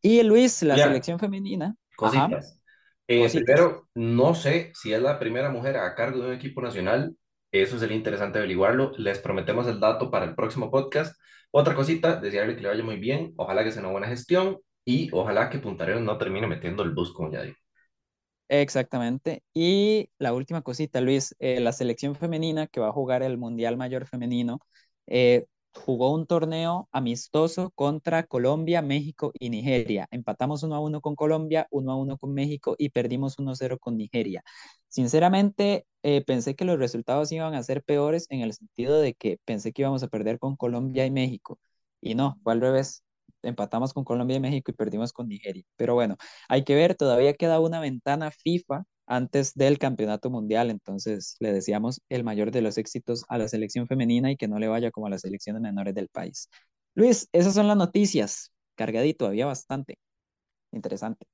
Y 0.00 0.22
Luis, 0.22 0.62
la 0.62 0.76
selección 0.76 1.18
femenina. 1.18 1.74
Cositas. 1.96 2.60
Eh, 3.08 3.28
primero, 3.28 3.88
no 3.96 4.36
sé 4.36 4.70
si 4.76 4.92
es 4.92 5.02
la 5.02 5.18
primera 5.18 5.50
mujer 5.50 5.76
a 5.76 5.96
cargo 5.96 6.20
de 6.20 6.28
un 6.28 6.34
equipo 6.34 6.62
nacional 6.62 7.16
eso 7.52 7.78
sería 7.78 7.96
interesante 7.96 8.38
averiguarlo. 8.38 8.92
Les 8.96 9.18
prometemos 9.20 9.66
el 9.68 9.78
dato 9.78 10.10
para 10.10 10.24
el 10.24 10.34
próximo 10.34 10.70
podcast. 10.70 11.16
Otra 11.50 11.74
cosita, 11.74 12.16
desearle 12.16 12.56
que 12.56 12.62
le 12.62 12.68
vaya 12.68 12.82
muy 12.82 12.96
bien. 12.96 13.34
Ojalá 13.36 13.62
que 13.62 13.70
sea 13.72 13.82
una 13.82 13.92
buena 13.92 14.08
gestión 14.08 14.58
y 14.84 15.10
ojalá 15.12 15.50
que 15.50 15.58
Punta 15.58 15.86
no 15.86 16.18
termine 16.18 16.46
metiendo 16.46 16.82
el 16.82 16.90
bus, 16.90 17.12
como 17.12 17.30
ya 17.30 17.42
digo. 17.42 17.56
Exactamente. 18.48 19.42
Y 19.54 20.10
la 20.18 20.34
última 20.34 20.62
cosita, 20.62 21.00
Luis, 21.00 21.34
eh, 21.38 21.60
la 21.60 21.72
selección 21.72 22.14
femenina 22.14 22.66
que 22.66 22.80
va 22.80 22.88
a 22.88 22.92
jugar 22.92 23.22
el 23.22 23.38
Mundial 23.38 23.76
Mayor 23.76 24.06
Femenino 24.06 24.60
eh, 25.06 25.46
jugó 25.74 26.12
un 26.12 26.26
torneo 26.26 26.88
amistoso 26.92 27.70
contra 27.74 28.24
Colombia, 28.24 28.82
México 28.82 29.32
y 29.38 29.50
Nigeria. 29.50 30.06
Empatamos 30.10 30.62
1 30.62 30.74
a 30.74 30.80
1 30.80 31.00
con 31.00 31.16
Colombia, 31.16 31.66
1 31.70 31.92
a 31.92 31.96
1 31.96 32.18
con 32.18 32.34
México 32.34 32.74
y 32.78 32.90
perdimos 32.90 33.38
1 33.38 33.50
a 33.52 33.54
0 33.56 33.78
con 33.78 33.96
Nigeria. 33.96 34.42
Sinceramente, 34.92 35.86
eh, 36.02 36.22
pensé 36.24 36.54
que 36.54 36.66
los 36.66 36.78
resultados 36.78 37.32
iban 37.32 37.54
a 37.54 37.62
ser 37.62 37.82
peores 37.82 38.26
en 38.30 38.40
el 38.42 38.52
sentido 38.52 39.00
de 39.00 39.14
que 39.14 39.38
pensé 39.46 39.72
que 39.72 39.82
íbamos 39.82 40.02
a 40.02 40.08
perder 40.08 40.38
con 40.38 40.54
Colombia 40.56 41.06
y 41.06 41.10
México. 41.10 41.58
Y 42.02 42.14
no, 42.14 42.38
fue 42.42 42.52
al 42.52 42.60
revés. 42.60 43.02
Empatamos 43.42 43.94
con 43.94 44.04
Colombia 44.04 44.36
y 44.36 44.40
México 44.40 44.70
y 44.70 44.74
perdimos 44.74 45.12
con 45.14 45.28
Nigeria. 45.28 45.64
Pero 45.76 45.94
bueno, 45.94 46.16
hay 46.48 46.64
que 46.64 46.74
ver, 46.74 46.94
todavía 46.94 47.32
queda 47.34 47.58
una 47.60 47.80
ventana 47.80 48.30
FIFA 48.30 48.84
antes 49.06 49.54
del 49.54 49.78
campeonato 49.78 50.28
mundial. 50.30 50.70
Entonces 50.70 51.36
le 51.40 51.52
deseamos 51.54 52.02
el 52.10 52.22
mayor 52.24 52.50
de 52.50 52.60
los 52.62 52.76
éxitos 52.78 53.24
a 53.28 53.38
la 53.38 53.48
selección 53.48 53.86
femenina 53.88 54.30
y 54.30 54.36
que 54.36 54.46
no 54.48 54.58
le 54.58 54.68
vaya 54.68 54.90
como 54.90 55.06
a 55.06 55.10
las 55.10 55.22
selecciones 55.22 55.62
menores 55.62 55.94
del 55.94 56.08
país. 56.08 56.50
Luis, 56.94 57.28
esas 57.32 57.54
son 57.54 57.66
las 57.68 57.76
noticias. 57.78 58.52
Cargadito, 58.74 59.26
había 59.26 59.46
bastante. 59.46 59.98
Interesante. 60.72 61.26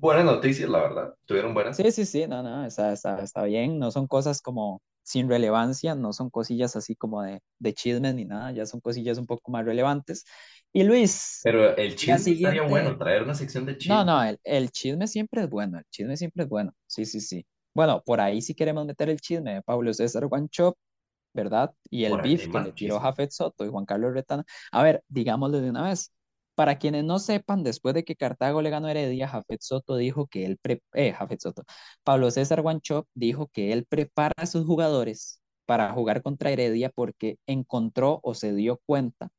Buenas 0.00 0.24
noticias, 0.24 0.70
la 0.70 0.78
verdad. 0.78 1.14
¿Tuvieron 1.26 1.54
buenas? 1.54 1.76
Sí, 1.76 1.90
sí, 1.90 2.06
sí, 2.06 2.26
no, 2.28 2.40
no, 2.42 2.64
está, 2.64 2.92
está, 2.92 3.20
está 3.20 3.42
bien. 3.42 3.80
No 3.80 3.90
son 3.90 4.06
cosas 4.06 4.40
como 4.40 4.80
sin 5.02 5.28
relevancia, 5.28 5.96
no 5.96 6.12
son 6.12 6.30
cosillas 6.30 6.76
así 6.76 6.94
como 6.94 7.22
de, 7.22 7.40
de 7.58 7.74
chismes 7.74 8.14
ni 8.14 8.24
nada, 8.24 8.52
ya 8.52 8.64
son 8.66 8.80
cosillas 8.80 9.18
un 9.18 9.26
poco 9.26 9.50
más 9.50 9.64
relevantes. 9.64 10.24
Y 10.72 10.84
Luis. 10.84 11.40
Pero 11.42 11.76
el 11.76 11.96
chisme 11.96 12.18
siguiente... 12.18 12.60
bueno, 12.60 12.96
traer 12.96 13.24
una 13.24 13.34
sección 13.34 13.66
de 13.66 13.76
chisme. 13.76 13.96
No, 13.96 14.04
no, 14.04 14.22
el, 14.22 14.38
el, 14.44 14.70
chisme 14.70 15.08
siempre 15.08 15.42
es 15.42 15.50
bueno, 15.50 15.78
el 15.78 15.84
chisme 15.90 16.16
siempre 16.16 16.44
es 16.44 16.48
bueno. 16.48 16.72
Sí, 16.86 17.04
sí, 17.04 17.20
sí. 17.20 17.44
Bueno, 17.74 18.00
por 18.04 18.20
ahí 18.20 18.40
sí 18.40 18.54
queremos 18.54 18.86
meter 18.86 19.08
el 19.08 19.18
chisme 19.18 19.54
de 19.54 19.62
Pablo 19.62 19.92
César 19.92 20.26
Guanchop, 20.26 20.76
¿verdad? 21.32 21.72
Y 21.90 22.04
el 22.04 22.20
beef 22.20 22.48
que 22.48 22.60
le 22.60 22.72
tiró 22.72 23.00
Jafet 23.00 23.30
Soto 23.30 23.64
y 23.64 23.68
Juan 23.68 23.84
Carlos 23.84 24.12
Retana. 24.12 24.44
A 24.70 24.82
ver, 24.82 25.02
digámoslo 25.08 25.60
de 25.60 25.70
una 25.70 25.84
vez. 25.84 26.12
Para 26.58 26.78
quienes 26.80 27.04
no 27.04 27.20
sepan, 27.20 27.62
después 27.62 27.94
de 27.94 28.02
que 28.04 28.16
Cartago 28.16 28.62
le 28.62 28.70
ganó 28.70 28.88
Heredia, 28.88 29.28
Jafet 29.28 29.60
Soto 29.62 29.94
dijo 29.96 30.26
que 30.26 30.44
él, 30.44 30.58
eh, 30.94 31.12
Jafet 31.12 31.40
Soto, 31.40 31.62
Pablo 32.02 32.32
César 32.32 32.62
Guanchop 32.62 33.06
dijo 33.14 33.46
que 33.52 33.72
él 33.72 33.86
prepara 33.86 34.34
a 34.38 34.46
sus 34.46 34.66
jugadores 34.66 35.40
para 35.66 35.92
jugar 35.92 36.20
contra 36.22 36.50
Heredia 36.50 36.90
porque 36.90 37.38
encontró 37.46 38.18
o 38.24 38.34
se 38.34 38.52
dio 38.54 38.80
cuenta 38.86 39.30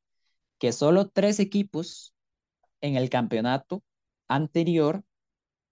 que 0.59 0.71
solo 0.73 1.09
tres 1.09 1.39
equipos 1.41 2.13
en 2.81 2.95
el 2.95 3.09
campeonato 3.09 3.83
anterior 4.29 5.03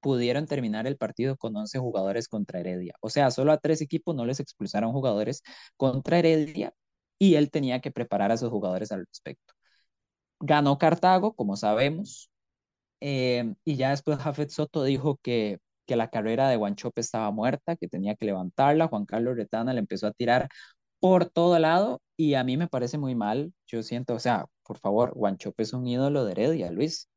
pudieron 0.01 0.47
terminar 0.47 0.87
el 0.87 0.97
partido 0.97 1.37
con 1.37 1.55
11 1.55 1.79
jugadores 1.79 2.27
contra 2.27 2.59
Heredia. 2.59 2.95
O 3.01 3.09
sea, 3.09 3.31
solo 3.31 3.53
a 3.53 3.59
tres 3.59 3.81
equipos 3.81 4.15
no 4.15 4.25
les 4.25 4.41
expulsaron 4.41 4.91
jugadores 4.93 5.43
contra 5.77 6.19
Heredia 6.19 6.73
y 7.19 7.35
él 7.35 7.51
tenía 7.51 7.81
que 7.81 7.91
preparar 7.91 8.31
a 8.33 8.37
sus 8.37 8.49
jugadores 8.49 8.91
al 8.91 9.05
respecto. 9.07 9.56
Ganó 10.39 10.77
Cartago, 10.77 11.33
como 11.33 11.55
sabemos, 11.55 12.29
eh, 13.01 13.53
y 13.63 13.75
ya 13.75 13.91
después 13.91 14.17
Jafet 14.19 14.49
Soto 14.49 14.83
dijo 14.83 15.19
que, 15.21 15.59
que 15.85 15.95
la 15.95 16.09
carrera 16.09 16.49
de 16.49 16.57
Guanchope 16.57 17.01
estaba 17.01 17.31
muerta, 17.31 17.75
que 17.75 17.87
tenía 17.87 18.15
que 18.15 18.25
levantarla. 18.25 18.87
Juan 18.87 19.05
Carlos 19.05 19.35
Retana 19.35 19.73
le 19.73 19.79
empezó 19.79 20.07
a 20.07 20.11
tirar 20.11 20.49
por 20.99 21.29
todo 21.29 21.59
lado 21.59 22.01
y 22.15 22.33
a 22.33 22.43
mí 22.43 22.57
me 22.57 22.67
parece 22.67 22.97
muy 22.97 23.15
mal. 23.15 23.53
Yo 23.67 23.83
siento, 23.83 24.15
o 24.15 24.19
sea, 24.19 24.45
por 24.63 24.77
favor, 24.77 25.13
Guanchope 25.13 25.63
es 25.63 25.73
un 25.73 25.85
ídolo 25.87 26.25
de 26.25 26.31
Heredia, 26.31 26.71
Luis. 26.71 27.09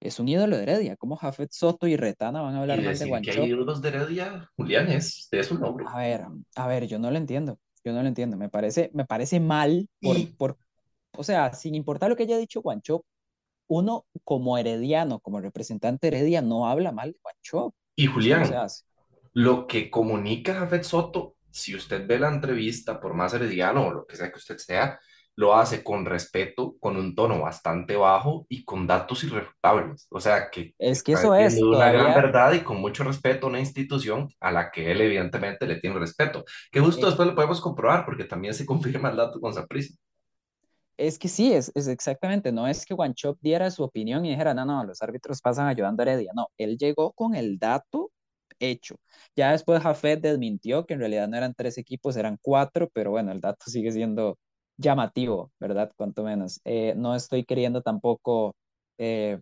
Es 0.00 0.20
un 0.20 0.28
ídolo 0.28 0.56
de 0.56 0.64
Heredia. 0.64 0.96
¿Cómo 0.96 1.16
Jafet 1.16 1.50
Soto 1.50 1.86
y 1.86 1.96
Retana 1.96 2.42
van 2.42 2.54
a 2.54 2.60
hablar 2.60 2.82
mal 2.82 2.98
de 2.98 3.06
Guanchope? 3.06 3.36
que 3.36 3.42
hay 3.42 3.48
ídolos 3.48 3.80
de 3.82 3.88
Heredia, 3.88 4.50
Julián, 4.56 4.88
es, 4.90 5.28
es 5.30 5.50
un 5.50 5.60
nombre. 5.60 5.86
A 5.88 5.98
ver, 5.98 6.26
a 6.56 6.66
ver, 6.66 6.86
yo 6.86 6.98
no 6.98 7.10
lo 7.10 7.16
entiendo. 7.16 7.58
Yo 7.84 7.92
no 7.92 8.02
lo 8.02 8.08
entiendo. 8.08 8.36
Me 8.36 8.48
parece, 8.48 8.90
me 8.94 9.04
parece 9.04 9.40
mal 9.40 9.88
por, 10.00 10.16
por, 10.36 10.58
o 11.16 11.24
sea, 11.24 11.52
sin 11.52 11.74
importar 11.74 12.10
lo 12.10 12.16
que 12.16 12.24
haya 12.24 12.38
dicho 12.38 12.62
Guanchope, 12.62 13.06
uno 13.68 14.06
como 14.24 14.58
herediano, 14.58 15.20
como 15.20 15.40
representante 15.40 16.08
heredia, 16.08 16.42
no 16.42 16.68
habla 16.68 16.92
mal 16.92 17.12
de 17.12 17.18
Guanchope. 17.22 17.76
Y 17.96 18.06
Julián, 18.06 18.52
lo 19.32 19.66
que 19.66 19.90
comunica 19.90 20.54
Jafet 20.54 20.84
Soto, 20.84 21.36
si 21.50 21.74
usted 21.74 22.06
ve 22.06 22.18
la 22.18 22.28
entrevista, 22.28 23.00
por 23.00 23.14
más 23.14 23.34
herediano 23.34 23.86
o 23.86 23.92
lo 23.92 24.06
que 24.06 24.16
sea 24.16 24.30
que 24.30 24.38
usted 24.38 24.58
sea, 24.58 24.98
lo 25.36 25.54
hace 25.54 25.82
con 25.82 26.04
respeto, 26.04 26.76
con 26.78 26.96
un 26.96 27.14
tono 27.14 27.40
bastante 27.40 27.96
bajo 27.96 28.46
y 28.48 28.64
con 28.64 28.86
datos 28.86 29.24
irrefutables. 29.24 30.06
O 30.10 30.20
sea, 30.20 30.50
que 30.50 30.74
es 30.78 31.02
que 31.02 31.12
eso 31.12 31.34
es 31.34 31.60
una 31.60 31.90
gran 31.90 32.14
verdad 32.14 32.52
y 32.52 32.60
con 32.60 32.80
mucho 32.80 33.04
respeto 33.04 33.46
a 33.46 33.50
una 33.50 33.60
institución 33.60 34.28
a 34.40 34.52
la 34.52 34.70
que 34.70 34.92
él 34.92 35.00
evidentemente 35.00 35.66
le 35.66 35.80
tiene 35.80 35.98
respeto. 35.98 36.44
Que 36.70 36.80
justo 36.80 37.06
después 37.06 37.28
lo 37.28 37.34
podemos 37.34 37.60
comprobar 37.60 38.04
porque 38.04 38.24
también 38.24 38.54
se 38.54 38.66
confirma 38.66 39.10
el 39.10 39.16
dato 39.16 39.40
con 39.40 39.52
Saprissa. 39.52 39.94
Es 40.96 41.18
que 41.18 41.28
sí, 41.28 41.52
es, 41.52 41.72
es 41.74 41.88
exactamente, 41.88 42.52
no 42.52 42.68
es 42.68 42.86
que 42.86 42.94
Guanchop 42.94 43.38
diera 43.40 43.70
su 43.70 43.82
opinión 43.82 44.24
y 44.24 44.30
dijera, 44.30 44.54
no, 44.54 44.64
no, 44.64 44.84
los 44.84 45.02
árbitros 45.02 45.40
pasan 45.40 45.66
ayudando 45.66 46.02
a 46.02 46.06
Heredia, 46.06 46.30
no, 46.36 46.48
él 46.56 46.78
llegó 46.78 47.12
con 47.12 47.34
el 47.34 47.58
dato 47.58 48.12
hecho. 48.60 48.94
Ya 49.34 49.50
después 49.52 49.82
Jafet 49.82 50.20
desmintió 50.20 50.86
que 50.86 50.94
en 50.94 51.00
realidad 51.00 51.26
no 51.28 51.36
eran 51.36 51.54
tres 51.54 51.78
equipos, 51.78 52.16
eran 52.16 52.38
cuatro, 52.40 52.88
pero 52.92 53.10
bueno, 53.10 53.32
el 53.32 53.40
dato 53.40 53.64
sigue 53.70 53.90
siendo 53.90 54.38
llamativo, 54.76 55.50
¿verdad? 55.58 55.90
Cuanto 55.96 56.22
menos. 56.22 56.60
Eh, 56.64 56.94
no 56.96 57.14
estoy 57.16 57.44
queriendo 57.44 57.82
tampoco 57.82 58.54
eh, 58.98 59.40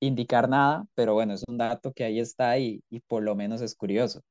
indicar 0.00 0.48
nada, 0.48 0.86
pero 0.94 1.14
bueno, 1.14 1.34
es 1.34 1.44
un 1.48 1.58
dato 1.58 1.92
que 1.92 2.04
ahí 2.04 2.20
está 2.20 2.58
y, 2.58 2.82
y 2.90 3.00
por 3.00 3.22
lo 3.22 3.34
menos 3.36 3.62
es 3.62 3.74
curioso. 3.76 4.22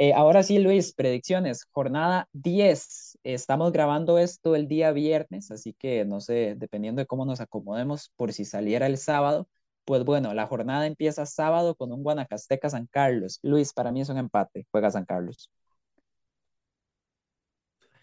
Eh, 0.00 0.14
ahora 0.14 0.44
sí, 0.44 0.60
Luis, 0.60 0.94
predicciones. 0.94 1.66
Jornada 1.72 2.28
10. 2.32 3.18
Estamos 3.24 3.72
grabando 3.72 4.18
esto 4.18 4.54
el 4.54 4.68
día 4.68 4.92
viernes, 4.92 5.50
así 5.50 5.74
que 5.74 6.04
no 6.04 6.20
sé, 6.20 6.54
dependiendo 6.56 7.00
de 7.00 7.06
cómo 7.06 7.24
nos 7.26 7.40
acomodemos, 7.40 8.12
por 8.16 8.32
si 8.32 8.44
saliera 8.44 8.86
el 8.86 8.96
sábado, 8.96 9.48
pues 9.84 10.04
bueno, 10.04 10.34
la 10.34 10.46
jornada 10.46 10.86
empieza 10.86 11.26
sábado 11.26 11.74
con 11.74 11.92
un 11.92 12.04
Guanacasteca 12.04 12.70
San 12.70 12.86
Carlos. 12.86 13.40
Luis, 13.42 13.72
para 13.72 13.90
mí 13.90 14.00
es 14.00 14.08
un 14.08 14.18
empate, 14.18 14.66
juega 14.70 14.90
San 14.92 15.04
Carlos. 15.04 15.50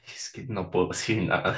Es 0.06 0.32
que 0.34 0.44
no 0.44 0.70
puedo 0.70 0.90
decir 0.90 1.24
nada. 1.24 1.58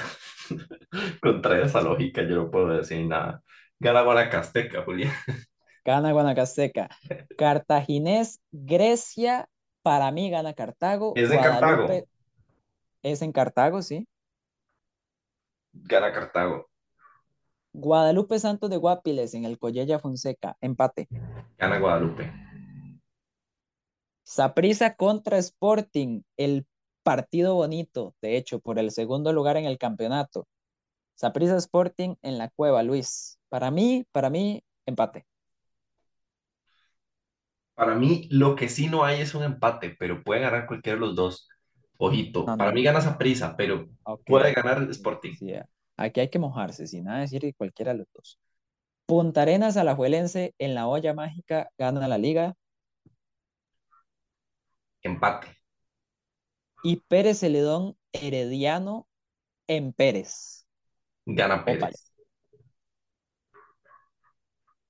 Contra 1.22 1.64
esa 1.66 1.82
lógica, 1.82 2.22
yo 2.24 2.36
no 2.36 2.52
puedo 2.52 2.70
decir 2.78 3.06
nada. 3.08 3.44
Gana 3.80 4.02
Guanacasteca, 4.04 4.84
Julián. 4.84 5.14
Gana 5.86 6.12
Guanacasteca. 6.12 6.90
Cartaginés, 7.38 8.42
Grecia, 8.52 9.50
para 9.88 10.12
mí 10.12 10.30
gana 10.30 10.52
Cartago. 10.54 11.14
Es 11.16 11.30
de 11.30 11.40
Cartago. 11.40 11.88
Es 13.04 13.22
en 13.22 13.32
Cartago, 13.32 13.82
sí. 13.82 14.06
Gana 15.72 16.12
Cartago. 16.12 16.68
Guadalupe 17.72 18.38
Santos 18.38 18.70
de 18.70 18.76
Guapiles 18.76 19.34
en 19.34 19.46
el 19.46 19.58
Collella 19.58 19.98
Fonseca, 19.98 20.58
empate. 20.60 21.08
Gana 21.58 21.80
Guadalupe. 21.80 22.30
Saprissa 24.24 24.96
contra 24.96 25.38
Sporting, 25.38 26.24
el 26.36 26.68
partido 27.04 27.56
bonito, 27.56 28.14
de 28.22 28.36
hecho, 28.36 28.60
por 28.60 28.80
el 28.80 28.92
segundo 28.92 29.32
lugar 29.32 29.56
en 29.56 29.64
el 29.64 29.78
campeonato. 29.78 30.50
Saprissa 31.16 31.56
Sporting 31.56 32.16
en 32.24 32.38
la 32.38 32.50
cueva, 32.50 32.84
Luis. 32.84 33.40
Para 33.48 33.72
mí, 33.72 34.06
para 34.12 34.30
mí, 34.30 34.62
empate. 34.86 35.26
Para 37.78 37.94
mí, 37.94 38.28
lo 38.32 38.56
que 38.56 38.70
sí 38.70 38.88
no 38.88 39.06
hay 39.06 39.22
es 39.22 39.36
un 39.36 39.44
empate, 39.44 39.96
pero 40.00 40.24
puede 40.24 40.42
ganar 40.42 40.66
cualquiera 40.66 40.96
de 40.96 41.06
los 41.06 41.16
dos. 41.16 41.48
Ojito, 42.00 42.44
No, 42.46 42.58
para 42.58 42.72
mí 42.72 42.82
gana 42.82 43.02
Saprissa, 43.02 43.56
pero 43.56 43.88
ok. 44.04 44.22
puede 44.26 44.52
ganar 44.54 44.82
Sporting. 44.90 45.36
Sí, 45.36 45.54
aquí 45.96 46.20
hay 46.22 46.30
que 46.30 46.40
mojarse, 46.40 46.88
sin 46.88 47.04
nada 47.04 47.20
decir 47.20 47.42
que 47.42 47.54
cualquiera 47.54 47.92
de 47.92 48.00
los 48.00 48.08
dos. 48.16 48.40
Punta 49.06 49.44
Arenas 49.44 49.78
Alajuelense 49.78 50.56
en 50.58 50.74
la 50.74 50.88
olla 50.88 51.14
mágica 51.14 51.70
gana 51.78 52.08
la 52.08 52.18
liga. 52.18 52.56
Empate. 55.04 55.48
Y 56.84 56.98
Pérez 57.08 57.40
Celedón 57.40 57.96
Herediano 58.12 59.08
en 59.68 59.94
Pérez. 59.94 60.66
Gana. 61.26 61.64
Pérez. 61.64 62.12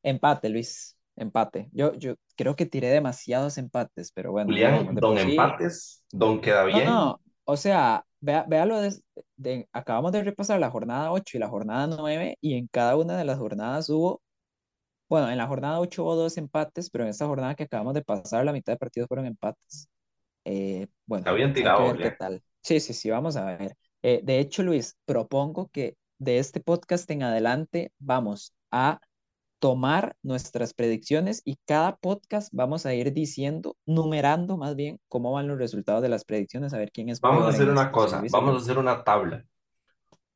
Empate, 0.04 0.50
Luis. 0.50 0.97
Empate. 1.18 1.70
Yo, 1.74 1.94
yo 1.96 2.16
creo 2.36 2.56
que 2.56 2.66
tiré 2.68 2.90
demasiados 2.90 3.58
empates, 3.58 4.12
pero 4.14 4.32
bueno, 4.32 4.50
no, 4.50 4.54
Julián, 4.54 4.96
de 4.96 5.02
don 5.02 5.18
sí- 5.18 5.32
empates, 5.32 6.04
don 6.12 6.40
queda 6.42 6.62
No, 6.62 6.68
bien. 6.68 6.86
no, 6.86 7.22
o 7.46 7.58
sea, 7.58 8.06
vea, 8.22 8.46
véalo 8.48 8.80
de, 8.82 8.94
de- 9.36 9.68
acabamos 9.74 10.12
de 10.12 10.24
repasar 10.24 10.60
la 10.60 10.70
jornada 10.72 11.12
8 11.12 11.38
y 11.38 11.40
la 11.40 11.50
jornada 11.50 11.88
9 11.88 12.38
y 12.42 12.56
en 12.56 12.68
cada 12.68 12.96
una 12.96 13.18
de 13.18 13.26
las 13.26 13.40
jornadas 13.40 13.90
hubo, 13.90 14.22
bueno, 15.10 15.30
en 15.32 15.38
la 15.38 15.48
jornada 15.48 15.80
8 15.80 16.04
hubo 16.04 16.16
dos 16.16 16.38
empates, 16.38 16.90
pero 16.90 17.04
en 17.06 17.10
esta 17.12 17.26
jornada 17.28 17.56
que 17.56 17.64
acabamos 17.64 17.94
de 17.96 18.04
pasar 18.04 18.46
la 18.46 18.54
mitad 18.54 18.74
de 18.74 18.78
partidos 18.78 19.08
fueron 19.08 19.26
empates. 19.26 19.90
Eh, 20.46 20.88
bueno, 21.06 21.22
Está 21.22 21.34
bien 21.34 21.54
tirado, 21.54 21.88
ver 21.94 21.98
qué 21.98 22.12
tal. 22.12 22.44
Sí, 22.62 22.80
sí, 22.80 22.94
sí, 22.94 23.10
vamos 23.10 23.36
a 23.38 23.46
ver. 23.46 23.76
Eh, 24.04 24.22
de 24.24 24.40
hecho, 24.40 24.64
Luis, 24.64 24.96
propongo 25.06 25.70
que 25.70 25.96
de 26.20 26.40
este 26.40 26.60
podcast 26.60 27.10
en 27.12 27.24
adelante 27.24 27.92
vamos 28.00 28.54
a 28.72 29.00
tomar 29.60 30.16
nuestras 30.24 30.74
predicciones 30.74 31.42
y 31.46 31.58
cada 31.66 31.98
podcast 31.98 32.50
vamos 32.54 32.86
a 32.86 32.94
ir 32.94 33.14
diciendo, 33.14 33.76
numerando 33.86 34.58
más 34.58 34.76
bien 34.76 35.00
cómo 35.08 35.32
van 35.34 35.48
los 35.48 35.58
resultados 35.58 36.02
de 36.02 36.10
las 36.10 36.26
predicciones, 36.26 36.74
a 36.74 36.78
ver 36.78 36.92
quién 36.92 37.10
es 37.10 37.22
Vamos 37.22 37.46
a 37.46 37.50
hacer 37.50 37.70
una 37.70 37.84
esto, 37.84 37.92
si 37.92 37.92
cosa, 37.92 38.22
vamos 38.30 38.56
a 38.56 38.58
hacer 38.64 38.78
una 38.78 39.04
tabla. 39.04 39.46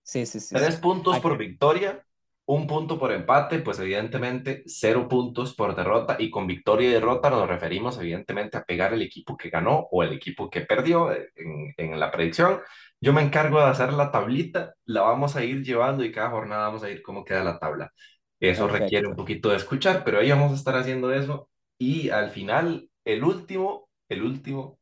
Sí, 0.04 0.26
sí, 0.26 0.40
sí, 0.40 0.56
Tres 0.56 0.76
sí. 0.76 0.82
puntos 0.82 1.14
Aquí- 1.16 1.22
por 1.22 1.38
victoria, 1.38 2.06
un 2.46 2.68
punto 2.68 3.00
por 3.00 3.12
empate, 3.14 3.60
pues 3.60 3.80
evidentemente 3.80 4.64
cero 4.66 5.08
puntos 5.08 5.54
por 5.56 5.76
derrota 5.76 6.18
y 6.20 6.30
con 6.30 6.48
victoria 6.48 6.90
y 6.90 6.94
derrota 6.94 7.30
nos 7.30 7.48
referimos 7.48 7.98
evidentemente 8.00 8.58
a 8.58 8.66
pegar 8.66 8.94
el 8.94 9.02
equipo 9.04 9.38
que 9.38 9.50
ganó 9.50 9.88
o 9.92 10.04
el 10.04 10.14
equipo 10.14 10.50
que 10.50 10.62
perdió 10.62 11.12
en, 11.14 11.74
en 11.78 12.00
la 12.00 12.12
predicción. 12.12 12.60
Yo 13.00 13.14
me 13.14 13.22
encargo 13.22 13.60
de 13.60 13.66
hacer 13.68 13.94
la 13.94 14.12
tablita, 14.12 14.74
la 14.86 15.02
vamos 15.02 15.36
a 15.36 15.44
ir 15.46 15.64
llevando 15.64 16.04
y 16.04 16.12
cada 16.12 16.30
jornada 16.32 16.68
vamos 16.68 16.84
a 16.84 16.90
ir 16.90 17.02
cómo 17.02 17.24
queda 17.24 17.44
la 17.44 17.60
tabla. 17.60 17.92
Eso 18.42 18.68
requiere 18.70 19.08
un 19.08 19.16
Perfecto. 19.16 19.18
poquito 19.18 19.50
de 19.52 19.58
escuchar, 19.58 20.04
pero 20.06 20.20
ahí 20.20 20.32
vamos 20.32 20.54
a 20.54 20.56
estar 20.56 20.76
haciendo 20.78 21.14
eso 21.14 21.50
y 21.80 22.10
al 22.12 22.32
final, 22.32 22.90
el 23.06 23.24
último, 23.26 23.90
el 24.10 24.24
último 24.24 24.80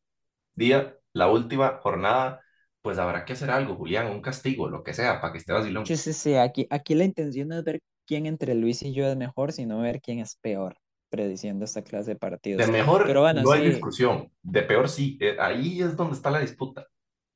día, 0.55 0.97
la 1.14 1.30
última 1.32 1.80
jornada, 1.84 2.41
pues 2.82 2.99
habrá 2.99 3.26
que 3.26 3.34
hacer 3.34 3.51
algo, 3.51 3.76
Julián, 3.78 4.07
un 4.12 4.22
castigo, 4.22 4.70
lo 4.70 4.84
que 4.84 4.93
sea, 4.95 5.22
para 5.22 5.34
que 5.34 5.39
esté 5.39 5.53
vacilón. 5.53 5.86
Sí, 5.86 5.97
sí, 5.97 6.14
sí, 6.14 6.36
aquí, 6.36 6.68
aquí 6.70 6.93
la 6.95 7.03
intención 7.05 7.47
no 7.49 7.57
es 7.57 7.64
ver 7.64 7.80
quién 8.05 8.26
entre 8.26 8.53
Luis 8.55 8.82
y 8.84 8.93
yo 8.93 9.07
es 9.07 9.18
mejor, 9.18 9.51
sino 9.51 9.80
ver 9.82 10.01
quién 10.01 10.20
es 10.20 10.36
peor 10.38 10.78
prediciendo 11.10 11.66
esta 11.66 11.82
clase 11.84 12.12
de 12.12 12.16
De 12.51 12.68
partidos. 12.68 12.68
mejor 12.68 13.01
Pero 13.05 13.22
bueno, 13.22 13.45
no 13.45 13.51
hay 13.51 13.64
sí, 13.64 13.72
discusión, 13.72 14.32
de 14.43 14.62
peor 14.62 14.88
sí, 14.88 15.18
Eh, 15.20 15.36
ahí 15.39 15.82
es 15.82 15.95
donde 15.97 16.16
está 16.16 16.30
la 16.30 16.41
disputa. 16.41 16.86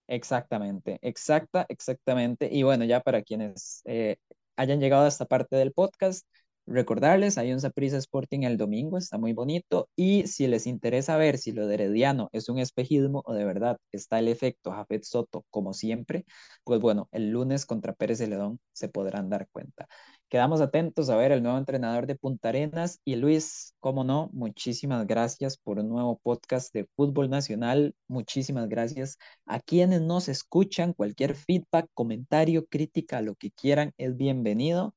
Exactamente, 0.07 0.99
exacta, 1.01 1.65
exactamente. 1.69 2.49
Y 2.51 2.63
bueno, 2.63 2.83
ya 2.85 2.99
para 3.01 3.21
quienes 3.23 3.81
eh, 3.85 4.17
hayan 4.55 4.79
llegado 4.79 5.05
a 5.05 5.07
esta 5.07 5.25
parte 5.25 5.55
del 5.55 5.73
podcast, 5.73 6.25
recordarles, 6.65 7.37
hay 7.37 7.51
un 7.53 7.59
Saprissa 7.59 7.97
Sporting 7.97 8.43
el 8.43 8.57
domingo, 8.57 8.97
está 8.97 9.17
muy 9.17 9.33
bonito. 9.33 9.89
Y 9.95 10.27
si 10.27 10.47
les 10.47 10.67
interesa 10.67 11.17
ver 11.17 11.37
si 11.37 11.51
lo 11.51 11.67
de 11.67 11.75
Herediano 11.75 12.29
es 12.31 12.49
un 12.49 12.59
espejismo 12.59 13.21
o 13.25 13.33
de 13.33 13.45
verdad 13.45 13.77
está 13.91 14.19
el 14.19 14.27
efecto 14.27 14.71
Jafet 14.71 15.03
Soto, 15.03 15.45
como 15.49 15.73
siempre, 15.73 16.25
pues 16.63 16.79
bueno, 16.79 17.09
el 17.11 17.29
lunes 17.29 17.65
contra 17.65 17.93
Pérez 17.93 18.19
Celedón 18.19 18.59
se 18.71 18.89
podrán 18.89 19.29
dar 19.29 19.47
cuenta. 19.51 19.87
Quedamos 20.29 20.61
atentos 20.61 21.09
a 21.09 21.15
ver 21.15 21.31
el 21.31 21.43
nuevo 21.43 21.57
entrenador 21.59 22.07
de 22.07 22.15
Punta 22.15 22.49
Arenas 22.49 22.99
y 23.05 23.15
Luis, 23.17 23.75
cómo 23.79 24.03
no, 24.03 24.29
muchísimas 24.33 25.05
gracias 25.05 25.57
por 25.57 25.77
un 25.79 25.89
nuevo 25.89 26.19
podcast 26.23 26.73
de 26.73 26.87
fútbol 26.95 27.29
nacional. 27.29 27.95
Muchísimas 28.07 28.67
gracias 28.67 29.17
a 29.45 29.59
quienes 29.59 30.01
nos 30.01 30.29
escuchan. 30.29 30.93
Cualquier 30.93 31.35
feedback, 31.35 31.87
comentario, 31.93 32.65
crítica, 32.65 33.21
lo 33.21 33.35
que 33.35 33.51
quieran 33.51 33.93
es 33.97 34.17
bienvenido. 34.17 34.95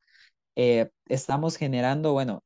Eh, 0.57 0.91
estamos 1.09 1.57
generando, 1.57 2.13
bueno, 2.15 2.43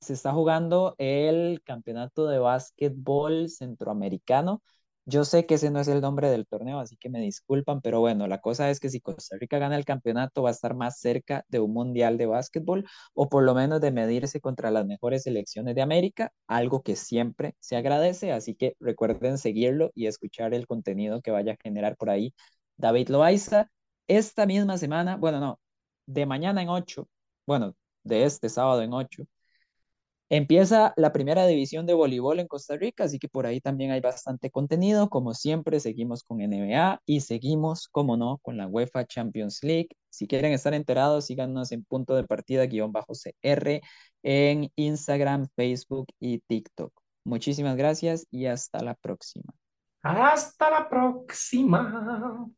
se 0.00 0.14
está 0.14 0.32
jugando 0.32 0.94
el 0.98 1.62
campeonato 1.64 2.26
de 2.26 2.38
básquetbol 2.38 3.48
centroamericano. 3.48 4.62
Yo 5.10 5.24
sé 5.24 5.46
que 5.46 5.54
ese 5.54 5.70
no 5.70 5.80
es 5.80 5.88
el 5.88 6.02
nombre 6.02 6.28
del 6.30 6.46
torneo, 6.46 6.80
así 6.80 6.96
que 6.98 7.08
me 7.08 7.18
disculpan, 7.20 7.80
pero 7.80 7.98
bueno, 8.00 8.26
la 8.26 8.40
cosa 8.42 8.68
es 8.68 8.78
que 8.78 8.90
si 8.90 9.00
Costa 9.00 9.38
Rica 9.40 9.58
gana 9.58 9.74
el 9.76 9.86
campeonato 9.86 10.42
va 10.42 10.50
a 10.50 10.52
estar 10.52 10.74
más 10.74 11.00
cerca 11.00 11.46
de 11.48 11.60
un 11.60 11.72
mundial 11.72 12.18
de 12.18 12.26
básquetbol 12.26 12.86
o 13.14 13.28
por 13.30 13.42
lo 13.42 13.54
menos 13.54 13.80
de 13.80 13.90
medirse 13.90 14.40
contra 14.40 14.70
las 14.70 14.84
mejores 14.86 15.22
selecciones 15.22 15.74
de 15.74 15.80
América, 15.82 16.30
algo 16.46 16.82
que 16.82 16.94
siempre 16.94 17.54
se 17.58 17.76
agradece, 17.76 18.32
así 18.32 18.54
que 18.54 18.76
recuerden 18.80 19.38
seguirlo 19.38 19.90
y 19.94 20.06
escuchar 20.08 20.52
el 20.52 20.66
contenido 20.66 21.22
que 21.22 21.30
vaya 21.30 21.54
a 21.54 21.56
generar 21.62 21.96
por 21.96 22.10
ahí 22.10 22.34
David 22.76 23.08
Loaiza. 23.08 23.70
Esta 24.08 24.44
misma 24.46 24.76
semana, 24.78 25.16
bueno, 25.16 25.40
no, 25.40 25.58
de 26.06 26.26
mañana 26.26 26.62
en 26.62 26.68
8, 26.68 27.08
bueno, 27.46 27.74
de 28.04 28.24
este 28.24 28.48
sábado 28.50 28.82
en 28.82 28.92
8, 28.92 29.24
Empieza 30.30 30.92
la 30.96 31.12
primera 31.12 31.46
división 31.46 31.86
de 31.86 31.94
voleibol 31.94 32.38
en 32.38 32.48
Costa 32.48 32.76
Rica, 32.76 33.04
así 33.04 33.18
que 33.18 33.28
por 33.28 33.46
ahí 33.46 33.60
también 33.60 33.92
hay 33.92 34.00
bastante 34.00 34.50
contenido. 34.50 35.08
Como 35.08 35.32
siempre, 35.32 35.80
seguimos 35.80 36.22
con 36.22 36.38
NBA 36.38 37.00
y 37.06 37.20
seguimos, 37.22 37.88
como 37.88 38.16
no, 38.18 38.38
con 38.42 38.58
la 38.58 38.66
UEFA 38.66 39.06
Champions 39.06 39.60
League. 39.62 39.88
Si 40.10 40.26
quieren 40.26 40.52
estar 40.52 40.74
enterados, 40.74 41.26
síganos 41.26 41.72
en 41.72 41.84
punto 41.84 42.14
de 42.14 42.24
partida 42.24 42.66
guion 42.66 42.92
bajo 42.92 43.14
CR 43.14 43.80
en 44.22 44.70
Instagram, 44.76 45.48
Facebook 45.56 46.08
y 46.20 46.40
TikTok. 46.40 46.92
Muchísimas 47.24 47.76
gracias 47.76 48.26
y 48.30 48.46
hasta 48.46 48.82
la 48.82 48.94
próxima. 48.94 49.54
Hasta 50.02 50.70
la 50.70 50.88
próxima. 50.88 52.50